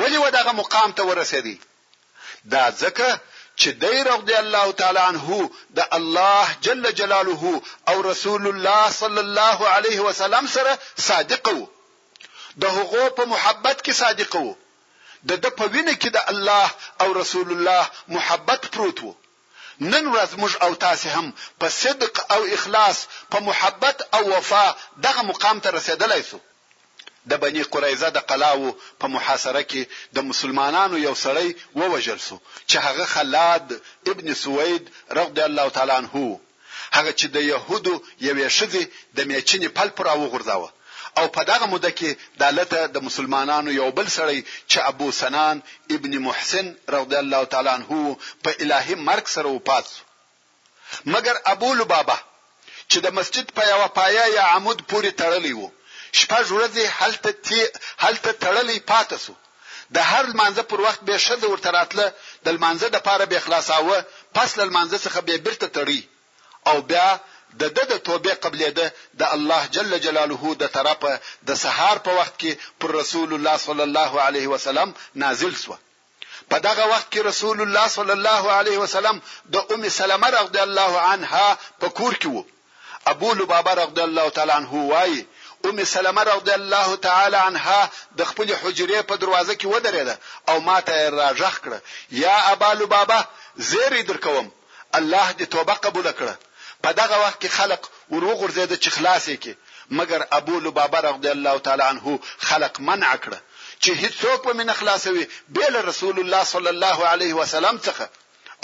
ولی 0.00 0.18
و 0.24 0.28
دغه 0.38 0.52
مقام 0.60 0.90
ته 0.96 1.02
ورسېدی 1.10 1.56
دا 2.52 2.64
ځکه 2.82 3.08
چې 3.62 3.70
دی 3.82 3.96
رضی 4.12 4.34
الله 4.44 4.68
تعالی 4.80 5.02
عنہ 5.10 5.38
د 5.78 5.94
الله 5.98 6.46
جل 6.66 6.84
جلاله 7.00 7.42
او 7.90 7.96
رسول 8.10 8.44
الله 8.52 8.82
صلی 9.02 9.20
الله 9.26 9.58
علیه 9.76 10.00
وسلم 10.08 10.44
سره 10.56 10.72
صادق 11.08 11.44
وو 11.54 11.66
د 12.64 12.74
هغو 12.78 13.04
په 13.20 13.24
محبت 13.34 13.76
کې 13.84 13.92
صادق 14.02 14.32
وو 14.42 14.52
د 15.30 15.40
د 15.46 15.54
په 15.60 15.64
وینه 15.76 15.94
کې 16.00 16.10
د 16.16 16.18
الله 16.32 16.66
او 17.04 17.08
رسول 17.22 17.48
الله 17.54 17.82
محبت 18.16 18.62
پروت 18.74 18.98
وو 19.04 19.12
نن 19.90 20.04
ورځ 20.14 20.30
موږ 20.40 20.52
او 20.66 20.70
تاسو 20.84 21.08
هم 21.16 21.26
په 21.62 21.66
صدق 21.82 22.14
او 22.36 22.40
اخلاص 22.58 22.98
په 23.32 23.38
محبت 23.48 23.98
او 24.18 24.22
وفا 24.34 24.66
دغه 25.08 25.22
مقام 25.32 25.56
ته 25.66 25.70
رسیدلای 25.78 26.22
شو 26.28 26.38
د 27.30 27.32
بنی 27.42 27.62
قریزه 27.74 28.08
د 28.12 28.18
قلاو 28.30 28.66
په 29.00 29.06
محاصره 29.14 29.62
کې 29.70 29.82
د 30.16 30.18
مسلمانانو 30.30 30.96
یو 31.06 31.14
سړی 31.24 31.48
ووجل 31.80 32.18
سو 32.28 32.36
چې 32.68 32.76
هغه 32.86 33.04
خلاد 33.14 33.66
ابن 34.12 34.26
سوید 34.42 34.82
رضی 35.20 35.42
الله 35.48 35.66
تعالی 35.76 35.94
عنہ 36.00 36.14
هغه 36.96 37.12
چې 37.18 37.26
د 37.36 37.46
يهودو 37.52 37.94
یوې 38.28 38.48
شذې 38.58 38.84
د 39.16 39.28
میچنې 39.30 39.68
پل 39.76 39.88
پر 39.98 40.06
او 40.14 40.20
غرزاوه 40.34 40.70
او 41.18 41.24
په 41.36 41.42
دغه 41.50 41.66
موده 41.72 41.90
کې 41.98 42.10
د 42.40 42.44
لته 42.58 42.78
د 42.94 43.06
مسلمانانو 43.08 43.70
یو 43.80 43.88
بل 43.98 44.08
سړی 44.18 44.38
چې 44.70 44.78
ابو 44.90 45.06
سنان 45.20 45.62
ابن 45.96 46.12
محسن 46.26 46.66
رضی 46.96 47.16
الله 47.24 47.44
تعالی 47.52 47.70
عنہ 47.78 48.00
په 48.44 48.50
الهي 48.64 48.94
مرګ 49.08 49.26
سره 49.36 49.48
وپات 49.56 49.86
مګر 51.14 51.34
ابو 51.54 51.74
لبابه 51.80 52.18
چې 52.90 52.98
د 53.06 53.18
مسجد 53.18 53.46
په 53.56 53.62
یو 53.72 53.88
پایا 54.00 54.24
یا 54.38 54.44
عمود 54.56 54.78
پورې 54.88 55.10
تړلی 55.24 55.52
وو 55.60 55.68
شپږ 56.20 56.44
ورځې 56.56 56.84
هلته 56.98 57.30
تی 57.46 57.60
هلته 58.04 58.30
تړلې 58.44 58.76
پاتې 58.90 59.16
سو 59.24 59.34
د 59.94 59.96
هر 60.10 60.24
مانزه 60.40 60.62
پر 60.70 60.78
وخت 60.86 61.00
به 61.08 61.14
شذ 61.26 61.42
ورته 61.52 61.70
راتله 61.78 62.06
د 62.44 62.46
مانزه 62.64 62.88
د 62.92 62.96
پاره 63.06 63.24
به 63.30 63.36
اخلاصاوه 63.40 63.98
پس 64.36 64.50
له 64.58 64.64
مانزه 64.76 64.98
څخه 65.06 65.20
به 65.26 65.34
برته 65.46 65.68
تړي 65.76 66.00
او 66.70 66.76
بیا 66.90 67.08
د 67.60 67.62
د 67.76 67.78
د 67.90 67.94
توبې 68.08 68.32
قبلې 68.44 68.70
ده 68.78 68.86
د 69.20 69.22
الله 69.36 69.62
جل 69.74 69.90
جلاله 70.04 70.42
د 70.62 70.64
طرفه 70.76 71.12
د 71.48 71.50
سهار 71.64 71.96
په 72.06 72.10
وخت 72.18 72.34
کې 72.40 72.52
پر 72.80 72.88
رسول 73.00 73.30
الله 73.36 73.56
صلی 73.66 73.84
الله 73.88 74.12
علیه 74.28 74.46
وسلم 74.54 74.88
نازل 75.22 75.54
سو 75.64 75.72
په 76.50 76.56
دغه 76.66 76.84
وخت 76.92 77.06
کې 77.12 77.20
رسول 77.30 77.58
الله 77.66 77.86
صلی 77.96 78.14
الله 78.18 78.42
علیه 78.60 78.78
وسلم 78.84 79.16
د 79.54 79.56
ام 79.72 79.82
سلمہ 79.98 80.28
رضی 80.40 80.60
الله 80.68 80.92
عنها 81.12 81.46
په 81.80 81.86
کور 81.98 82.12
کې 82.22 82.28
وو 82.34 82.42
ابو 83.12 83.28
لبابه 83.38 83.72
رضی 83.82 84.02
الله 84.08 84.26
تعالی 84.36 84.52
عنه 84.52 84.70
وایي 84.92 85.20
ام 85.64 85.84
سلمہ 85.90 86.22
رضی 86.28 86.52
الله 86.54 86.96
تعالی 87.04 87.36
عنها 87.42 87.90
د 88.20 88.24
خپل 88.30 88.50
حجرې 88.62 89.02
په 89.10 89.20
دروازه 89.22 89.54
کې 89.60 89.70
ودرېده 89.74 90.18
او 90.48 90.60
ماته 90.60 91.08
راځخ 91.08 91.60
کړه 91.60 91.80
یا 92.24 92.36
ابا 92.50 92.72
لبابا 92.80 93.20
زیر 93.70 94.00
درکوم 94.08 94.50
الله 94.98 95.32
دې 95.38 95.42
توبه 95.54 95.74
قبول 95.86 96.10
کړه 96.20 96.34
په 96.82 96.92
دغه 97.00 97.20
وخت 97.24 97.40
کې 97.40 97.48
خلق 97.58 97.88
وروغورځید 98.12 98.76
چې 98.82 98.90
خلاصې 98.96 99.34
کې 99.34 99.54
مګر 99.98 100.26
ابو 100.40 100.60
لبابا 100.60 101.00
رضی 101.08 101.28
الله 101.30 101.58
تعالی 101.68 101.82
عنه 101.88 102.18
خلق 102.38 102.80
منع 102.90 103.16
کړه 103.16 103.38
چې 103.80 103.90
هیڅوک 104.02 104.44
په 104.46 104.52
من 104.60 104.72
خلاصوي 104.72 105.26
بیل 105.48 105.76
رسول 105.90 106.20
الله 106.20 106.44
صلی 106.52 106.68
الله 106.74 107.06
علیه 107.14 107.34
وسلم 107.40 107.80
څخه 107.88 108.06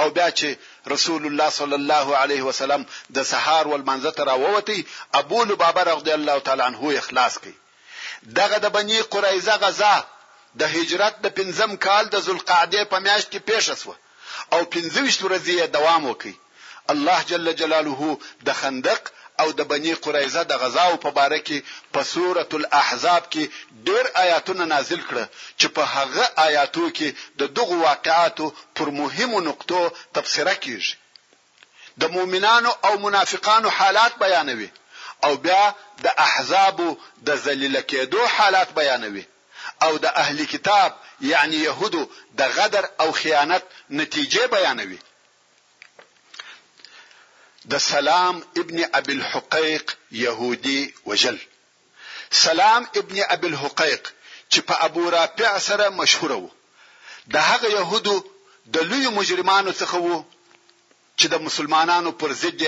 او 0.01 0.11
بیا 0.11 0.31
چې 0.31 0.49
رسول 0.88 1.27
الله 1.27 1.51
صلی 1.51 1.75
الله 1.75 2.16
علیه 2.16 2.42
وسلم 2.45 2.85
د 3.14 3.23
سهار 3.23 3.66
والمنځ 3.68 4.07
ته 4.16 4.25
راووتی 4.25 4.85
ابو 5.21 5.45
لبابه 5.45 5.81
رضی 5.83 6.11
الله 6.12 6.38
تعالی 6.40 6.62
عنه 6.62 6.83
اخلاص 7.03 7.38
کړي 7.38 7.55
دغه 8.38 8.59
د 8.59 8.66
بنی 8.77 9.01
قریظه 9.03 9.53
غزا 9.62 9.95
د 10.61 10.75
هجرت 10.75 11.21
د 11.23 11.27
پنځم 11.27 11.77
کال 11.87 12.05
د 12.14 12.21
ذوالقعده 12.27 12.85
په 12.95 12.99
میاشت 12.99 13.31
کې 13.33 13.38
پیښه 13.38 13.75
شوه 13.83 13.97
او 14.53 14.61
25 14.64 15.21
ورځې 15.27 15.55
دوام 15.79 16.03
وکړي 16.11 16.35
الله 16.95 17.23
جل 17.29 17.53
جلاله 17.62 18.16
د 18.47 18.55
خندق 18.62 19.03
او 19.40 19.49
د 19.59 19.61
بنی 19.73 19.92
قریزه 20.05 20.42
د 20.47 20.53
غزا 20.62 20.83
او 20.90 20.97
په 21.05 21.11
باره 21.18 21.38
کې 21.47 21.59
په 21.95 22.01
سوره 22.12 22.45
الاحزاب 22.61 23.23
کې 23.33 23.45
ډېر 23.87 24.05
آیاتونه 24.25 24.64
نازل 24.75 25.01
کړه 25.09 25.25
چې 25.61 25.66
په 25.77 25.83
هغه 25.95 26.25
آیاتو 26.47 26.87
کې 26.97 27.09
د 27.40 27.42
دغه 27.59 27.77
واقعاتو 27.88 28.47
پر 28.77 28.88
مهمو 29.01 29.38
نقطو 29.49 29.81
تبصره 30.14 30.55
کیږي 30.64 30.95
د 32.01 32.03
مؤمنانو 32.16 32.71
او 32.87 32.92
منافقانو 33.05 33.68
حالات 33.79 34.12
بیانوي 34.25 34.71
او 35.25 35.33
بیا 35.45 35.64
د 36.05 36.07
احزاب 36.29 36.77
د 37.27 37.29
ذلیل 37.45 37.77
کېدو 37.90 38.21
حالات 38.37 38.68
بیانوي 38.81 39.25
او 39.85 39.92
د 40.05 40.07
اهلی 40.23 40.47
کتاب 40.55 40.90
یعنی 41.33 41.57
يهودو 41.68 42.03
د 42.38 42.40
غدر 42.57 42.85
او 43.03 43.09
خیانت 43.21 43.64
نتیجه 44.01 44.42
بیانوي 44.55 44.99
د 47.70 47.75
سلام 47.79 48.37
ابن 48.57 48.85
ابي 48.94 49.12
الحقيق 49.12 49.96
يهودي 50.12 50.94
وجل 51.07 51.38
سلام 52.31 52.83
ابن 52.96 53.16
ابي 53.35 53.46
الحقيق 53.48 54.03
چې 54.53 54.61
په 54.68 54.75
ابو 54.87 55.03
رافع 55.16 55.53
سره 55.68 55.87
مشهور 56.01 56.33
وو 56.33 56.51
د 57.35 57.37
هغه 57.51 57.68
يهودو 57.79 58.14
د 58.75 58.77
لوی 58.90 59.07
مجرمانو 59.18 59.72
څخه 59.81 59.96
وو 60.07 60.18
چې 61.18 61.27
د 61.33 61.35
مسلمانانو 61.46 62.11
پر 62.20 62.31
ضد 62.42 62.62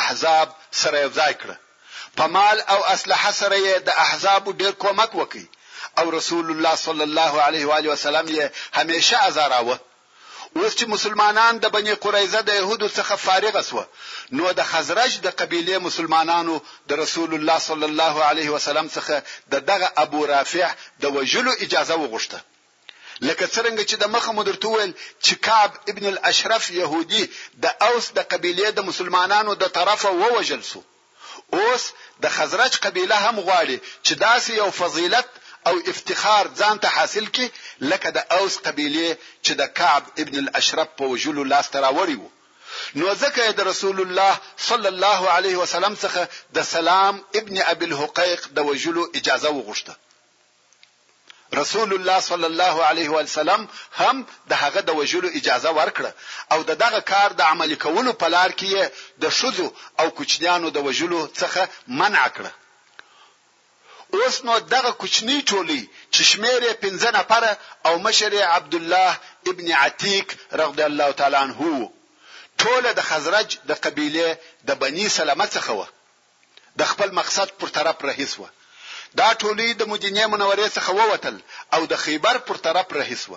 احزاب 0.00 0.48
سره 0.80 0.96
یو 1.04 1.10
ځای 1.18 1.32
کړ 1.40 1.50
په 2.16 2.24
مال 2.34 2.56
او 2.72 2.80
اسلحه 2.94 3.32
سره 3.40 3.58
د 3.88 3.90
احزاب 4.06 4.42
ډیر 4.60 4.72
کومک 4.84 5.10
وکړي 5.20 5.46
او 5.98 6.06
رسول 6.18 6.46
الله 6.50 6.74
صلی 6.86 7.04
الله 7.08 7.32
علیه 7.46 7.64
و 7.68 7.72
علیه 7.78 7.90
وسلم 7.92 8.26
یې 8.36 8.44
همیشه 8.78 9.16
ازاراوه 9.28 9.76
اوس 10.58 10.74
چې 10.78 10.84
مسلمانان 10.94 11.56
د 11.62 11.68
بنی 11.76 11.94
قریظه 12.04 12.40
د 12.48 12.58
يهودو 12.60 12.88
څخه 12.98 13.16
فارغ 13.22 13.54
اسوه 13.62 13.84
نو 14.40 14.44
د 14.58 14.62
خزرج 14.72 15.12
د 15.24 15.34
قبيله 15.40 15.78
مسلمانانو 15.86 16.56
د 16.92 17.00
رسول 17.04 17.30
الله 17.38 17.58
صلی 17.68 17.86
الله 17.90 18.16
علیه 18.30 18.48
وسلم 18.56 18.86
څخه 18.96 19.14
د 19.56 19.66
دغه 19.72 19.88
ابو 20.04 20.20
رافع 20.34 20.68
د 21.06 21.16
وجلو 21.18 21.52
اجازه 21.64 21.94
وغوښته 22.02 22.40
لکه 23.28 23.46
څنګه 23.56 23.82
چې 23.90 23.96
د 24.02 24.14
مخه 24.14 24.30
مدرته 24.38 24.66
ویل 24.74 24.92
چې 25.24 25.34
کعب 25.48 25.70
ابن 25.94 26.04
الاشرف 26.14 26.64
يهودي 26.80 27.22
د 27.68 27.76
اوس 27.90 28.06
د 28.20 28.32
قبيله 28.34 28.70
د 28.78 28.90
مسلمانانو 28.90 29.54
د 29.62 29.76
طرفه 29.78 30.10
ووجل 30.22 30.62
سو 30.72 30.80
اوس 31.60 31.84
د 32.26 32.34
خزرج 32.36 32.72
قبيله 32.88 33.16
هم 33.26 33.36
غواړي 33.46 33.78
چې 34.06 34.12
داسې 34.24 34.50
یو 34.62 34.70
فضیلت 34.80 35.28
او 35.68 35.74
افتخار 35.92 36.44
ځان 36.60 36.76
ته 36.84 36.88
حاصل 36.96 37.26
کړي 37.36 37.48
لکه 37.90 38.10
د 38.10 38.18
اوس 38.38 38.54
قبيله 38.66 39.16
چې 39.46 39.52
د 39.60 39.72
کعب 39.78 40.04
ابن 40.18 40.34
الاشرف 40.42 40.88
په 40.98 41.04
وجلو 41.12 41.44
لاس 41.52 41.66
تراوري 41.70 42.14
وو 42.20 42.30
نو 42.98 43.06
ځکه 43.22 43.42
د 43.50 43.60
رسول 43.72 43.98
الله 44.06 44.32
صلی 44.68 44.88
الله 44.94 45.20
علیه 45.36 45.56
وسلم 45.62 45.94
څخه 46.04 46.22
د 46.56 46.64
سلام 46.74 47.14
ابن 47.40 47.56
ابي 47.72 47.84
الحقيق 47.90 48.40
د 48.56 48.60
وجلو 48.68 49.02
اجازه 49.18 49.50
وغوښته 49.56 49.94
رسول 51.62 51.90
الله 51.94 52.18
صلی 52.30 52.46
الله 52.52 52.76
علیه 52.90 53.08
و 53.16 53.26
سلم 53.26 53.66
هم 54.00 54.16
د 54.50 54.52
هغه 54.62 54.80
د 54.86 54.90
وجلو 54.98 55.28
اجازه 55.38 55.70
ورکړه 55.78 56.10
او 56.52 56.62
د 56.62 56.70
دغه 56.84 57.00
کار 57.00 57.32
د 57.32 57.40
عمل 57.50 57.74
کولو 57.84 58.12
په 58.22 58.28
لار 58.34 58.50
کې 58.60 58.88
د 59.22 59.30
شذو 59.38 59.68
او 60.00 60.06
کوچنیانو 60.18 60.68
د 60.70 60.78
وجلو 60.86 61.20
څخه 61.42 61.68
منع 62.00 62.26
کړه 62.36 62.50
اوس 64.16 64.36
نو 64.46 64.54
دغه 64.74 64.90
کوچنی 65.02 65.36
ټولی 65.50 65.80
چې 66.14 66.20
شمیر 66.30 66.58
یې 66.66 66.74
15 66.84 67.16
نفر 67.18 67.44
او 67.86 67.92
مشر 68.06 68.32
عبد 68.56 68.74
الله 68.80 69.10
ابن 69.52 69.68
عتیق 69.84 70.28
رضی 70.60 70.82
الله 70.90 71.10
تعالی 71.20 71.36
عنه 71.46 71.58
ټوله 72.62 72.90
د 72.98 73.00
خزرج 73.06 73.56
د 73.70 73.80
قبیله 73.86 74.26
د 74.68 74.76
بنی 74.82 75.06
سلمه 75.16 75.46
څخه 75.56 75.72
و 75.80 75.86
د 76.82 76.90
خپل 76.90 77.10
مقصد 77.20 77.48
پر 77.62 77.68
طرف 77.78 78.04
رهیس 78.10 78.34
و 78.42 78.46
دا 79.20 79.26
ټولی 79.34 79.74
د 79.80 79.90
مدینه 79.92 80.22
منورې 80.32 80.66
څخه 80.76 80.90
ووتل 81.00 81.36
او 81.78 81.86
د 81.94 82.02
خیبر 82.04 82.36
پر 82.50 82.56
طرف 82.66 82.86
رهیس 83.00 83.24
و 83.30 83.34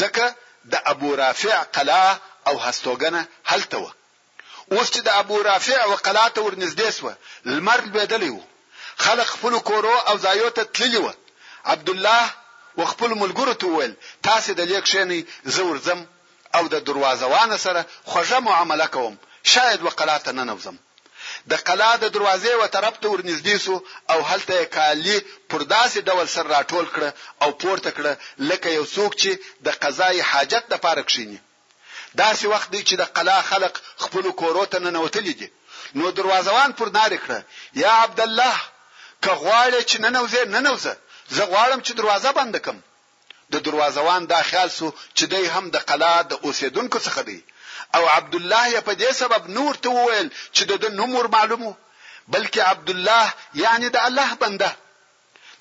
ځکه 0.00 0.26
د 0.72 0.90
ابو 0.94 1.12
رافع 1.20 1.56
قلا 1.76 2.06
او 2.48 2.54
هستوګنه 2.64 3.22
هلته 3.50 3.76
و 3.84 3.86
اوس 4.72 4.88
چې 4.92 5.00
د 5.10 5.20
ابو 5.20 5.40
رافع 5.50 5.78
وقلاته 5.92 6.40
ورنږدې 6.46 6.88
سو 6.98 7.12
لمر 7.54 7.80
لویدلی 7.92 8.32
و 8.34 8.40
خلق 8.98 9.26
خپل 9.26 9.58
کورو 9.58 9.96
او 10.08 10.14
ځایو 10.24 10.50
ته 10.50 10.64
تللی 10.64 10.96
و 10.96 11.12
عبد 11.64 11.90
الله 11.90 12.26
وخپل 12.76 13.10
ملګرو 13.22 13.52
ته 13.60 13.66
ویل 13.66 13.94
تاسو 14.28 14.54
د 14.54 14.60
لیک 14.70 14.86
شینی 14.86 15.20
زور 15.56 15.76
زم 15.84 16.06
او 16.54 16.64
د 16.74 16.84
دروازوان 16.88 17.56
سره 17.64 17.86
خوږه 18.10 18.38
معامله 18.48 18.86
کوم 18.86 19.18
شاید 19.44 19.82
وقلاته 19.82 20.32
نه 20.38 20.44
نوزم 20.44 20.76
د 21.50 21.54
قلا 21.68 21.90
د 22.02 22.12
دروازې 22.14 22.48
و 22.60 22.66
طرف 22.74 22.96
ته 23.02 23.08
ورنږدې 23.08 23.56
سو 23.64 23.74
او 24.12 24.18
هلته 24.30 24.64
کالی 24.76 25.18
پر 25.48 25.58
داسې 25.74 25.98
ډول 26.08 26.26
سر 26.34 26.46
راټول 26.56 26.86
کړه 26.94 27.10
او 27.42 27.50
پورته 27.62 27.90
کړه 27.96 28.12
لکه 28.50 28.68
یو 28.70 28.84
څوک 28.86 29.14
چې 29.20 29.30
د 29.66 29.68
قضای 29.82 30.20
حاجت 30.30 30.64
د 30.68 30.74
پاره 30.84 31.02
کښینی 31.08 31.38
داسې 32.22 32.44
وخت 32.52 32.68
دی 32.72 32.82
چې 32.88 32.94
د 32.98 33.04
قلا 33.16 33.42
خلق 33.50 33.80
خپل 34.04 34.30
کورو 34.40 34.64
ته 34.72 34.78
ننوتلی 34.84 35.32
دي 35.40 35.48
نو 35.94 36.10
دروازوان 36.10 36.72
پر 36.78 36.88
ناری 36.96 37.18
کړه 37.18 37.42
یا 37.84 37.92
عبد 38.04 38.20
الله 38.20 38.56
که 39.24 39.30
غواړې 39.42 39.80
چې 39.90 39.96
ننوځې 40.04 40.42
ننوځه 40.54 40.94
زه 41.36 41.42
غواړم 41.52 41.80
چې 41.86 41.92
دروازه 41.98 42.30
بند 42.38 42.54
کم 42.66 42.76
د 43.52 43.54
دروازوان 43.66 44.22
دا 44.32 44.40
خیال 44.50 44.70
سو 44.78 44.86
چې 45.18 45.24
دی 45.32 45.42
هم 45.54 45.64
د 45.74 45.76
قلا 45.90 46.14
د 46.30 46.32
اوسیدونکو 46.46 46.98
څخه 47.06 47.20
دی 47.28 47.38
او 47.96 48.02
عبد 48.18 48.34
الله 48.40 48.70
په 48.86 48.92
دې 49.02 49.10
سبب 49.20 49.42
نور 49.56 49.72
ته 49.82 49.88
وویل 49.98 50.28
چې 50.56 50.62
د 50.70 50.74
نومور 50.98 51.24
معلومو 51.36 51.72
بلکې 52.34 52.60
عبد 52.72 52.88
الله 52.94 53.26
یعنی 53.64 53.86
د 53.96 53.98
الله 54.08 54.30
بنده 54.42 54.70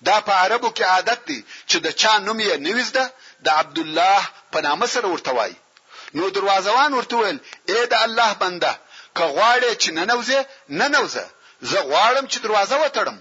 دا 0.07 0.17
په 0.27 0.33
عربو 0.43 0.69
کې 0.77 0.83
عادت 0.95 1.19
دی 1.29 1.39
چې 1.69 1.77
د 1.85 1.87
چا 2.01 2.13
نوم 2.27 2.39
یې 2.47 2.53
نویزده 2.67 3.05
د 3.45 3.47
عبد 3.61 3.77
الله 3.85 4.19
په 4.53 4.59
نامه 4.67 4.87
سره 4.93 5.07
ورته 5.13 5.31
وای 5.37 5.53
نو 6.17 6.23
دروازوان 6.35 6.91
ورته 6.97 7.15
ویل 7.21 7.37
اے 7.71 7.79
د 7.91 7.95
الله 8.05 8.29
بنده 8.43 8.71
که 9.17 9.23
غواړې 9.35 9.71
چې 9.81 9.89
ننوځې 9.97 10.39
ننوځه 10.81 11.25
زه 11.69 11.79
غواړم 11.89 12.25
چې 12.31 12.37
دروازه 12.45 12.75
وتړم 12.83 13.17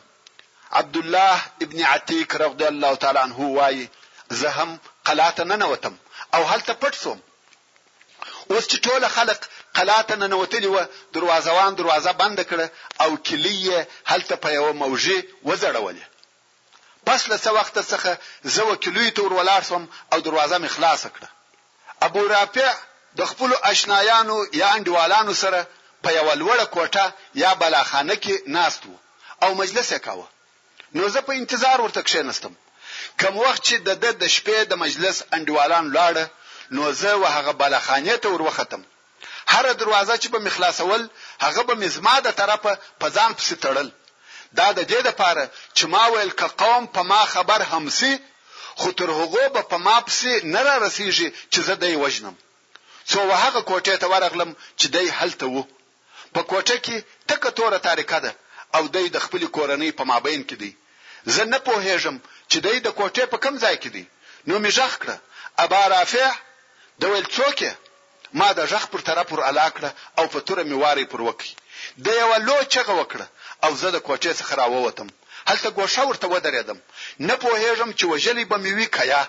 عبد 0.72 0.96
الله 0.96 1.42
ابن 1.62 1.82
عتیق 1.84 2.36
رضی 2.42 2.64
الله 2.66 2.94
تعالی 2.96 3.18
عنه 3.18 3.34
وایي 3.40 3.90
زه 4.30 4.50
هم 4.50 4.78
قلاته 5.04 5.44
نه 5.44 5.56
نوتم 5.56 5.96
او 6.34 6.44
هلته 6.44 6.74
پټ 6.84 6.94
سوم 6.94 7.20
اوس 8.50 8.66
چې 8.74 8.78
ټول 8.86 9.08
خلک 9.08 9.40
قلاته 9.74 10.16
نه 10.16 10.26
نوتلی 10.26 10.66
و 10.66 10.86
دروازه 11.12 11.52
وان 11.52 11.74
دروازه 11.74 12.12
بند 12.12 12.40
کړه 12.42 12.68
او 13.02 13.16
کلیه 13.16 13.88
هلته 14.06 14.34
په 14.36 14.48
یو 14.52 14.72
موجه 14.72 15.22
وزړولې 15.44 16.04
پس 17.06 17.28
له 17.28 17.52
وخت 17.52 17.74
څخه 17.92 18.10
زه 18.44 18.62
وکیلوی 18.66 19.10
تور 19.10 19.32
ولاړ 19.44 19.62
سوم 19.62 19.88
او 20.12 20.18
دروازه 20.20 20.58
می 20.58 20.68
خلاص 20.68 21.06
کړه 21.06 21.28
ابو 22.02 22.26
رافع 22.26 22.72
د 23.16 23.24
خپل 23.30 23.54
آشنایانو 23.62 24.38
یا 24.52 24.72
انډوالانو 24.76 25.32
سره 25.32 25.66
په 26.02 26.10
یو 26.12 26.28
لوړه 26.42 26.66
کوټه 26.74 27.12
یا 27.34 27.54
بلاخانه 27.54 28.14
کې 28.14 28.34
ناست 28.46 28.86
وو 28.86 28.96
او 29.42 29.54
مجلس 29.54 29.92
یې 29.92 29.98
کاوه 30.06 30.26
نو 30.96 31.04
زه 31.14 31.20
په 31.26 31.32
انتظار 31.40 31.78
ورته 31.84 32.00
کښېنستم 32.08 32.52
کوم 33.20 33.34
وخت 33.44 33.62
چې 33.68 33.74
د 34.04 34.06
د 34.22 34.24
شپې 34.36 34.58
د 34.66 34.72
مجلس 34.84 35.16
انډوالان 35.36 35.86
لاړه 35.96 36.24
نو 36.74 36.82
زه 37.02 37.10
وهغه 37.22 37.52
بالاخانه 37.60 38.14
ته 38.22 38.28
وروختم 38.34 38.82
هر 39.52 39.64
دروازه 39.80 40.14
چې 40.22 40.28
به 40.32 40.38
مخلاصول 40.48 41.02
هغه 41.44 41.62
به 41.68 41.74
مزما 41.82 42.16
د 42.24 42.28
طرفه 42.40 42.72
په 43.00 43.06
ځان 43.16 43.30
پسې 43.38 43.54
تړل 43.64 43.88
دا 44.58 44.68
د 44.78 44.80
دې 44.90 45.00
لپاره 45.08 45.42
چې 45.76 45.84
ما 45.94 46.04
ویل 46.12 46.32
ک 46.40 46.42
قوم 46.62 46.82
په 46.94 47.02
ما 47.10 47.22
خبر 47.34 47.60
همسي 47.72 48.12
خو 48.80 48.88
تر 48.98 49.08
هغه 49.20 49.44
به 49.54 49.62
په 49.70 49.76
ما 49.86 49.96
پسې 50.06 50.32
نه 50.54 50.60
را 50.68 50.74
رسیږي 50.86 51.28
چې 51.52 51.58
زه 51.66 51.74
دای 51.82 51.94
وژنم 52.02 52.34
څو 53.10 53.20
هغه 53.44 53.60
کوټې 53.70 53.94
ته 54.02 54.06
ورغلم 54.12 54.50
چې 54.78 54.86
دای 54.94 55.08
هلته 55.18 55.46
وو 55.54 55.62
په 56.34 56.40
کوټه 56.50 56.76
کې 56.84 56.96
تکه 57.28 57.50
توره 57.56 57.78
تاریکه 57.88 58.18
ده 58.24 58.32
او 58.76 58.82
دای 58.94 59.06
د 59.10 59.18
خپل 59.24 59.42
کورنۍ 59.56 59.90
په 59.98 60.02
مابین 60.12 60.40
کې 60.48 60.56
دی 60.62 60.72
زه 61.34 61.42
نه 61.52 61.58
پوهېږم 61.66 62.16
چې 62.50 62.56
دای 62.64 62.76
د 62.80 62.88
کوټې 62.98 63.24
په 63.32 63.38
کم 63.44 63.54
ځای 63.64 63.76
کې 63.82 63.90
دی 63.96 64.04
نو 64.48 64.54
می 64.64 64.70
ژغ 64.76 64.92
کړه 65.02 65.16
ابا 65.64 65.82
رافع 65.94 66.28
د 67.00 67.02
ویل 67.12 67.26
څوک 67.36 67.58
ما 68.38 68.48
د 68.58 68.60
ژغ 68.70 68.84
پر 68.92 69.00
طرف 69.08 69.26
پر 69.30 69.40
علاقه 69.50 69.88
او 70.18 70.24
په 70.32 70.38
توره 70.46 70.62
می 70.70 70.76
واری 70.82 71.04
پر 71.12 71.20
وکی 71.28 71.52
د 72.04 72.06
یو 72.20 72.30
لو 72.48 72.56
چغه 72.74 72.94
وکړه 73.00 73.26
او 73.64 73.70
زه 73.80 73.88
د 73.96 73.98
کوټې 74.06 74.32
څخه 74.40 74.52
راووتم 74.60 75.08
هلته 75.48 75.68
ګوښه 75.78 76.02
ورته 76.08 76.26
ودرېدم 76.32 76.78
نه 77.28 77.34
پوهېږم 77.42 77.90
چې 77.98 78.04
وجلی 78.14 78.44
به 78.50 78.56
می 78.64 78.72
وی 78.78 78.86
کیا 78.96 79.22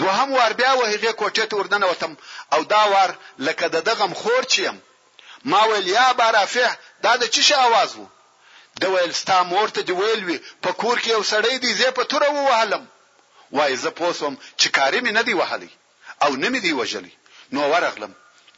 دوهم 0.00 0.28
وار 0.36 0.52
بیا 0.60 0.72
و 0.78 0.82
هغه 0.92 1.10
کوټې 1.20 1.44
ته 1.50 1.54
وردنه 1.56 1.86
وتم 1.90 2.12
او 2.54 2.60
دا 2.74 2.82
وار 2.92 3.10
لکه 3.46 3.64
د 3.74 3.76
دغم 3.88 4.12
خور 4.20 4.42
چیم 4.52 4.76
ما 5.50 5.62
ویل 5.68 5.86
یا 5.98 6.08
بارافع 6.20 6.68
دا 7.04 7.12
د 7.20 7.22
چی 7.34 7.42
شي 7.48 7.54
आवाज 7.66 7.90
وو 7.96 8.06
د 8.82 8.84
ویل 8.94 9.12
ستا 9.22 9.36
مور 9.52 9.68
ته 9.76 9.82
دی 9.88 9.94
ویل 10.00 10.22
وی 10.28 10.38
په 10.64 10.70
کور 10.80 10.96
کې 11.02 11.08
یو 11.16 11.22
سړی 11.32 11.54
دی 11.64 11.70
زه 11.80 11.88
په 11.98 12.04
توره 12.10 12.28
ووهلم 12.36 12.82
وای 13.56 13.72
زه 13.84 13.90
پوسم 14.00 14.34
چې 14.60 14.68
کاری 14.76 15.00
مې 15.04 15.12
نه 15.18 15.22
دی 15.28 15.34
وهلی 15.40 15.70
او 16.24 16.30
نه 16.42 16.48
مې 16.52 16.60
دی 16.64 16.72
وجلی 16.80 17.12
نو 17.54 17.60
ورغلم 17.72 18.12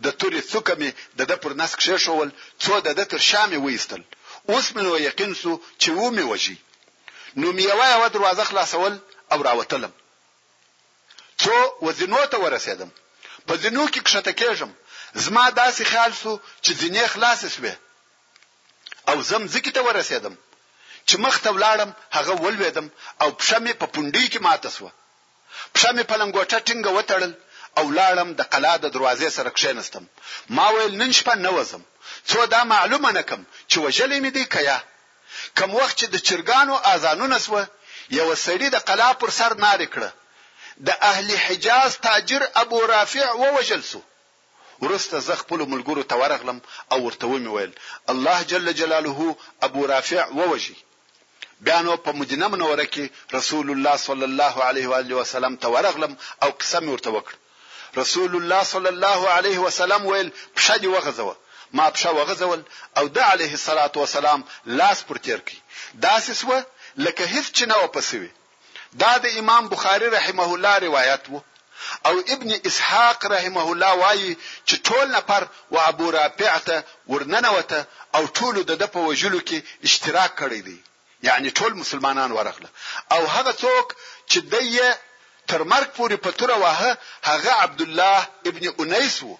د 0.04 0.06
تورې 0.20 0.40
څوکه 0.50 0.72
مې 0.80 0.90
د 1.18 1.30
د 1.30 1.42
پر 1.42 1.50
نس 1.60 1.72
کې 1.80 1.94
شول 2.04 2.28
څو 2.62 2.74
د 2.86 2.88
د 2.98 3.02
تر 3.12 3.20
شامې 3.30 3.58
وېستل 3.66 4.02
اوس 4.52 4.66
مې 4.74 4.82
نو 4.86 4.92
یقین 5.08 5.32
سو 5.42 5.52
چې 5.80 5.90
و 6.00 6.04
مې 6.16 6.24
وجی 6.32 6.56
نو 7.40 7.48
مې 7.56 7.72
وای 7.78 7.92
و 7.96 8.04
دروازه 8.14 8.44
خلاصول 8.50 8.94
او 9.32 9.38
راوتلم 9.48 9.92
څو 11.42 11.56
وزنو 11.86 12.20
ته 12.32 12.36
ورسېدم 12.44 12.90
په 13.46 13.52
زنو 13.62 13.84
کې 13.92 14.00
کښته 14.06 14.32
کېږم 14.40 14.70
زما 15.24 15.44
داسې 15.62 15.82
خیال 15.92 16.12
سو 16.22 16.32
چې 16.64 16.70
زینې 16.80 17.04
خلاص 17.14 17.40
شوه 17.56 17.74
او 19.12 19.18
زم 19.30 19.42
ځکه 19.54 19.70
ته 19.76 19.80
ورسېدم 19.86 20.34
چې 21.08 21.14
مخ 21.24 21.34
ته 21.44 21.50
ولاړم 21.56 21.90
هغه 22.16 22.32
ولوېدم 22.44 22.86
او 23.22 23.28
پښه 23.40 23.58
مې 23.64 23.72
په 23.80 23.86
پونډۍ 23.92 24.24
کې 24.32 24.40
ماته 24.46 24.70
سو 24.76 24.86
پښه 25.74 25.90
مې 25.96 26.04
په 26.10 26.14
لنګوټه 26.20 26.58
ټینګه 26.66 26.90
وتړل 26.96 27.32
او 27.78 27.84
لاړم 27.98 28.28
د 28.38 28.40
قلا 28.52 28.74
د 28.82 28.86
دروازې 28.94 29.28
سره 29.36 29.50
کښېنستم 29.58 30.04
ما 30.56 30.66
ویل 30.74 30.94
نن 31.00 31.10
شپه 31.18 31.34
نه 31.46 31.50
وزم 31.56 31.82
څو 32.30 32.40
دا 32.54 32.60
معلومه 32.74 33.10
نکم 33.18 33.40
چې 33.70 33.76
وجلې 33.84 34.18
مې 34.24 34.30
دی 34.36 34.44
کیا 34.54 34.78
کم 35.58 35.70
وخت 35.78 35.94
چې 36.00 36.06
د 36.12 36.16
چرګانو 36.26 36.74
اذانونه 36.92 37.36
سو 37.44 37.56
یو 38.18 38.28
سړی 38.46 38.68
د 38.74 38.78
قلا 38.88 39.10
پر 39.20 39.30
سر 39.38 39.50
ناری 39.64 39.88
کړه 39.94 40.10
د 40.86 40.88
اهل 41.10 41.28
حجاز 41.46 41.90
تاجر 42.06 42.42
ابو 42.62 42.78
رافع 42.92 43.26
ووجل 43.42 43.82
سو 43.92 44.00
ورسته 44.82 45.18
زه 45.26 45.34
خپل 45.40 45.58
ملګرو 45.72 46.02
ته 46.10 46.14
ورغلم 46.20 46.60
او 46.92 46.98
ورته 47.06 47.26
ومې 47.26 47.50
ویل 47.54 47.72
الله 48.12 48.42
جل 48.52 48.72
جلاله 48.74 49.36
ابو 49.68 49.84
رافع 49.92 50.22
ووجي 50.38 50.76
بیا 51.66 51.80
نو 51.86 51.96
په 52.06 52.12
مدینه 52.20 52.48
منوره 52.54 52.86
کې 52.94 53.34
رسول 53.38 53.70
الله 53.74 53.96
صلی 54.06 54.24
الله 54.30 54.54
علیه 54.68 54.88
و 54.92 54.96
علیه 55.00 55.16
وسلم 55.20 55.56
ته 55.64 55.68
ورغلم 55.74 56.16
او 56.46 56.50
قسم 56.64 56.88
ورته 56.92 57.10
وکړ 57.10 57.32
رسول 57.98 58.36
الله 58.38 58.62
صلی 58.70 58.88
الله 58.94 59.28
علیه 59.36 59.58
وسلم 59.66 60.06
ویل 60.12 60.32
پښه 60.56 60.78
دی 60.84 60.94
وغځوه 60.94 61.78
ما 61.78 61.86
پښه 61.90 62.10
وغځول 62.10 62.62
او 62.98 63.08
د 63.08 63.18
علیه 63.34 63.52
الصلاۃ 63.60 63.96
والسلام 64.02 64.44
لاس 64.80 65.04
پر 65.10 65.16
تیر 65.26 65.38
کی 65.50 65.60
داسې 66.02 66.32
سو 66.40 66.60
لکه 67.04 67.24
هیڅ 67.24 67.52
چنه 67.60 67.76
و 67.84 67.92
پسوي 67.96 68.30
دا 69.02 69.12
د 69.24 69.38
امام 69.40 69.68
بخاری 69.74 70.06
رحمه 70.16 70.48
الله 70.52 70.78
روایت 70.86 71.22
وو 71.32 71.40
او 72.06 72.18
ابن 72.28 72.60
اسحاق 72.66 73.26
رحمه 73.26 73.72
الله 73.72 73.92
وایي 73.94 74.36
چې 74.70 74.74
ټول 74.88 75.06
نفر 75.18 75.42
و 75.70 75.74
ابو 75.90 76.10
رافع 76.12 76.56
ته 76.66 76.76
ورننوته 77.12 77.80
او 78.16 78.22
ټول 78.38 78.54
د 78.64 78.72
د 78.82 78.84
په 78.94 78.98
وجلو 79.08 79.40
کې 79.48 79.58
اشتراک 79.88 80.32
کړی 80.40 80.60
دی 80.68 80.78
یعنی 81.28 81.48
ټول 81.58 81.72
مسلمانان 81.82 82.30
ورغله 82.36 82.68
او 83.14 83.22
هغه 83.34 83.52
څوک 83.62 83.86
چې 84.30 84.38
دی 84.52 84.66
تر 85.50 85.60
مرګ 85.72 85.88
پورې 85.98 86.16
پتوره 86.24 86.56
واه 86.64 86.80
هغه 87.30 87.52
عبد 87.64 87.80
الله 87.86 88.18
ابن 88.50 88.64
انیس 88.82 89.16
وو 89.24 89.36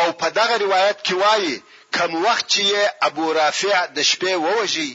او 0.00 0.06
په 0.20 0.26
دغه 0.38 0.54
روایت 0.64 0.98
کې 1.06 1.14
وایي 1.22 1.54
کوم 1.96 2.12
وخت 2.26 2.46
چې 2.54 2.66
ابو 3.08 3.24
رافع 3.40 3.78
د 3.96 4.02
شپې 4.10 4.34
ووجي 4.44 4.90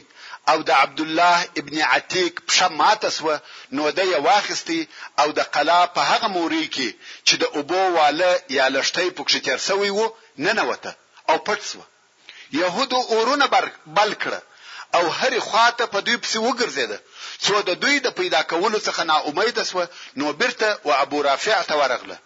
او 0.48 0.58
د 0.68 0.70
عبد 0.70 1.00
الله 1.00 1.36
ابن 1.60 1.76
عتیق 1.92 2.34
په 2.46 2.52
شماتسوه 2.58 3.34
نو 3.76 3.82
د 3.98 4.00
یواخستی 4.14 4.80
او 5.20 5.28
د 5.38 5.40
قلا 5.54 5.80
په 5.96 6.00
هغه 6.10 6.28
موري 6.36 6.64
کې 6.74 6.88
چې 7.26 7.34
د 7.42 7.44
ابو 7.60 7.82
واله 7.96 8.30
یا 8.58 8.64
لشتې 8.76 9.06
پکښ 9.18 9.32
تیر 9.46 9.58
سوی 9.68 9.90
وو 9.96 10.06
ننوته 10.46 10.92
او 11.30 11.36
پټ 11.46 11.60
سو 11.70 11.80
يهودو 12.60 12.98
اورونه 13.14 13.46
بل 13.98 14.10
کړه 14.22 14.40
او 14.96 15.04
هر 15.18 15.32
خواته 15.48 15.84
په 15.92 15.98
دوی 16.06 16.16
پسې 16.22 16.38
وګرځیده 16.46 16.98
څو 17.44 17.54
د 17.68 17.70
دوی 17.82 17.96
د 18.00 18.08
پیدا 18.18 18.40
کولو 18.50 18.78
څخه 18.86 19.00
نا 19.10 19.16
امید 19.28 19.62
سو 19.70 19.84
نو 20.18 20.32
برته 20.40 20.68
او 20.84 20.90
ابو 21.04 21.22
رافع 21.28 21.58
ته 21.68 21.74
ورغله 21.80 22.18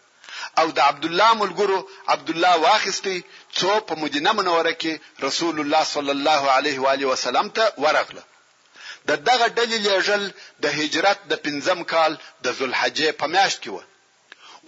او 0.61 0.66
د 0.77 0.81
عبد 0.90 1.05
الله 1.09 1.31
ملګرو 1.42 1.79
عبد 2.14 2.29
الله 2.35 2.53
واخستی 2.66 3.18
څو 3.59 3.71
په 3.88 3.95
مدینه 4.03 4.31
منوره 4.38 4.73
کې 4.81 4.93
رسول 5.27 5.57
الله 5.62 5.83
صلی 5.95 6.12
الله 6.17 6.43
علیه 6.57 6.79
و 6.83 6.87
علیه 6.95 7.09
وسلم 7.12 7.47
ته 7.57 7.64
ورغله 7.83 8.23
د 9.09 9.11
دغه 9.29 9.47
ډلې 9.57 9.77
لیږل 9.87 10.23
د 10.62 10.64
هجرت 10.79 11.19
د 11.31 11.33
پنځم 11.45 11.79
کال 11.93 12.12
د 12.45 12.47
ذوالحجې 12.59 13.09
په 13.21 13.27
میاشت 13.35 13.59
کې 13.62 13.71
و 13.73 13.77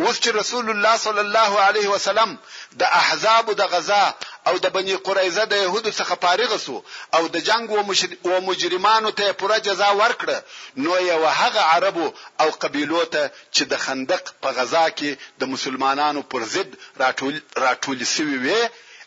اوس 0.01 0.17
چې 0.25 0.29
رسول 0.37 0.71
الله 0.71 0.97
صلی 1.03 1.19
الله 1.21 1.61
علیه 1.67 1.89
وسلم 1.91 2.33
د 2.79 2.83
احزاب 2.99 3.53
د 3.61 3.69
غزا 3.75 4.03
او 4.51 4.55
د 4.65 4.75
بنی 4.77 4.97
قریزه 5.07 5.45
د 5.53 5.61
يهودو 5.65 5.91
څخه 5.99 6.15
فارغ 6.25 6.57
سو 6.67 6.77
او 7.17 7.23
د 7.29 7.37
جنگ 7.49 7.71
و, 7.77 7.83
مشر... 7.83 8.09
و 8.31 8.35
مجرمانو 8.49 9.11
ته 9.19 9.27
پوره 9.33 9.59
جزا 9.67 9.91
ورکړه 10.01 10.39
نو 10.77 10.93
یو 11.11 11.27
هغه 11.27 11.63
عربو 11.75 12.15
او 12.41 12.49
قبیلو 12.65 13.05
ته 13.05 13.31
چې 13.55 13.63
د 13.73 13.85
خندق 13.85 14.25
په 14.43 14.51
غزا 14.59 14.87
کې 14.99 15.11
د 15.41 15.53
مسلمانانو 15.55 16.23
پر 16.33 16.45
ضد 16.57 16.71
راټول 17.03 17.35
راټول 17.67 17.99
سوي 18.17 18.39
وي 18.45 18.61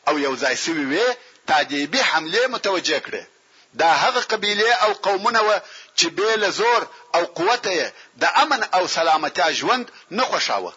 او 0.08 0.20
یو 0.28 0.34
ځای 0.44 0.56
سوي 0.66 0.86
وي 0.94 1.06
تادیبي 1.52 2.02
حمله 2.10 2.48
متوجه 2.56 3.00
کړه 3.08 3.24
دا 3.80 3.90
هغه 4.04 4.22
قبیله 4.30 4.76
او 4.84 4.94
قومونه 5.08 5.42
و 5.48 5.50
چې 6.00 6.08
بیل 6.20 6.44
زور 6.60 6.82
او 7.16 7.24
قوت 7.40 7.64
یې 7.78 7.88
د 8.22 8.24
امن 8.44 8.62
او 8.78 8.84
سلامتیا 8.98 9.48
ژوند 9.60 9.86
نه 10.18 10.24
خوشاوه 10.32 10.72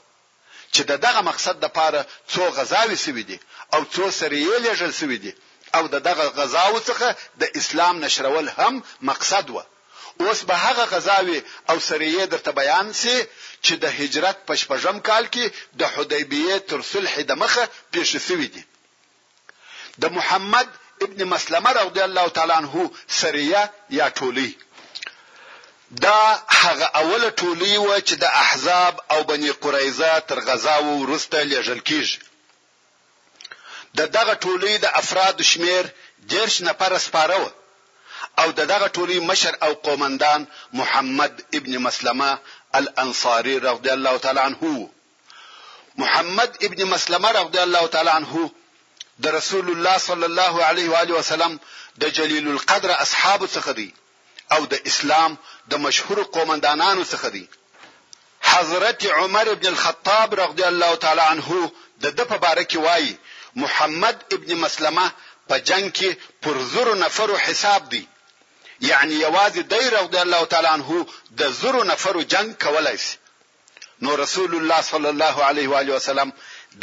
چې 0.74 0.82
د 0.90 0.92
دغه 1.04 1.20
مقصد 1.30 1.56
د 1.64 1.72
پاره 1.76 2.00
څو 2.32 2.42
غزاوي 2.56 2.98
سوي 3.06 3.24
دي 3.30 3.38
او 3.74 3.80
څو 3.94 4.04
سریې 4.20 4.56
لېږل 4.64 4.92
سوي 5.00 5.18
دي 5.24 5.32
او 5.76 5.82
د 5.94 5.96
دغه 6.08 6.24
غزاو 6.38 6.76
څخه 6.88 7.08
د 7.42 7.60
اسلام 7.60 7.96
نشرول 8.04 8.46
هم 8.58 8.74
مقصد 9.10 9.46
و 9.56 9.62
اوس 10.22 10.40
به 10.48 10.56
هغه 10.64 10.84
غزاوي 10.94 11.38
او 11.70 11.76
سریې 11.88 12.22
درته 12.32 12.50
بیان 12.60 12.86
سي 13.02 13.14
چې 13.64 13.74
د 13.84 13.94
هجرت 13.98 14.38
په 14.48 14.54
شپږم 14.62 14.96
کال 15.08 15.24
کې 15.34 15.46
د 15.80 15.94
حدیبیه 15.94 16.56
تر 16.72 16.78
صلح 16.92 17.14
د 17.30 17.40
مخه 17.44 17.64
پیښ 17.94 18.10
شوی 18.28 18.48
دي 18.56 18.62
د 20.02 20.18
محمد 20.18 20.68
ابن 21.06 21.20
مسلمه 21.34 21.70
رضی 21.80 22.00
الله 22.08 22.26
تعالی 22.36 22.54
عنہ 22.60 22.84
سریه 23.20 23.62
یا 24.00 24.06
ټولی 24.18 24.50
دا 25.92 26.22
هغه 26.60 26.86
اوله 27.02 27.28
ټولۍ 27.40 27.74
و 27.86 27.90
چې 28.06 28.14
د 28.22 28.24
احزاب 28.42 28.94
او 29.12 29.18
بنی 29.30 29.50
قریظه 29.64 30.12
تر 30.28 30.38
غزا 30.48 30.76
وروسته 31.02 31.36
لېږل 31.50 31.80
کیږي 31.88 32.18
د 33.98 34.00
دغه 34.16 34.34
ټولۍ 34.44 34.74
د 34.84 34.86
افراد 35.02 35.38
شمیر 35.50 35.84
درش 36.32 36.54
نفر 36.68 36.90
سپاره 37.06 37.36
و 37.40 37.44
او 38.40 38.48
د 38.58 38.60
دغه 38.72 38.88
ټولۍ 38.96 39.18
مشر 39.30 39.52
او 39.64 39.72
قومندان 39.86 40.40
محمد 40.80 41.34
ابن 41.58 41.72
مسلمه 41.86 42.30
الانصاري 42.80 43.54
رضی 43.68 43.90
الله 43.98 44.16
تعالی 44.24 44.40
عنه 44.40 44.90
محمد 46.02 46.50
ابن 46.66 46.80
مسلمه 46.92 47.28
رضی 47.40 47.58
الله 47.66 47.86
تعالی 47.94 48.10
عنه 48.20 48.50
د 49.24 49.26
رسول 49.38 49.66
الله 49.74 49.98
صلی 50.08 50.26
الله 50.30 50.54
علیه 50.70 50.86
و 50.90 50.94
آله 51.02 51.14
وسلم 51.18 51.58
د 52.02 52.04
جلیل 52.18 52.46
القدر 52.54 52.90
اصحاب 53.04 53.40
څخه 53.56 53.72
دی 53.80 53.92
او 54.56 54.60
د 54.72 54.74
اسلام 54.90 55.32
د 55.70 55.72
مشهور 55.86 56.18
قومندانانو 56.36 57.04
څخه 57.12 57.28
دي 57.36 57.44
حضرت 58.52 59.00
عمر 59.18 59.46
ابن 59.56 59.66
الخطاب 59.72 60.28
رضی 60.44 60.64
الله 60.72 60.92
تعالی 61.04 61.24
عنه 61.32 61.50
د 62.04 62.06
د 62.18 62.20
په 62.30 62.36
باره 62.44 62.64
کې 62.70 62.78
وایي 62.86 63.12
محمد 63.62 64.16
ابن 64.36 64.50
مسلمه 64.64 65.06
په 65.48 65.54
جنگ 65.70 65.86
کې 65.96 66.10
پر 66.42 66.62
زرو 66.74 66.94
نفرو 67.04 67.36
حساب 67.44 67.88
دی 67.94 68.04
یعنی 68.90 69.14
یوازې 69.26 69.62
دی 69.74 69.82
رضی 69.98 70.18
الله 70.24 70.44
تعالی 70.54 70.68
عنه 70.76 71.04
د 71.42 71.50
زرو 71.60 71.82
نفرو 71.92 72.22
جنگ 72.36 72.54
کولای 72.64 72.98
شي 73.04 73.18
نو 74.06 74.16
رسول 74.24 74.54
الله 74.58 74.80
صلی 74.92 75.08
الله 75.14 75.44
علیه 75.48 75.68
و 75.72 75.78
علیه 75.80 75.94
وسلم 75.96 76.30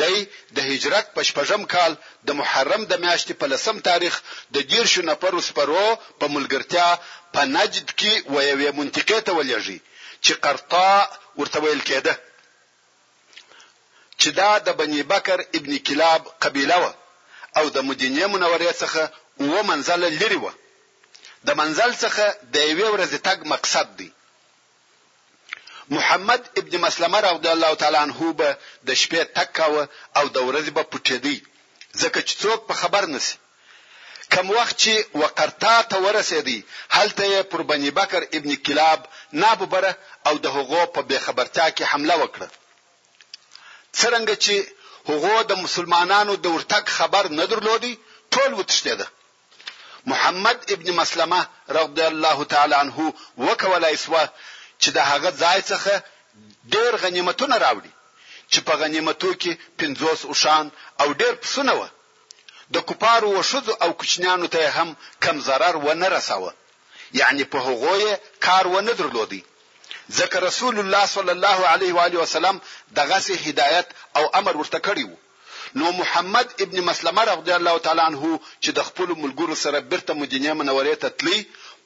دی 0.02 0.18
د 0.58 0.68
هجرت 0.70 1.08
په 1.16 1.22
شپږم 1.28 1.62
کال 1.74 1.96
د 2.28 2.32
محرم 2.40 2.82
د 2.92 3.00
میاشتې 3.06 3.32
په 3.42 3.48
لسم 3.54 3.80
تاریخ 3.90 4.20
د 4.56 4.68
دیرشو 4.74 5.02
نفرو 5.10 5.42
سپرو 5.46 5.88
په 6.20 6.26
ملګرتیا 6.36 6.90
په 7.34 7.42
نجد 7.56 7.88
کې 8.00 8.13
و 8.34 8.36
یوې 8.50 8.70
منطقه 8.80 9.18
ته 9.26 9.32
ولېږي 9.38 9.80
چې 10.24 10.32
قرطا 10.44 10.89
ورته 11.39 11.58
ویل 11.63 11.82
کېده 11.89 12.13
چې 14.20 14.30
دا 14.39 14.52
د 14.68 14.70
بني 14.80 15.02
بکر 15.12 15.39
ابن 15.58 15.72
کلاب 15.88 16.22
قبیله 16.44 16.78
و 16.84 16.86
او 17.60 17.65
د 17.76 17.78
مدینه 17.89 18.26
منورې 18.34 18.72
څخه 18.82 19.04
و 19.52 19.56
منزل 19.72 20.02
لري 20.22 20.39
و 20.44 20.48
د 21.48 21.50
منزل 21.62 21.92
څخه 22.04 22.26
د 22.54 22.56
یوې 22.72 22.88
ورځې 22.94 23.18
تګ 23.28 23.38
مقصد 23.54 23.88
دی 24.00 24.10
محمد 25.96 26.42
ابن 26.60 26.74
مسلمه 26.86 27.20
رضی 27.26 27.50
الله 27.56 27.72
تعالی 27.82 28.00
عنہ 28.08 28.20
به 28.39 28.50
د 28.88 28.89
شپې 29.02 29.22
تک 29.36 29.50
کاوه 29.58 29.84
او 30.18 30.26
د 30.36 30.38
ورځې 30.48 30.72
به 30.78 30.84
پټېدی 30.92 31.38
ځکه 32.02 32.20
چې 32.28 32.34
څوک 32.44 32.60
په 32.70 32.74
خبر 32.82 33.04
نسی 33.13 33.36
کم 34.34 34.50
وخت 34.58 34.78
چې 34.84 34.94
وقرتا 35.22 35.76
ته 35.92 35.98
ورسېدی 36.06 36.58
هلته 36.98 37.24
یې 37.34 37.42
پر 37.52 37.62
بنی 37.72 37.92
بکر 38.00 38.22
ابن 38.39 38.56
کلاب 38.68 39.08
ناببره 39.44 39.94
او 40.32 40.34
د 40.44 40.52
هغو 40.58 40.82
په 40.98 41.02
بخبرتیا 41.10 41.68
کې 41.78 41.84
حمله 41.92 42.15
وکړه 42.22 42.50
څرنګه 44.00 44.36
چې 44.44 44.56
هغو 45.10 45.38
د 45.54 45.62
مسلمانانو 45.65 46.34
د 46.44 46.56
ورتګ 46.56 46.86
خبر 46.98 47.24
نه 47.39 47.46
درلودي 47.54 47.94
ټول 48.34 48.52
وتښتېده 48.60 49.08
محمد 50.12 50.58
ابن 50.74 50.88
مسلمه 51.02 51.42
رضی 51.78 52.04
الله 52.12 52.44
تعالی 52.56 52.76
عنه 52.84 53.13
وکولای 53.38 53.98
سو 54.04 54.18
چې 54.82 54.89
د 54.96 54.98
هغه 54.98 55.30
ځای 55.42 55.60
څخه 55.72 55.94
ډېر 56.74 56.92
غنیمتونه 57.04 57.56
راوړي 57.65 57.92
چې 58.52 58.60
په 58.68 58.74
غنیمتو 58.82 59.30
کې 59.42 59.52
50 59.80 60.30
اوشان 60.34 60.65
او 61.02 61.08
ډېر 61.22 61.34
پسونه 61.46 61.74
وه 61.80 61.89
د 62.74 62.78
کوپارو 62.90 63.30
وشذ 63.34 63.68
او 63.84 63.90
کوچنیانو 64.00 64.48
ته 64.56 64.62
هم 64.78 64.90
کم 65.24 65.36
zarar 65.48 65.76
و 65.76 65.88
نه 66.02 66.08
رساوه 66.16 66.52
یعنی 67.20 67.44
په 67.52 67.58
هغوی 67.68 68.16
کار 68.46 68.68
و 68.68 68.82
نه 68.88 68.94
درلودي 69.00 69.42
ځکه 70.20 70.36
رسول 70.50 70.76
الله 70.80 71.06
صلی 71.16 71.32
الله 71.38 71.58
علیه 71.72 71.94
و 71.96 72.00
علیه 72.06 72.20
وسلم 72.20 72.62
دغه 72.98 73.20
سه 73.20 73.34
هدایت 73.46 73.88
او 74.18 74.24
امر 74.40 74.58
ورته 74.58 74.80
کړی 74.88 75.04
وو 75.10 75.18
نو 75.80 75.92
محمد 76.02 76.48
ابن 76.62 76.80
مسلمه 76.90 77.22
رضی 77.32 77.52
الله 77.60 77.78
تعالی 77.86 78.02
عنه 78.10 78.40
چې 78.64 78.70
د 78.78 78.80
خپل 78.88 79.08
ملګرو 79.24 79.56
سره 79.64 79.80
برته 79.92 80.14
مدینه 80.22 80.54
منورې 80.54 80.96
ته 81.02 81.10
تلی 81.10 81.40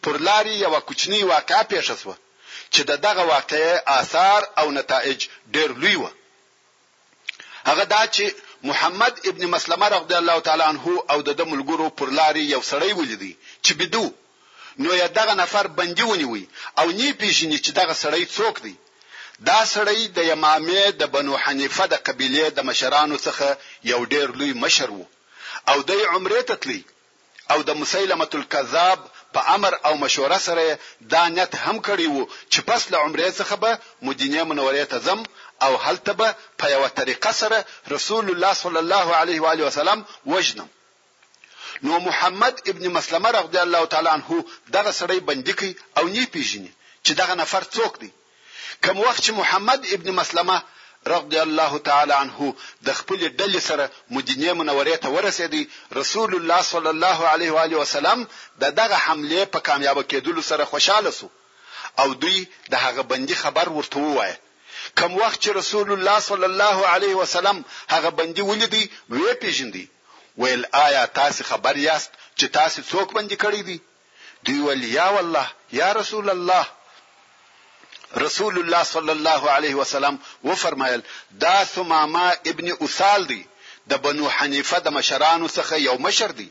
پر 0.04 0.16
لاري 0.28 0.56
یو 0.60 0.80
کوچنی 0.88 1.24
واقعه 1.24 1.64
پیښ 1.72 1.88
شوه 2.02 2.16
چې 2.74 2.82
د 2.90 2.92
دغه 3.06 3.24
واقعې 3.30 3.88
آثار 4.00 4.42
او 4.60 4.72
نتایج 4.80 5.20
ډېر 5.54 5.70
لوی 5.84 5.96
و 6.02 6.10
هغه 7.70 7.84
دا 7.84 8.02
چې 8.16 8.26
محمد 8.64 9.20
ابن 9.28 9.46
مسلمه 9.50 9.86
رضی 9.88 10.14
الله 10.16 10.40
تعالی 10.40 10.62
عنه 10.62 10.88
او 11.12 11.22
د 11.22 11.42
ملګرو 11.52 11.90
پر 11.98 12.10
لارې 12.18 12.40
یو 12.54 12.62
سړی 12.62 12.92
ولیدی 12.98 13.34
چې 13.64 13.74
بدو 13.80 14.04
نو 14.80 14.94
یې 14.98 15.08
دغه 15.18 15.34
نفر 15.40 15.68
بندي 15.80 16.04
ونیوي 16.12 16.46
او 16.80 16.88
نی 16.92 17.10
پیژني 17.14 17.58
چې 17.58 17.72
دغه 17.80 17.94
سړی 17.94 18.26
څوک 18.38 18.62
دی 18.68 18.76
دا 19.50 19.60
سړی 19.74 20.08
د 20.20 20.32
امامه 20.36 20.86
د 21.02 21.12
بنو 21.18 21.38
حنیفه 21.44 21.86
د 21.94 22.04
قبیله 22.10 22.48
د 22.58 22.70
مشرانو 22.70 23.18
څخه 23.18 23.58
یو 23.92 24.02
ډیر 24.16 24.32
لوی 24.42 24.54
مشر 24.66 24.92
وو 24.96 25.06
او 25.74 25.82
د 25.90 26.06
عمره 26.10 26.42
تتلی 26.52 26.82
او 27.56 27.62
د 27.70 27.82
مسیلمه 27.82 28.28
الکذاب 28.40 29.06
په 29.38 29.54
امر 29.58 29.74
او 29.90 29.94
مشوره 30.02 30.38
سره 30.46 30.66
دا 31.14 31.22
نیت 31.36 31.56
هم 31.66 31.82
کړی 31.82 32.08
وو 32.10 32.30
چې 32.52 32.60
پس 32.68 32.92
له 32.94 32.98
عمره 32.98 33.30
څخه 33.32 33.54
به 33.54 33.80
مدینه 34.10 34.44
منوره 34.52 34.84
ته 34.94 35.00
ځم 35.06 35.26
او 35.64 35.78
هلته 35.86 36.14
به 36.20 36.30
په 36.60 36.66
یو 36.74 36.84
طریقه 37.00 37.32
سره 37.42 37.60
رسول 37.96 38.26
الله 38.34 38.54
صلی 38.62 38.80
الله 38.84 39.08
علیه 39.22 39.42
و 39.44 39.48
علیه 39.54 39.66
وسلم 39.70 40.00
وجنم 40.26 40.70
نو 41.84 42.00
محمد 42.08 42.56
ابن 42.72 42.88
مسلمه 42.98 43.30
رضی 43.30 43.58
الله 43.58 43.86
تعالی 43.86 44.08
عنه 44.18 44.46
دغه 44.74 44.92
سړی 45.00 45.20
بندي 45.30 45.54
کی 45.60 45.70
او 45.98 46.08
نه 46.08 46.26
پیژني 46.34 46.72
چې 47.06 47.12
دغه 47.22 47.34
نفر 47.42 47.64
څوک 47.76 47.94
دی 48.02 48.12
کوم 48.84 49.00
وخت 49.00 49.24
چې 49.26 49.30
محمد 49.30 49.82
ابن 49.94 50.12
مسلمه 50.22 50.64
رضی 51.08 51.38
الله 51.40 51.78
تعالی 51.80 52.14
عنه 52.24 52.54
د 52.86 52.94
خپل 52.94 53.20
ډلې 53.40 53.60
سره 53.60 53.90
مدینه 54.10 54.54
منورې 54.60 54.98
ته 55.04 55.08
ورسېدی 55.16 55.64
رسول 56.00 56.36
الله 56.36 56.62
صلی 56.62 56.90
الله 56.96 57.28
علیه 57.28 57.52
و 57.54 57.58
علیه 57.58 57.78
وسلم 57.78 58.28
د 58.60 58.64
دغه 58.76 58.96
حمله 59.06 59.46
په 59.46 59.60
کامیاب 59.60 59.98
کېدلو 60.12 60.42
سره 60.42 60.66
خوشاله 60.66 61.12
سو 61.20 61.30
او 62.00 62.14
دوی 62.14 62.40
د 62.72 62.76
هغه 62.76 63.02
بندي 63.02 63.36
خبر 63.36 63.70
ورته 63.70 63.98
ووایه 64.00 64.38
کم 65.02 65.16
وخت 65.22 65.40
چې 65.44 65.50
رسول 65.60 65.92
الله 65.94 66.20
صلی 66.28 66.46
الله 66.48 66.88
علیه 66.96 67.16
وسلم 67.22 67.58
هغه 67.88 68.10
بندي 68.22 68.42
ولیدي 68.50 68.84
وې 69.12 69.34
پیژندي 69.46 69.88
ویل 70.44 70.64
آیا 70.86 71.02
تاسو 71.18 71.44
خبر 71.48 71.76
یاست 71.86 72.12
چې 72.40 72.46
تاسو 72.58 72.80
څوک 72.92 73.10
بندي 73.20 73.38
کړی 73.44 73.62
دي 73.68 73.78
دی 74.48 74.56
ویل 74.68 74.84
یا 74.98 75.08
والله 75.16 75.48
یا 75.80 75.90
رسول 76.02 76.30
الله 76.36 76.66
رسول 78.26 78.56
الله 78.62 78.84
صلی 78.94 79.14
الله 79.18 79.44
علیه 79.58 79.76
وسلم 79.82 80.16
وفرمایل 80.50 81.02
دا 81.46 81.56
ثمامه 81.76 82.26
ابن 82.54 82.68
اسال 82.86 83.24
دی 83.34 83.42
د 83.94 84.04
بنو 84.08 84.28
حنیفه 84.38 84.80
د 84.88 84.98
مشرانو 84.98 85.48
څخه 85.56 85.74
یو 85.90 85.96
مشر 86.08 86.32
دی 86.42 86.50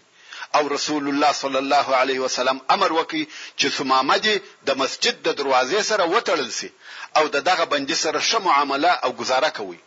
او 0.55 0.69
رسول 0.69 1.09
الله 1.09 1.33
صلی 1.33 1.57
الله 1.65 1.87
علیه 2.03 2.21
وسلم 2.27 2.59
امر 2.75 2.91
وکړي 2.99 3.25
چې 3.59 3.67
ثمامه 3.79 4.17
دي 4.27 4.35
د 4.69 4.79
مسجد 4.83 5.17
د 5.27 5.37
دروازې 5.41 5.81
سره 5.91 6.03
وتړل 6.15 6.51
سي 6.59 6.71
او 7.19 7.25
د 7.35 7.45
دغه 7.51 7.65
بندي 7.75 7.97
سره 8.05 8.19
ښه 8.29 8.39
معامله 8.47 8.91
او 9.05 9.11
گزاره 9.21 9.51
کوي 9.59 9.79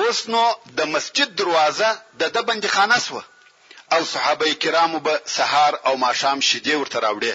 اوس 0.00 0.18
نو 0.34 0.42
د 0.78 0.86
مسجد 0.94 1.28
دروازه 1.40 1.90
د 2.20 2.32
د 2.36 2.46
بندخانه 2.50 2.98
سوه 3.06 3.24
او 3.94 4.00
صحابه 4.12 4.48
کرامو 4.64 4.98
به 5.06 5.14
سهار 5.36 5.72
او 5.86 5.92
ماښام 6.04 6.38
شیدې 6.48 6.74
ورته 6.80 6.98
راوړي 7.06 7.34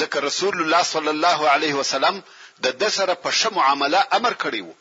ځکه 0.00 0.16
رسول 0.28 0.54
الله 0.62 0.82
صلی 0.94 1.12
الله 1.16 1.40
علیه 1.54 1.74
وسلم 1.80 2.16
د 2.64 2.76
د 2.80 2.84
سره 2.96 3.12
په 3.22 3.30
ښه 3.38 3.48
معامله 3.58 4.00
امر 4.18 4.34
کړی 4.44 4.60
وو 4.66 4.74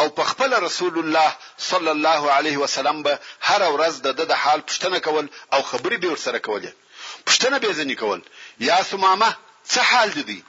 او 0.00 0.06
په 0.18 0.22
خپل 0.30 0.50
رسول 0.66 0.94
الله 1.00 1.30
صلی 1.70 1.90
الله 1.96 2.22
علیه 2.38 2.56
وسلم 2.64 2.96
به 3.06 3.12
هر 3.48 3.62
ورځ 3.74 3.94
د 4.04 4.08
د 4.30 4.32
حال 4.42 4.60
پښتنه 4.68 4.98
کول 5.06 5.26
او 5.54 5.60
خبرې 5.70 5.96
به 6.02 6.08
ورسره 6.10 6.38
کولې 6.46 6.72
پښتنه 7.28 7.56
به 7.62 7.68
ځنی 7.78 7.96
کول 8.02 8.20
یا 8.70 8.78
سمامه 8.92 9.30
څه 9.72 9.80
حال 9.90 10.10
دي 10.30 10.40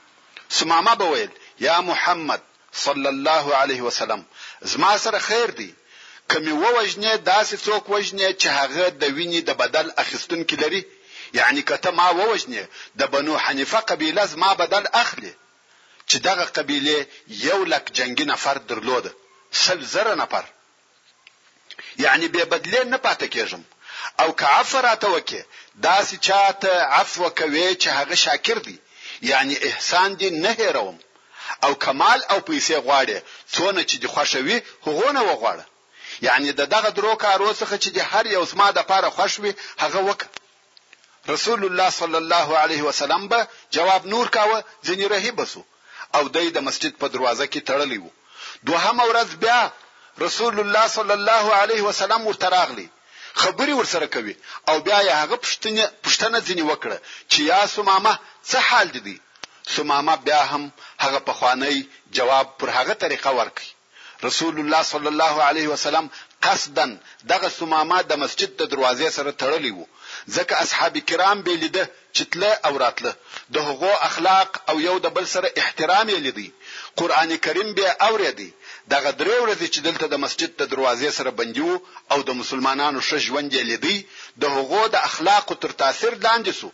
سمامه 0.58 0.94
به 1.00 1.06
ویل 1.12 1.32
یا 1.66 1.76
محمد 1.90 2.42
صلی 2.84 3.08
الله 3.14 3.44
علیه 3.60 3.82
وسلم 3.86 4.20
زما 4.70 4.92
سره 5.04 5.18
خیر 5.28 5.48
دی 5.58 5.70
کمی 6.30 6.52
ووجنې 6.62 7.12
داسې 7.32 7.54
څوک 7.66 7.82
وجنې 7.94 8.28
چې 8.40 8.46
هغه 8.58 8.84
د 9.02 9.04
ویني 9.16 9.40
د 9.48 9.50
بدل 9.62 9.86
اخستون 10.02 10.40
کې 10.48 10.56
لري 10.62 10.82
یعنی 11.38 11.62
کته 11.68 11.90
ما 11.98 12.08
ووجنې 12.18 12.62
د 12.98 13.00
بنو 13.12 13.34
حنیفه 13.44 13.78
قبیله 13.90 14.22
زما 14.32 14.50
بدل 14.62 14.84
اخلي 15.02 15.34
چې 16.10 16.16
دغه 16.28 16.44
قبیله 16.56 16.96
یو 17.48 17.58
لک 17.72 17.84
جنگي 17.98 18.24
نفر 18.32 18.56
درلوده 18.70 19.10
سل 19.54 19.84
زره 19.84 20.14
نفر 20.14 20.44
یعنی 21.98 22.28
به 22.28 22.44
بدلې 22.44 22.84
نه 22.86 22.98
پاتې 23.04 23.24
کېږم 23.34 23.62
او 24.20 24.32
که 24.38 24.46
عفو 24.58 24.78
راته 24.88 25.08
وکي 25.10 25.42
دا 25.82 25.96
چې 26.08 26.14
چاته 26.26 26.70
عفو 27.00 27.28
کوي 27.38 27.74
چې 27.76 27.86
هغه 27.98 28.14
شاکر 28.14 28.54
دی 28.66 28.78
یعنی 29.22 29.54
احسان 29.68 30.16
دې 30.18 30.28
نه 30.44 30.52
هېروم 30.58 30.98
او 31.64 31.74
کمال 31.74 32.20
او 32.30 32.38
پیسې 32.48 32.76
غواړي 32.86 33.18
څونه 33.54 33.80
چې 33.90 33.96
دي 34.02 34.06
خوشوي 34.06 34.58
هغونه 34.86 35.20
وغواړه 35.28 35.64
یعنی 36.20 36.52
د 36.52 36.60
دغه 36.74 36.90
درو 36.96 37.14
کارو 37.16 37.50
څخه 37.60 37.74
چې 37.82 37.88
د 37.96 37.98
هر 38.10 38.26
یو 38.26 38.44
سما 38.46 38.68
د 38.74 38.78
پاره 38.88 39.10
خوشوي 39.10 39.52
هغه 39.82 40.00
وک 40.08 40.20
رسول 41.28 41.64
الله 41.66 41.90
صلی 42.00 42.16
الله 42.22 42.58
علیه 42.62 42.82
وسلم 42.82 43.28
به 43.28 43.46
جواب 43.70 44.02
نور 44.06 44.26
کاوه 44.28 44.58
ځنی 44.86 45.06
رهیب 45.14 45.38
وسو 45.38 45.62
او 46.16 46.22
دای 46.34 46.50
د 46.50 46.58
مسجد 46.66 46.92
په 47.00 47.06
دروازه 47.14 47.46
کې 47.52 47.62
تړلی 47.70 47.98
وو 48.02 48.10
دوهم 48.68 48.96
ورځ 49.10 49.30
بیا 49.44 49.60
رسول 50.26 50.54
الله 50.64 50.84
صلی 50.96 51.14
الله 51.18 51.44
علیه 51.62 51.82
وسلم 51.88 52.22
ورته 52.30 52.48
راغلی 52.56 52.88
خبري 53.42 53.72
ورسره 53.80 54.06
کوي 54.14 54.34
او 54.68 54.76
بیا 54.88 55.00
یې 55.08 55.14
هغه 55.22 55.36
پښتنه 55.44 55.84
پښتنه 56.06 56.38
ځنی 56.48 56.64
وکړه 56.70 56.98
چې 57.30 57.38
یا 57.52 57.60
سمامه 57.76 58.14
څه 58.50 58.58
حال 58.68 58.88
دي 59.08 59.16
سمامه 59.76 60.14
بیا 60.28 60.40
هم 60.52 60.62
هغه 61.04 61.18
په 61.26 61.32
خوانی 61.38 61.76
جواب 62.18 62.46
پر 62.58 62.68
هغه 62.78 62.94
طریقه 63.04 63.30
ورکړي 63.38 63.68
رسول 64.28 64.54
الله 64.62 64.82
صلی 64.92 65.08
الله 65.12 65.34
علیه 65.50 65.68
وسلم 65.74 66.06
قصدن 66.46 66.90
دغه 67.32 67.48
سمامه 67.60 67.98
د 68.10 68.22
مسجد 68.22 68.50
د 68.60 68.72
دروازې 68.72 69.08
سره 69.16 69.30
تړلی 69.42 69.72
وو 69.76 69.86
ځکه 70.36 70.54
اصحاب 70.64 70.94
کرام 71.10 71.38
به 71.46 71.54
لیده 71.62 71.84
چې 72.16 72.22
تله 72.32 72.52
او 72.66 72.72
راتله 72.84 73.12
د 73.54 73.68
هغو 73.68 73.92
اخلاق 74.08 74.50
او 74.70 74.76
یو 74.88 74.98
د 75.06 75.16
بل 75.16 75.26
سره 75.34 75.48
احترام 75.62 76.06
یې 76.14 76.20
لیدي 76.26 76.48
قران 76.96 77.36
کریم 77.36 77.74
به 77.74 77.96
اوریدي 78.10 78.52
دغه 78.90 79.10
درې 79.20 79.36
ورځې 79.44 79.66
چې 79.74 79.80
دلته 79.86 80.06
د 80.08 80.14
مسجد 80.24 80.50
د 80.56 80.62
دروازې 80.72 81.10
سره 81.18 81.30
بندیو 81.38 81.82
او 82.12 82.18
د 82.28 82.30
مسلمانانو 82.40 83.00
ش 83.08 83.14
ژوند 83.26 83.50
یې 83.56 83.62
لیدي 83.70 83.96
د 84.40 84.44
هغو 84.56 84.82
د 84.94 84.96
اخلاق 85.08 85.46
تر 85.62 85.70
تاثیر 85.82 86.12
لاندې 86.26 86.52
سو 86.60 86.68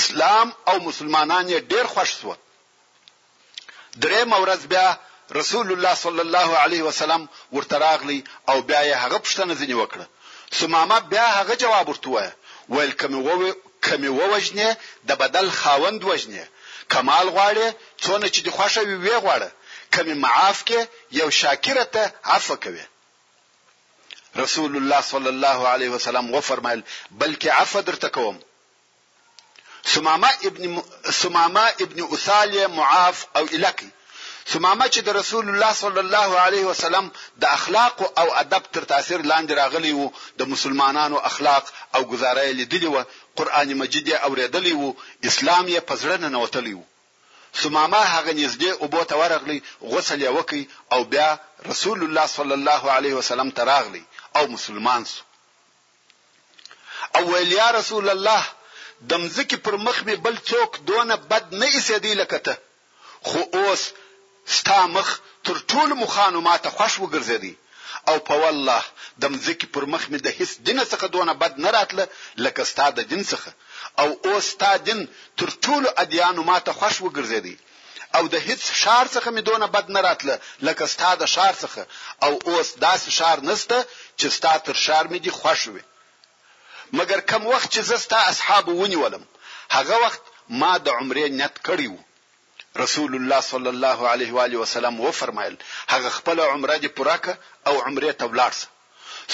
اسلام 0.00 0.48
او 0.70 0.76
مسلمانان 0.88 1.44
یې 1.52 1.58
ډیر 1.72 1.84
خوښ 1.94 2.10
سو 2.20 2.30
درې 4.04 4.20
مورز 4.32 4.62
بیا 4.72 4.86
رسول 5.40 5.68
الله 5.74 5.94
صلی 6.04 6.22
الله 6.26 6.50
علیه 6.64 6.82
وسلم 6.88 7.22
ورته 7.56 7.76
راغلی 7.86 8.18
او 8.50 8.56
بیا 8.70 8.82
یې 8.90 8.96
هغه 9.04 9.18
پښتنه 9.24 9.52
ځنی 9.60 9.74
وکړه 9.80 10.06
سمامه 10.60 10.98
بیا 11.12 11.26
هغه 11.38 11.54
جواب 11.62 11.86
ورته 11.88 12.10
وایي 12.12 12.30
ویل 12.74 12.92
کوم 13.00 13.12
وو 13.26 13.54
کمی 13.86 14.10
ووجنه 14.20 14.68
د 15.08 15.16
بدل 15.22 15.48
خاوند 15.60 16.00
وجنه 16.10 16.44
کمال 16.94 17.26
غواړي 17.36 17.66
څونه 18.04 18.26
چې 18.34 18.40
دی 18.44 18.50
خوښه 18.56 18.80
وي 18.88 18.96
وی 19.04 19.16
غواړه 19.24 19.48
کمی 19.94 20.14
معاف 20.24 20.58
کې 20.68 20.80
یو 21.20 21.28
شاکر 21.40 21.78
ته 21.94 22.02
عفو 22.34 22.56
کوي 22.64 22.84
رسول 24.42 24.72
الله 24.80 25.00
صلی 25.12 25.30
الله 25.34 25.58
علیه 25.74 25.90
وسلم 25.96 26.26
و 26.36 26.40
فرمایل 26.48 26.80
بلکې 27.20 27.48
عفو 27.60 27.80
درته 27.90 28.08
کوم 28.18 28.36
سمامه 29.94 30.30
ابن 30.48 30.64
سمامه 31.22 31.66
ابن 31.84 31.98
اسالیه 32.14 32.66
معاف 32.78 33.26
او 33.36 33.44
الکی 33.58 33.90
سمامه 34.52 34.86
چې 34.94 34.98
د 35.06 35.16
رسول 35.20 35.48
الله 35.50 35.72
صلی 35.82 36.00
الله 36.04 36.38
علیه 36.46 36.64
وسلم 36.70 37.10
د 37.44 37.44
اخلاق 37.58 38.02
او 38.20 38.26
ادب 38.42 38.62
تر 38.76 38.84
تاثیر 38.92 39.20
لاندې 39.30 39.52
راغلی 39.60 39.92
وو 39.92 40.10
د 40.42 40.50
مسلمانانو 40.54 41.18
اخلاق 41.30 41.64
او 41.94 42.00
گزاره 42.12 42.44
لیدلی 42.62 42.86
وو 42.92 43.02
قران 43.38 43.70
مجید 43.80 44.06
یې 44.10 44.16
اوریدلی 44.28 44.74
وو 44.80 44.90
اسلام 45.30 45.64
یې 45.74 45.80
پزړه 45.88 46.16
نه 46.24 46.28
نوتلی 46.36 46.74
وو 46.78 46.84
ثمامه 47.62 48.02
هغه 48.14 48.32
نږدې 48.42 48.70
او 48.80 48.86
بو 48.92 49.02
ته 49.10 49.14
ورغلی 49.20 49.58
غسل 49.92 50.18
یې 50.26 50.30
وکي 50.36 50.62
او 50.94 51.00
بیا 51.14 51.28
رسول 51.70 51.98
الله 52.06 52.26
صلی 52.36 52.54
الله 52.60 52.82
علیه 52.96 53.14
وسلم 53.20 53.48
تراغلی 53.60 54.02
او 54.36 54.42
مسلمان 54.56 55.02
سو 55.12 55.22
او 57.16 57.22
ویل 57.32 57.52
یا 57.60 57.68
رسول 57.78 58.08
الله 58.14 58.42
دمځکی 59.12 59.56
پر 59.68 59.76
مخ 59.86 60.02
به 60.08 60.16
بل 60.26 60.38
څوک 60.52 60.80
دونه 60.90 61.16
بد 61.30 61.54
نه 61.60 61.68
اسېدی 61.70 62.14
لکته 62.20 62.54
خو 63.28 63.38
اوس 63.58 63.82
ستا 64.60 64.80
مخ 64.96 65.08
تر 65.48 65.54
ټولو 65.70 65.94
مخانو 66.04 66.40
ماته 66.48 66.70
خوش 66.80 66.94
وګرځېدی 67.00 67.52
او 68.08 68.16
په 68.28 68.34
والله 68.42 68.82
د 69.20 69.22
مزکی 69.34 69.66
پر 69.74 69.84
مخ 69.92 70.02
می 70.12 70.18
د 70.22 70.28
هیڅ 70.38 70.52
دینه 70.66 70.84
څخه 70.92 71.06
دونه 71.14 71.32
بد 71.42 71.54
نه 71.64 71.70
راتله 71.76 72.04
لکه 72.44 72.62
ستا 72.72 72.86
د 72.98 73.00
دین 73.10 73.22
څخه 73.32 73.50
او 74.02 74.08
او 74.26 74.34
ستا 74.52 74.72
دین 74.86 75.00
تر 75.38 75.48
ټولو 75.64 75.88
ادیانو 76.02 76.42
ماته 76.50 76.70
خوش 76.78 76.94
وګرځیدي 77.02 77.56
او 78.16 78.24
د 78.34 78.36
هیڅ 78.48 78.62
شار 78.82 79.06
څخه 79.14 79.28
می 79.36 79.42
دونه 79.48 79.66
بد 79.74 79.86
نه 79.94 80.00
راتله 80.08 80.34
لکه 80.66 80.84
ستا 80.94 81.10
د 81.22 81.24
شار 81.34 81.54
څخه 81.64 81.82
او 82.24 82.32
اوس 82.48 82.68
داسې 82.86 83.08
شار 83.18 83.36
نسته 83.50 83.78
چې 84.18 84.26
ستا 84.36 84.52
تر 84.66 84.76
شار 84.86 85.04
می 85.12 85.18
دی 85.24 85.30
خوش 85.40 85.60
وي 85.72 85.84
مګر 86.98 87.18
کم 87.30 87.42
وخت 87.52 87.68
چې 87.74 87.80
زستا 87.90 88.18
اصحاب 88.32 88.64
ونیولم 88.68 89.24
هغه 89.76 89.96
وخت 90.04 90.22
ما 90.60 90.72
د 90.84 90.86
عمرې 91.00 91.26
نیت 91.40 91.56
کړی 91.68 91.88
وو 91.92 92.00
رسول 92.76 93.14
الله 93.14 93.40
صلی 93.40 93.68
الله 93.68 94.08
علیه 94.08 94.32
و 94.32 94.40
علیه 94.40 94.58
وسلم 94.58 95.00
و 95.00 95.10
فرمایل 95.10 95.56
هغه 95.88 96.08
خپل 96.10 96.40
عمره 96.40 96.78
دی 96.78 96.88
پوراکه 96.96 97.32
او 97.66 97.74
عمره 97.86 98.12
ته 98.12 98.26
ولاړس 98.32 98.58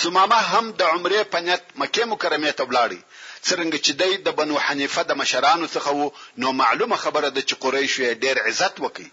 سمامه 0.03 0.41
هم 0.53 0.67
د 0.71 0.83
عمره 0.95 1.21
په 1.33 1.41
نیت 1.47 1.65
مکه 1.83 2.05
مکرمه 2.13 2.53
ته 2.59 2.65
ولاړی 2.71 3.01
څرنګه 3.49 3.79
چې 3.85 3.93
دی 4.01 4.11
د 4.27 4.39
بنو 4.39 4.57
حنیفه 4.67 5.03
د 5.09 5.13
مشرانو 5.23 5.67
څخه 5.75 5.91
وو 5.99 6.13
نو 6.45 6.49
معلومه 6.63 6.97
خبره 7.05 7.29
ده 7.37 7.43
چې 7.49 7.55
قریش 7.65 7.95
یې 7.99 8.11
ډیر 8.25 8.37
عزت 8.49 8.75
وکي 8.85 9.09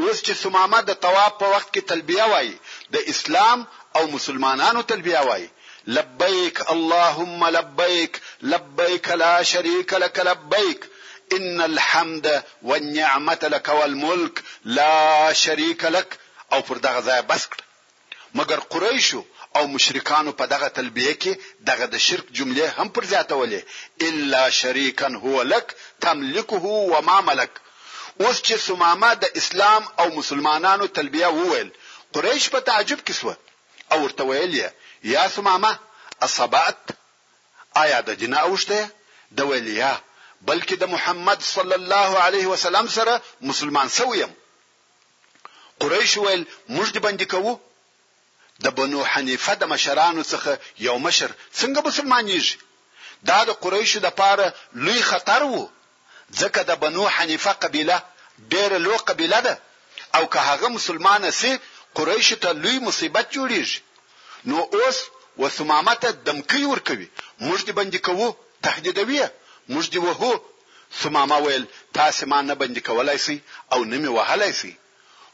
اوس 0.00 0.18
چې 0.26 0.32
سمامه 0.44 0.80
د 0.88 0.92
طواف 1.06 1.32
په 1.42 1.46
وخت 1.56 1.68
کې 1.74 1.82
تلبیه 1.92 2.24
وایي 2.34 2.54
د 2.96 3.12
اسلام 3.14 3.58
او 3.96 4.02
مسلمانانو 4.16 4.80
تلبیه 4.94 5.20
وایي 5.30 5.48
لبیک 5.96 6.62
اللهم 6.74 7.40
لبیک 7.58 8.12
لبیک 8.42 9.08
لا 9.22 9.32
شریک 9.52 9.92
لك 10.04 10.18
لبیک 10.28 10.80
ان 11.36 11.60
الحمد 11.60 12.42
والنعمت 12.62 13.44
لك 13.44 13.68
والملك 13.68 14.42
لا 14.64 15.32
شريك 15.32 15.84
لك 15.84 16.18
او 16.52 16.62
پر 16.68 16.76
دغه 16.84 17.00
ځای 17.06 17.22
بس 17.30 17.44
کړ 17.52 17.58
مګر 18.40 18.60
قریشو 18.74 19.20
او 19.56 19.64
مشرکانو 19.74 20.30
په 20.40 20.44
دغه 20.52 20.68
تلبیه 20.78 21.14
کې 21.22 21.32
دغه 21.70 21.86
د 21.94 22.04
شرک 22.06 22.26
جمله 22.40 22.66
هم 22.78 22.88
پر 22.98 23.02
زیاتولې 23.12 23.60
الا 24.08 24.42
شریکا 24.60 25.08
هو 25.26 25.42
لك 25.52 25.66
تملكه 26.04 26.64
وما 26.94 27.18
ملك 27.28 27.52
اوس 28.20 28.38
چې 28.46 28.54
سمامه 28.68 29.10
د 29.24 29.38
اسلام 29.42 29.82
او 30.00 30.08
مسلمانانو 30.18 30.86
تلبیه 31.00 31.28
وویل 31.38 31.68
قریش 32.18 32.44
په 32.56 32.66
تعجب 32.70 33.00
کې 33.06 33.14
سو 33.20 33.34
او 33.92 33.98
ورته 34.04 34.22
ویل 34.30 34.54
یا 35.14 35.22
سمامه 35.36 35.72
اصبعت 36.28 36.80
آیا 37.86 37.98
د 38.08 38.20
جنا 38.24 38.38
اوشته 38.48 38.78
د 39.38 39.48
ویلیا 39.52 39.92
بلکې 40.48 40.74
د 40.78 40.84
محمد 40.94 41.40
صلی 41.54 41.76
الله 41.80 42.10
علیه 42.26 42.46
وسلم 42.52 42.86
سره 42.96 43.12
مسلمان 43.50 43.88
سویم 43.98 44.30
قریش 45.82 46.12
ویل 46.24 46.42
موږ 46.74 46.86
دې 46.94 47.00
باندې 47.06 47.26
کوو 47.32 47.52
د 48.64 48.74
بنو 48.78 49.00
حنیفه 49.12 49.52
د 49.62 49.64
مشرانو 49.72 50.22
څخه 50.32 50.50
یو 50.86 50.96
مشر 51.06 51.30
څنګه 51.60 51.80
مسلمانېږي 51.88 52.56
دا 53.28 53.38
د 53.48 53.50
قریشو 53.64 53.98
د 54.06 54.10
پاره 54.20 54.46
لوی 54.84 55.00
خطر 55.10 55.40
وو 55.50 55.62
ځکه 56.40 56.60
د 56.70 56.80
بنو 56.82 57.04
حنیفه 57.16 57.52
قبیله 57.62 57.96
ډېره 58.52 58.76
لوی 58.84 58.98
قبیله 59.08 59.40
ده 59.46 59.54
او 60.16 60.22
که 60.32 60.38
هغه 60.48 60.66
مسلمانه 60.76 61.30
سي 61.40 61.52
قریشو 61.98 62.36
ته 62.42 62.48
لوی 62.62 62.76
مصیبت 62.88 63.26
جوړیږي 63.34 63.78
نو 64.48 64.56
اوس 64.76 64.98
وسمامته 65.42 66.08
دمکی 66.28 66.62
ورکوي 66.72 67.08
موږ 67.46 67.58
دې 67.66 67.72
باندې 67.78 67.98
کوو 68.06 68.28
تهدیدوي 68.66 69.22
موږ 69.72 69.84
دی 69.92 69.98
وهو 70.06 70.32
ثم 71.00 71.14
ما 71.30 71.38
ویل 71.46 71.64
تاسو 71.94 72.26
ما 72.30 72.38
نه 72.48 72.54
بندي 72.60 72.80
کولای 72.88 73.18
سي 73.26 73.36
او 73.72 73.80
نه 73.90 73.96
می 74.02 74.06
وهلای 74.18 74.52
سي 74.60 74.72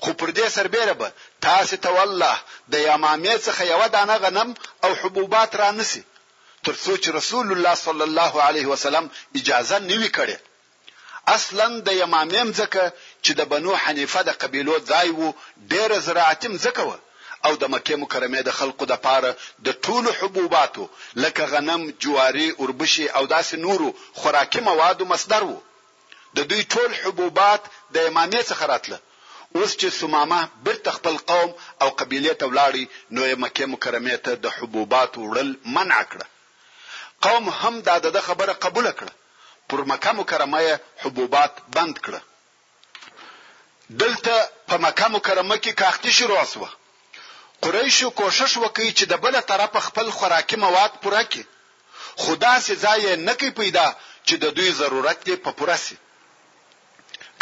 خو 0.02 0.10
پر 0.20 0.28
دې 0.38 0.46
سربېره 0.56 0.92
به 1.00 1.08
تاسو 1.46 1.76
ته 1.84 1.90
والله 1.96 2.36
د 2.72 2.74
یمامې 2.92 3.34
څخه 3.46 3.62
یو 3.72 3.82
دانه 3.94 4.16
غنم 4.24 4.48
او 4.84 4.90
حبوبات 5.00 5.52
را 5.60 5.70
نسی 5.78 6.02
ترڅو 6.66 6.92
چې 7.02 7.08
رسول 7.18 7.46
الله 7.54 7.74
صلی 7.74 8.04
الله 8.08 8.34
علیه 8.48 8.66
وسلم 8.72 9.10
اجازه 9.38 9.78
نوي 9.90 10.10
کړي 10.18 10.36
اصلا 11.36 11.66
د 11.86 11.88
یمامې 12.02 12.42
ځکه 12.60 12.82
چې 13.24 13.30
د 13.38 13.40
بنو 13.52 13.76
حنیفه 13.84 14.20
د 14.24 14.30
قبيلو 14.42 14.76
ځای 14.90 15.08
وو 15.18 15.34
ډېر 15.72 15.90
زراعتي 16.06 16.48
ځکه 16.66 16.82
او 17.46 17.52
د 17.62 17.64
مکه 17.74 17.94
مکرمه 18.02 18.40
د 18.44 18.50
خلقو 18.58 18.84
د 18.88 18.94
پاره 19.04 19.30
د 19.66 19.68
ټولو 19.84 20.08
حبوباتو 20.18 20.84
لکه 21.22 21.42
غنم 21.52 21.80
جواری 22.02 22.48
اوربشي 22.60 23.06
او 23.16 23.22
داسې 23.34 23.54
نورو 23.66 23.88
خوراکي 24.20 24.60
موادو 24.68 25.04
مصدر 25.12 25.42
وو 25.48 25.58
د 26.36 26.38
دوی 26.50 26.62
ټول 26.72 26.90
حبوبات 27.02 27.62
د 27.94 27.96
امامیت 28.10 28.44
څخه 28.50 28.64
راتله 28.72 28.98
اوس 29.56 29.70
چې 29.80 29.88
سمامه 30.00 30.40
برته 30.64 30.90
خپل 30.98 31.14
قوم 31.30 31.50
او 31.82 31.88
قبیله 32.00 32.32
ته 32.40 32.44
ولاړی 32.50 32.84
نو 33.14 33.20
مکه 33.44 33.64
مکرمه 33.74 34.16
ته 34.26 34.32
د 34.44 34.46
حبوبات 34.56 35.10
وړل 35.24 35.50
منع 35.76 36.00
کړه 36.10 36.26
قوم 37.24 37.44
هم 37.60 37.74
دا 37.86 37.94
د 38.16 38.18
خبره 38.28 38.52
قبول 38.64 38.86
کړه 38.98 39.12
پر 39.70 39.78
مکه 39.92 40.12
مکرمه 40.20 40.60
حبوبات 41.02 41.52
بند 41.78 41.96
کړه 42.04 42.20
دلته 44.04 44.34
په 44.68 44.74
مکه 44.84 45.06
مکرمه 45.16 45.56
کې 45.64 45.72
کاختی 45.82 46.12
شروع 46.18 46.38
وسوه 46.42 46.70
قریشو 47.64 48.08
کوشش 48.20 48.52
وکړي 48.64 48.90
چې 48.98 49.04
د 49.12 49.20
بل 49.24 49.34
طرف 49.50 49.74
خپل 49.86 50.06
خوراکي 50.18 50.56
مواد 50.64 50.92
پوره 51.02 51.22
کړي 51.30 51.44
خدا 52.26 52.52
سي 52.66 52.74
ځای 52.84 53.02
نه 53.26 53.34
کوي 53.40 53.50
پیدا 53.60 53.86
چې 54.26 54.34
د 54.44 54.54
دوی 54.56 54.70
ضرورت 54.80 55.18
په 55.48 55.56
پوره 55.58 55.76
سي 55.86 55.96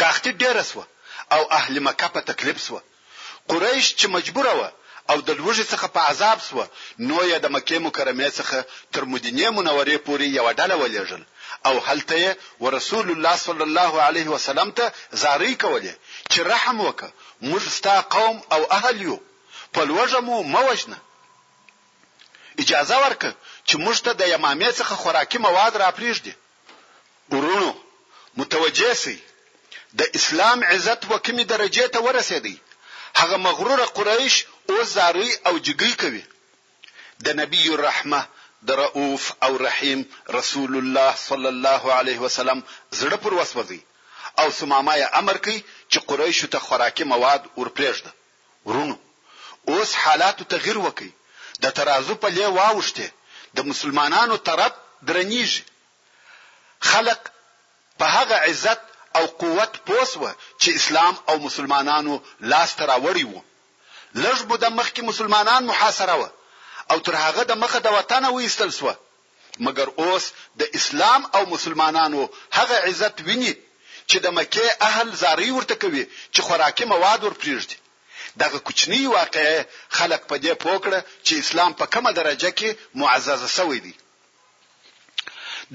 کاخت 0.03 0.25
ډیر 0.43 0.63
سو 0.71 0.83
او 1.35 1.41
اهل 1.61 1.75
مکه 1.87 2.09
په 2.17 2.21
تکلیف 2.33 2.59
سو 2.67 2.81
قریش 3.53 3.87
چې 3.99 4.07
مجبور 4.17 4.47
و 4.47 4.65
او 5.13 5.17
د 5.21 5.31
لوږې 5.39 5.65
څخه 5.73 5.89
په 5.89 6.01
عذاب 6.11 6.39
سو 6.49 6.63
نو 6.99 7.19
یې 7.31 7.39
د 7.45 7.55
مکه 7.57 7.79
مکرمه 7.87 8.31
څخه 8.31 8.65
تر 8.97 9.05
مدینه 9.13 9.47
منورې 9.59 9.97
پورې 10.07 10.27
یو 10.39 10.51
ډله 10.51 10.77
ولېږل 10.83 11.23
او 11.67 11.75
هلته 11.89 12.37
ورسول 12.65 13.11
الله 13.15 13.37
صلی 13.45 13.65
الله 13.69 14.03
علیه 14.09 14.29
وسلم 14.35 14.71
ته 14.81 14.93
زاری 15.23 15.55
کولې 15.63 15.93
چې 16.31 16.39
رحم 16.53 16.79
وکړه 16.89 17.11
موږ 17.49 17.63
ستا 17.79 17.97
قوم 18.01 18.43
او 18.57 18.61
اهل 18.81 19.03
یو 19.07 19.19
په 19.73 19.81
لوږه 19.91 20.21
مو 20.27 20.37
موجنه 20.57 20.99
اجازه 22.63 22.97
ورکړه 23.05 23.33
چې 23.69 23.75
موږ 23.85 23.97
ته 24.05 24.13
د 24.15 24.23
یمامې 24.35 24.71
څخه 24.79 24.95
خوراکي 25.03 25.39
مواد 25.47 25.75
را 25.83 25.89
پریږدي 25.99 26.35
ورونو 27.33 27.71
متوجه 28.41 28.93
سي 29.03 29.17
د 29.99 30.01
اسلام 30.19 30.59
عزت 30.73 31.01
و 31.11 31.15
کومې 31.25 31.45
درجه 31.53 31.87
ته 31.95 31.99
ورسېدی 32.07 32.57
هغه 33.21 33.37
مغرور 33.47 33.81
قریش 33.97 34.35
او 34.71 34.77
زاری 34.95 35.31
او 35.49 35.55
جګی 35.67 35.93
کوي 36.03 36.25
د 37.25 37.27
نبی 37.41 37.63
الرحمه 37.75 38.21
د 38.69 38.71
رؤوف 38.83 39.25
او 39.47 39.53
رحیم 39.67 40.01
رسول 40.39 40.73
الله 40.83 41.13
صلی 41.29 41.49
الله 41.55 41.83
علیه 42.01 42.19
وسلم 42.27 42.59
زړه 43.01 43.17
پر 43.25 43.33
وسوځي 43.41 43.81
او 44.41 44.51
سمامه 44.61 44.97
امر 45.21 45.37
کوي 45.45 45.59
چې 45.91 45.99
قریش 46.11 46.39
ته 46.53 46.59
خوراکي 46.67 47.05
مواد 47.13 47.43
ورپریږده 47.61 48.11
ورونو 48.67 48.97
اوس 49.69 49.91
حالاتو 50.03 50.45
تغیر 50.53 50.79
وکي 50.87 51.11
د 51.63 51.67
ترازو 51.79 52.15
په 52.23 52.29
لې 52.37 52.47
واوښته 52.57 53.09
د 53.57 53.67
مسلمانانو 53.71 54.37
طرف 54.49 54.73
درنیږي 55.09 55.63
خلق 56.91 57.21
په 57.99 58.07
هغه 58.17 58.37
عزت 58.49 58.81
او 59.19 59.25
قوت 59.43 59.73
پوسوه 59.89 60.31
چې 60.61 60.69
اسلام 60.81 61.15
او 61.29 61.37
مسلمانانو 61.47 62.15
لاس 62.53 62.71
تراوړی 62.79 63.25
وو 63.33 63.43
لږ 64.25 64.39
بو 64.49 64.55
د 64.65 64.73
مخکې 64.79 65.03
مسلمانان 65.11 65.63
محاصره 65.71 66.15
وو 66.23 66.29
او 66.95 66.99
تر 67.09 67.15
هغه 67.25 67.43
د 67.51 67.59
مخه 67.65 67.79
د 67.87 67.97
وطن 67.97 68.25
وېستل 68.37 68.71
سو 68.79 68.95
مګر 69.67 69.89
اوس 70.05 70.25
د 70.63 70.79
اسلام 70.79 71.23
او 71.39 71.43
مسلمانانو 71.55 72.23
هغه 72.59 72.77
عزت 72.89 73.17
ویني 73.29 73.53
چې 74.11 74.19
د 74.27 74.35
مکه 74.37 74.67
اهل 74.89 75.09
زاری 75.25 75.51
ورته 75.55 75.75
کوي 75.85 76.03
چې 76.35 76.41
خوراکي 76.49 76.85
مواد 76.95 77.21
ورپریږدي 77.29 77.77
دغه 78.39 78.59
کوچنی 78.69 79.07
واقع 79.15 79.49
خلق 79.99 80.23
په 80.31 80.37
دې 80.45 80.53
پوکړه 80.65 81.01
چې 81.27 81.33
اسلام 81.43 81.73
په 81.81 81.85
کومه 81.95 82.13
درجه 82.19 82.51
کې 82.59 82.71
معززه 83.03 83.49
شوی 83.57 83.81
دی 83.87 83.95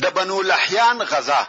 د 0.03 0.15
بنو 0.17 0.37
لحیان 0.51 0.97
غزا 1.11 1.41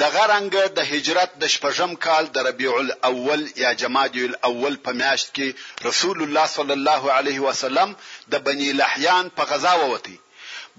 د 0.00 0.10
غرنګ 0.14 0.52
د 0.78 0.88
هجرت 0.92 1.30
د 1.42 1.52
شپږم 1.54 1.92
کال 2.06 2.24
د 2.34 2.46
ربيع 2.48 2.72
الاول 2.82 3.42
یا 3.64 3.70
جمادی 3.82 4.22
الاول 4.30 4.74
په 4.88 4.96
میاشت 5.00 5.28
کې 5.36 5.46
رسول 5.88 6.18
الله 6.26 6.46
صلی 6.56 6.74
الله 6.78 7.02
علیه 7.18 7.40
وسلم 7.48 7.90
د 8.34 8.44
بنی 8.48 8.70
لحیان 8.80 9.24
په 9.38 9.42
غزا 9.52 9.74
ووتی 9.82 10.16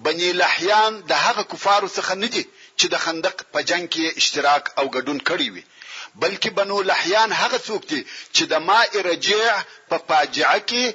بنی 0.10 0.30
لحیان 0.42 0.92
د 1.14 1.26
هغه 1.28 1.44
کفارو 1.56 1.90
څخه 1.98 2.14
نه 2.24 2.30
دي 2.36 2.44
چې 2.80 2.86
د 2.94 3.04
خندق 3.08 3.36
په 3.56 3.60
جنگ 3.72 3.86
کې 3.96 4.06
اشتراک 4.24 4.64
او 4.80 4.86
ګډون 4.96 5.20
کړی 5.32 5.48
وي 5.54 5.64
بلکې 6.22 6.50
بنو 6.60 6.78
لحیان 6.92 7.30
هغه 7.42 7.58
څوک 7.68 7.84
دي 7.92 8.02
چې 8.36 8.44
د 8.52 8.64
ماء 8.70 8.90
رجیع 9.10 9.44
په 9.90 9.96
فاجعه 10.08 10.60
کې 10.70 10.86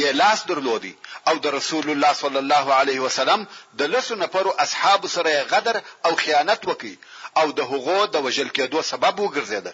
یې 0.00 0.08
لاس 0.20 0.40
درلودي 0.50 0.94
او 1.28 1.34
د 1.44 1.52
رسول 1.58 1.86
الله 1.94 2.12
صلی 2.22 2.40
الله 2.44 2.66
علیه 2.80 3.00
وسلم 3.06 3.40
د 3.80 3.92
لسو 3.94 4.14
نفرو 4.22 4.52
اصحاب 4.64 5.00
سره 5.16 5.34
غدر 5.52 5.76
او 6.06 6.12
خیانت 6.24 6.60
وکي 6.70 6.94
او 7.42 7.46
د 7.58 7.70
هغو 7.72 7.98
د 8.14 8.26
وجل 8.28 8.48
کېدو 8.56 8.80
سبب 8.92 9.16
وګرځیده 9.24 9.72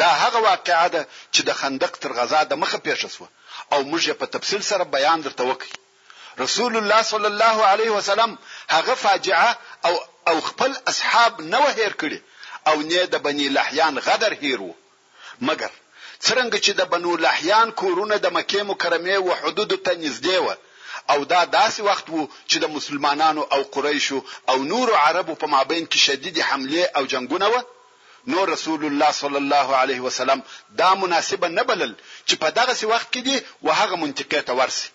دا 0.00 0.08
هغه 0.22 0.38
واقعه 0.50 0.86
ده 0.94 1.02
چې 1.34 1.40
د 1.48 1.58
خندق 1.60 1.92
تر 2.04 2.10
غزا 2.20 2.40
د 2.50 2.62
مخه 2.62 2.78
پیښه 2.88 3.08
شوه 3.14 3.28
او 3.72 3.80
موږ 3.90 4.06
په 4.22 4.26
تفصیل 4.36 4.62
سره 4.70 4.84
بیان 4.96 5.20
درته 5.26 5.44
وکړو 5.50 5.78
رسول 6.44 6.76
الله 6.80 7.00
صلی 7.12 7.26
الله 7.32 7.56
علیه 7.72 7.90
وسلم 7.98 8.38
هغه 8.76 8.94
فاجعه 8.94 9.50
او 9.86 9.94
او 10.30 10.36
خپل 10.48 10.72
اصحاب 10.92 11.40
نه 11.52 11.58
وهیر 11.66 11.92
کړي 12.02 12.18
او 12.70 12.76
نه 12.90 13.02
د 13.12 13.14
بنی 13.26 13.46
لحیان 13.56 13.94
غدر 14.06 14.32
هیرو 14.40 14.72
مګر 15.48 15.70
څرنګه 16.24 16.58
چې 16.64 16.72
د 16.80 16.82
بنو 16.92 17.12
لحیان 17.26 17.68
کورونه 17.80 18.16
د 18.20 18.26
مکه 18.36 18.60
مکرمه 18.70 19.14
او 19.22 19.28
حدود 19.40 19.70
ته 19.84 19.92
نږدې 20.04 20.36
و 20.44 20.48
او 21.12 21.18
دا 21.32 21.40
داسې 21.58 21.80
وخت 21.88 22.06
وو 22.14 22.22
چې 22.50 22.56
د 22.62 22.66
مسلمانانو 22.76 23.42
او 23.54 23.60
قریشو 23.74 24.18
او 24.50 24.56
نور 24.72 24.88
عربو 25.04 25.34
په 25.40 25.46
مابین 25.54 25.84
کې 25.92 25.98
شدید 26.06 26.36
حمله 26.48 26.82
او 26.96 27.02
جنگونه 27.12 27.46
و 27.52 27.56
نو 28.32 28.40
رسول 28.54 28.82
الله 28.90 29.10
صلی 29.22 29.38
الله 29.44 29.66
علیه 29.82 30.00
وسلم 30.08 30.40
دا 30.80 30.90
مناسبه 31.02 31.48
نه 31.58 31.62
بلل 31.70 31.92
چې 32.28 32.34
په 32.42 32.48
دغه 32.58 32.74
وخت 32.92 33.08
کې 33.14 33.20
دی 33.26 33.36
وهغه 33.66 33.96
منطقه 34.04 34.40
ته 34.48 34.52
ورسي 34.60 34.88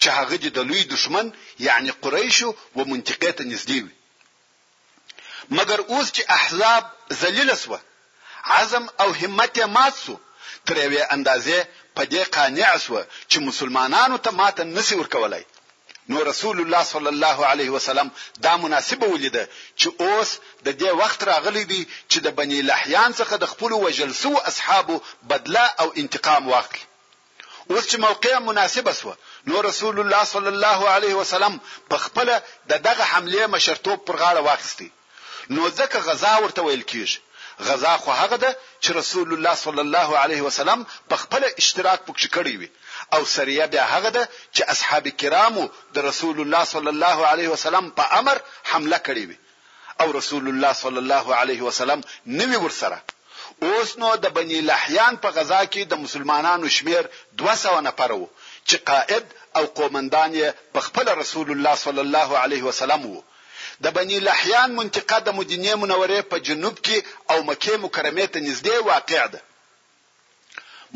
چې 0.00 0.08
هغه 0.18 0.36
د 0.56 0.58
لوی 0.68 0.82
دشمن 0.94 1.26
یعنی 1.66 1.90
قریشو 2.02 2.50
و 2.76 2.78
منطقه 2.92 3.30
ته 3.38 3.44
نږدې 3.52 3.78
وي 3.84 3.94
مګر 5.56 5.78
اوس 5.92 6.08
چې 6.16 6.22
احزاب 6.38 6.82
ذلیل 7.22 7.50
سو 7.62 7.76
عزم 8.58 8.84
او 9.02 9.08
همت 9.20 9.52
یې 9.60 9.66
مات 9.76 9.94
سو 10.04 10.14
تر 10.66 10.76
یوې 10.84 11.02
اندازې 11.14 11.58
په 11.96 12.02
دې 12.12 12.22
قانع 12.34 12.70
سو 12.86 12.98
چې 13.30 13.36
مسلمانانو 13.48 14.18
ته 14.26 14.30
ماته 14.40 14.64
نسی 14.64 14.94
ورکولای 15.00 15.44
نو 16.12 16.18
رسول 16.30 16.60
الله 16.64 16.82
صلی 16.92 17.08
الله 17.14 17.38
علیه 17.52 17.70
وسلم 17.76 18.10
دا 18.46 18.52
مناسبه 18.64 19.06
ولیده 19.08 19.46
چې 19.80 19.88
اوس 20.00 20.30
د 20.66 20.76
دې 20.80 20.90
وخت 21.02 21.24
راغلی 21.30 21.64
دی 21.72 21.80
چې 22.10 22.18
د 22.26 22.36
بنی 22.40 22.60
لحیان 22.70 23.14
څخه 23.20 23.34
د 23.42 23.50
خپل 23.52 23.72
وجلسو 23.78 24.34
اصحابو 24.52 25.00
بدلا 25.32 25.64
او 25.84 25.88
انتقام 26.04 26.48
واخلي 26.52 26.84
اوس 27.70 27.84
چې 27.90 27.98
موقع 28.04 28.34
مناسبه 28.50 28.92
سو 29.00 29.14
نو 29.48 29.60
رسول 29.70 30.00
الله 30.04 30.24
صلی 30.36 30.48
الله 30.54 30.88
علیه 30.98 31.14
وسلم 31.22 31.58
په 31.90 31.96
خپل 32.06 32.34
د 32.74 32.86
دغه 32.90 33.04
حمله 33.14 33.46
مشرتوب 33.56 34.04
پر 34.04 34.16
غاړه 34.16 34.44
واخستی 34.50 34.90
نو 35.54 35.62
ځکه 35.78 35.98
غزا 36.08 36.32
ورته 36.42 36.60
ویل 36.62 36.82
کیږي 36.92 37.18
غزا 37.68 37.94
خو 38.02 38.10
هغه 38.20 38.36
ده 38.44 38.50
چې 38.82 38.88
رسول 39.00 39.28
الله 39.36 39.54
صلی 39.64 39.82
الله 39.86 40.08
علیه 40.24 40.42
وسلم 40.46 40.80
په 41.10 41.16
خپل 41.22 41.42
اشتراک 41.60 42.00
پکې 42.08 42.26
کړی 42.36 42.54
وي 42.60 42.68
او 43.14 43.20
سریه 43.34 43.66
بیا 43.74 43.84
هغه 43.94 44.10
ده 44.16 44.22
چې 44.54 44.62
اصحاب 44.74 45.06
کرامو 45.20 45.64
د 45.94 45.96
رسول 46.08 46.36
الله 46.42 46.64
صلی 46.74 46.90
الله 46.94 47.18
علیه 47.30 47.48
وسلم 47.54 47.86
په 47.98 48.04
امر 48.20 48.36
حمله 48.70 48.98
کړې 49.06 49.24
وي 49.28 49.38
او 50.00 50.12
رسول 50.18 50.44
الله 50.50 50.72
صلی 50.82 50.98
الله 51.04 51.34
علیه 51.40 51.62
وسلم 51.68 52.00
نوی 52.40 52.56
ورسره 52.64 52.98
اوس 53.66 53.90
نو 54.00 54.08
د 54.24 54.34
بنی 54.36 54.58
لحیان 54.68 55.14
په 55.22 55.28
غزا 55.36 55.62
کې 55.72 55.80
د 55.84 55.94
مسلمانانو 56.04 56.68
شمیر 56.76 57.08
200 57.44 57.80
نفر 57.88 58.10
وو 58.16 58.26
چې 58.68 58.76
قائد 58.90 59.24
او 59.56 59.64
قومندان 59.78 60.30
یې 60.38 60.48
په 60.74 60.80
خپل 60.86 61.06
رسول 61.22 61.48
الله 61.52 61.74
صلی 61.84 62.00
الله 62.06 62.38
علیه 62.42 62.62
وسلم 62.68 63.02
وو 63.12 63.22
د 63.84 63.86
بنی 63.96 64.18
لحیان 64.28 64.70
منطقه 64.80 65.18
د 65.24 65.28
مدینه 65.38 65.72
منوره 65.82 66.18
په 66.30 66.36
جنوب 66.46 66.76
کې 66.86 66.98
او 67.32 67.36
مکه 67.48 67.74
مکرمه 67.84 68.24
ته 68.32 68.38
نږدې 68.46 68.76
واقع 68.90 69.26
ده 69.34 69.40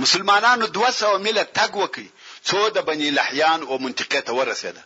مسلمانانو 0.03 0.66
200 0.78 1.11
میله 1.24 1.45
تګ 1.59 1.70
وکړي 1.83 2.09
څو 2.49 2.59
د 2.76 2.78
بنی 2.89 3.09
لحیان 3.18 3.61
او 3.70 3.76
منطقه 3.85 4.20
ته 4.26 4.33
ورسېده 4.39 4.83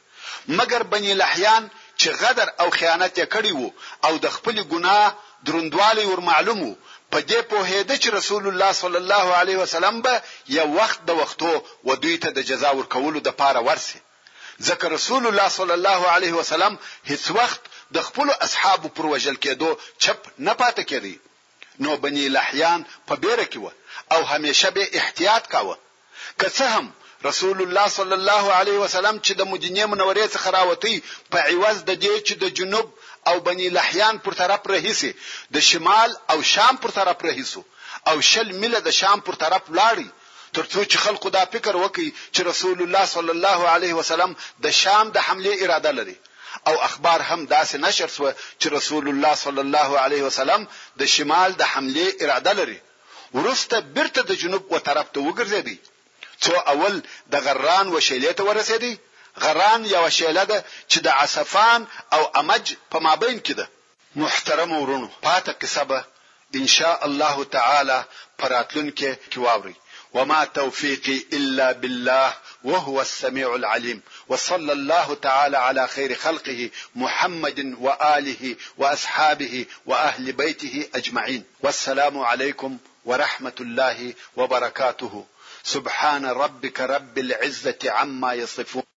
مګر 0.59 0.80
بنی 0.92 1.12
لحیان 1.22 1.68
چې 2.01 2.09
غدر 2.20 2.49
او 2.62 2.68
خیانت 2.78 3.12
یې 3.20 3.26
کړی 3.34 3.53
وو 3.59 3.68
او 4.07 4.12
د 4.24 4.26
خپل 4.36 4.57
ګناه 4.72 5.14
دروندوالی 5.47 6.05
ور 6.09 6.20
معلومو 6.30 6.70
په 7.11 7.18
دې 7.30 7.40
په 7.51 7.57
هده 7.70 7.94
چې 8.03 8.09
رسول 8.18 8.44
الله 8.49 8.72
صلی 8.82 8.99
الله 9.03 9.26
علیه 9.40 9.57
وسلم 9.62 9.97
به 10.05 10.14
یو 10.59 10.68
وخت 10.80 11.01
د 11.09 11.11
وختو 11.20 11.55
و 11.88 11.97
دوی 12.03 12.16
ته 12.22 12.28
د 12.36 12.38
جزا 12.51 12.70
ورکولو 12.78 13.18
د 13.20 13.28
پاره 13.40 13.61
ورسي 13.68 13.99
ځکه 14.68 14.84
رسول 14.97 15.26
الله 15.26 15.49
صلی 15.59 15.72
الله 15.78 16.01
علیه 16.14 16.32
وسلم 16.38 16.78
هیڅ 17.11 17.24
وخت 17.38 17.62
د 17.95 17.97
خپل 18.09 18.28
اصحابو 18.47 18.89
پر 18.97 19.05
وجل 19.12 19.34
کېدو 19.45 19.68
چپ 20.03 20.20
نه 20.47 20.55
پاتې 20.61 20.82
کړي 20.93 21.14
نو 21.84 21.91
بني 22.05 22.24
لحيان 22.37 22.80
په 23.09 23.14
بیره 23.24 23.45
کې 23.53 23.61
و 23.64 23.68
او 24.14 24.20
همیشه 24.32 24.70
به 24.76 24.82
احتیاط 25.01 25.45
کاوه 25.53 25.76
که 26.39 26.49
څه 26.57 26.64
هم 26.74 26.87
رسول 27.28 27.59
الله 27.64 27.87
صلی 27.99 28.16
الله 28.20 28.45
علیه 28.61 28.78
وسلم 28.84 29.16
چې 29.26 29.32
د 29.41 29.49
مدینه 29.53 29.82
منورې 29.93 30.26
څخه 30.34 30.49
راوتی 30.59 30.95
په 31.32 31.39
عوض 31.53 31.76
د 31.89 32.03
دې 32.03 32.14
چې 32.26 32.34
د 32.43 32.45
جنوب 32.59 32.89
او 33.28 33.37
بني 33.49 33.68
لحيان 33.76 34.14
پر 34.26 34.32
طرف 34.41 34.61
رهیسي 34.74 35.12
د 35.55 35.66
شمال 35.70 36.11
او 36.32 36.39
شام 36.55 36.74
پر 36.82 36.91
طرف 36.99 37.18
رهیسو 37.28 37.62
او 38.11 38.16
شل 38.30 38.49
مله 38.62 38.80
د 38.87 38.97
شام 39.01 39.18
پر 39.26 39.34
طرف 39.45 39.62
لاړی 39.78 40.09
ترڅو 40.57 40.80
چې 40.91 40.99
خلکو 41.05 41.28
دا 41.39 41.43
فکر 41.55 41.74
وکړي 41.82 42.09
چې 42.34 42.41
رسول 42.51 42.78
الله 42.84 43.05
صلی 43.14 43.32
الله 43.37 43.59
علیه 43.74 43.95
وسلم 44.01 44.30
د 44.64 44.76
شام 44.82 45.05
د 45.16 45.26
حمله 45.26 45.53
اراده 45.64 45.93
لري 45.99 46.16
او 46.66 46.74
اخبار 46.84 47.22
هم 47.22 47.46
داسې 47.46 47.74
نشر 47.76 48.08
شو 48.14 48.30
چې 48.32 48.66
رسول 48.76 49.08
الله 49.10 49.34
صلی 49.42 49.60
الله 49.66 49.98
علیه 50.04 50.22
وسلم 50.28 50.66
د 51.02 51.12
شمال 51.14 51.52
د 51.60 51.68
حمله 51.72 52.06
اراده 52.22 52.52
لري 52.60 52.80
ورسته 53.34 53.80
برته 53.98 54.22
د 54.30 54.40
جنوب 54.42 54.72
و 54.72 54.78
طرف 54.88 55.06
ته 55.14 55.20
وګرځېدی 55.20 55.76
څو 56.40 56.52
اول 56.72 56.98
د 57.34 57.46
غران 57.46 57.88
و 57.94 58.00
شیلې 58.00 58.32
ته 58.36 58.42
ورسېدی 58.42 58.98
غران 59.44 59.84
یو 59.86 60.02
شیله 60.18 60.44
ده 60.50 60.58
چې 60.88 60.98
د 60.98 61.06
عصفان 61.22 61.86
او 62.18 62.22
امج 62.42 62.74
په 62.90 62.98
مابین 63.08 63.40
کې 63.40 63.50
ده 63.62 63.68
محترم 64.24 64.72
ورونو 64.76 65.08
پاته 65.24 65.52
کسبه 65.64 66.04
ان 66.60 66.66
شاء 66.74 66.98
الله 67.08 67.44
تعالی 67.56 68.00
پراتلون 68.42 68.88
کې 68.98 69.32
کې 69.32 69.36
واوري 69.46 69.74
وما 70.14 70.44
توفيقي 70.60 71.16
الا 71.38 71.72
بالله 71.72 72.34
وهو 72.70 73.00
السميع 73.00 73.48
العليم 73.54 74.02
وصلى 74.28 74.72
الله 74.72 75.14
تعالى 75.14 75.58
على 75.58 75.88
خير 75.88 76.14
خلقه 76.14 76.70
محمد 76.94 77.76
واله 77.80 78.56
واصحابه 78.78 79.66
واهل 79.86 80.32
بيته 80.32 80.88
اجمعين 80.94 81.44
والسلام 81.60 82.18
عليكم 82.18 82.78
ورحمه 83.04 83.52
الله 83.60 84.14
وبركاته 84.36 85.26
سبحان 85.62 86.26
ربك 86.26 86.80
رب 86.80 87.18
العزه 87.18 87.78
عما 87.84 88.34
يصفون 88.34 88.86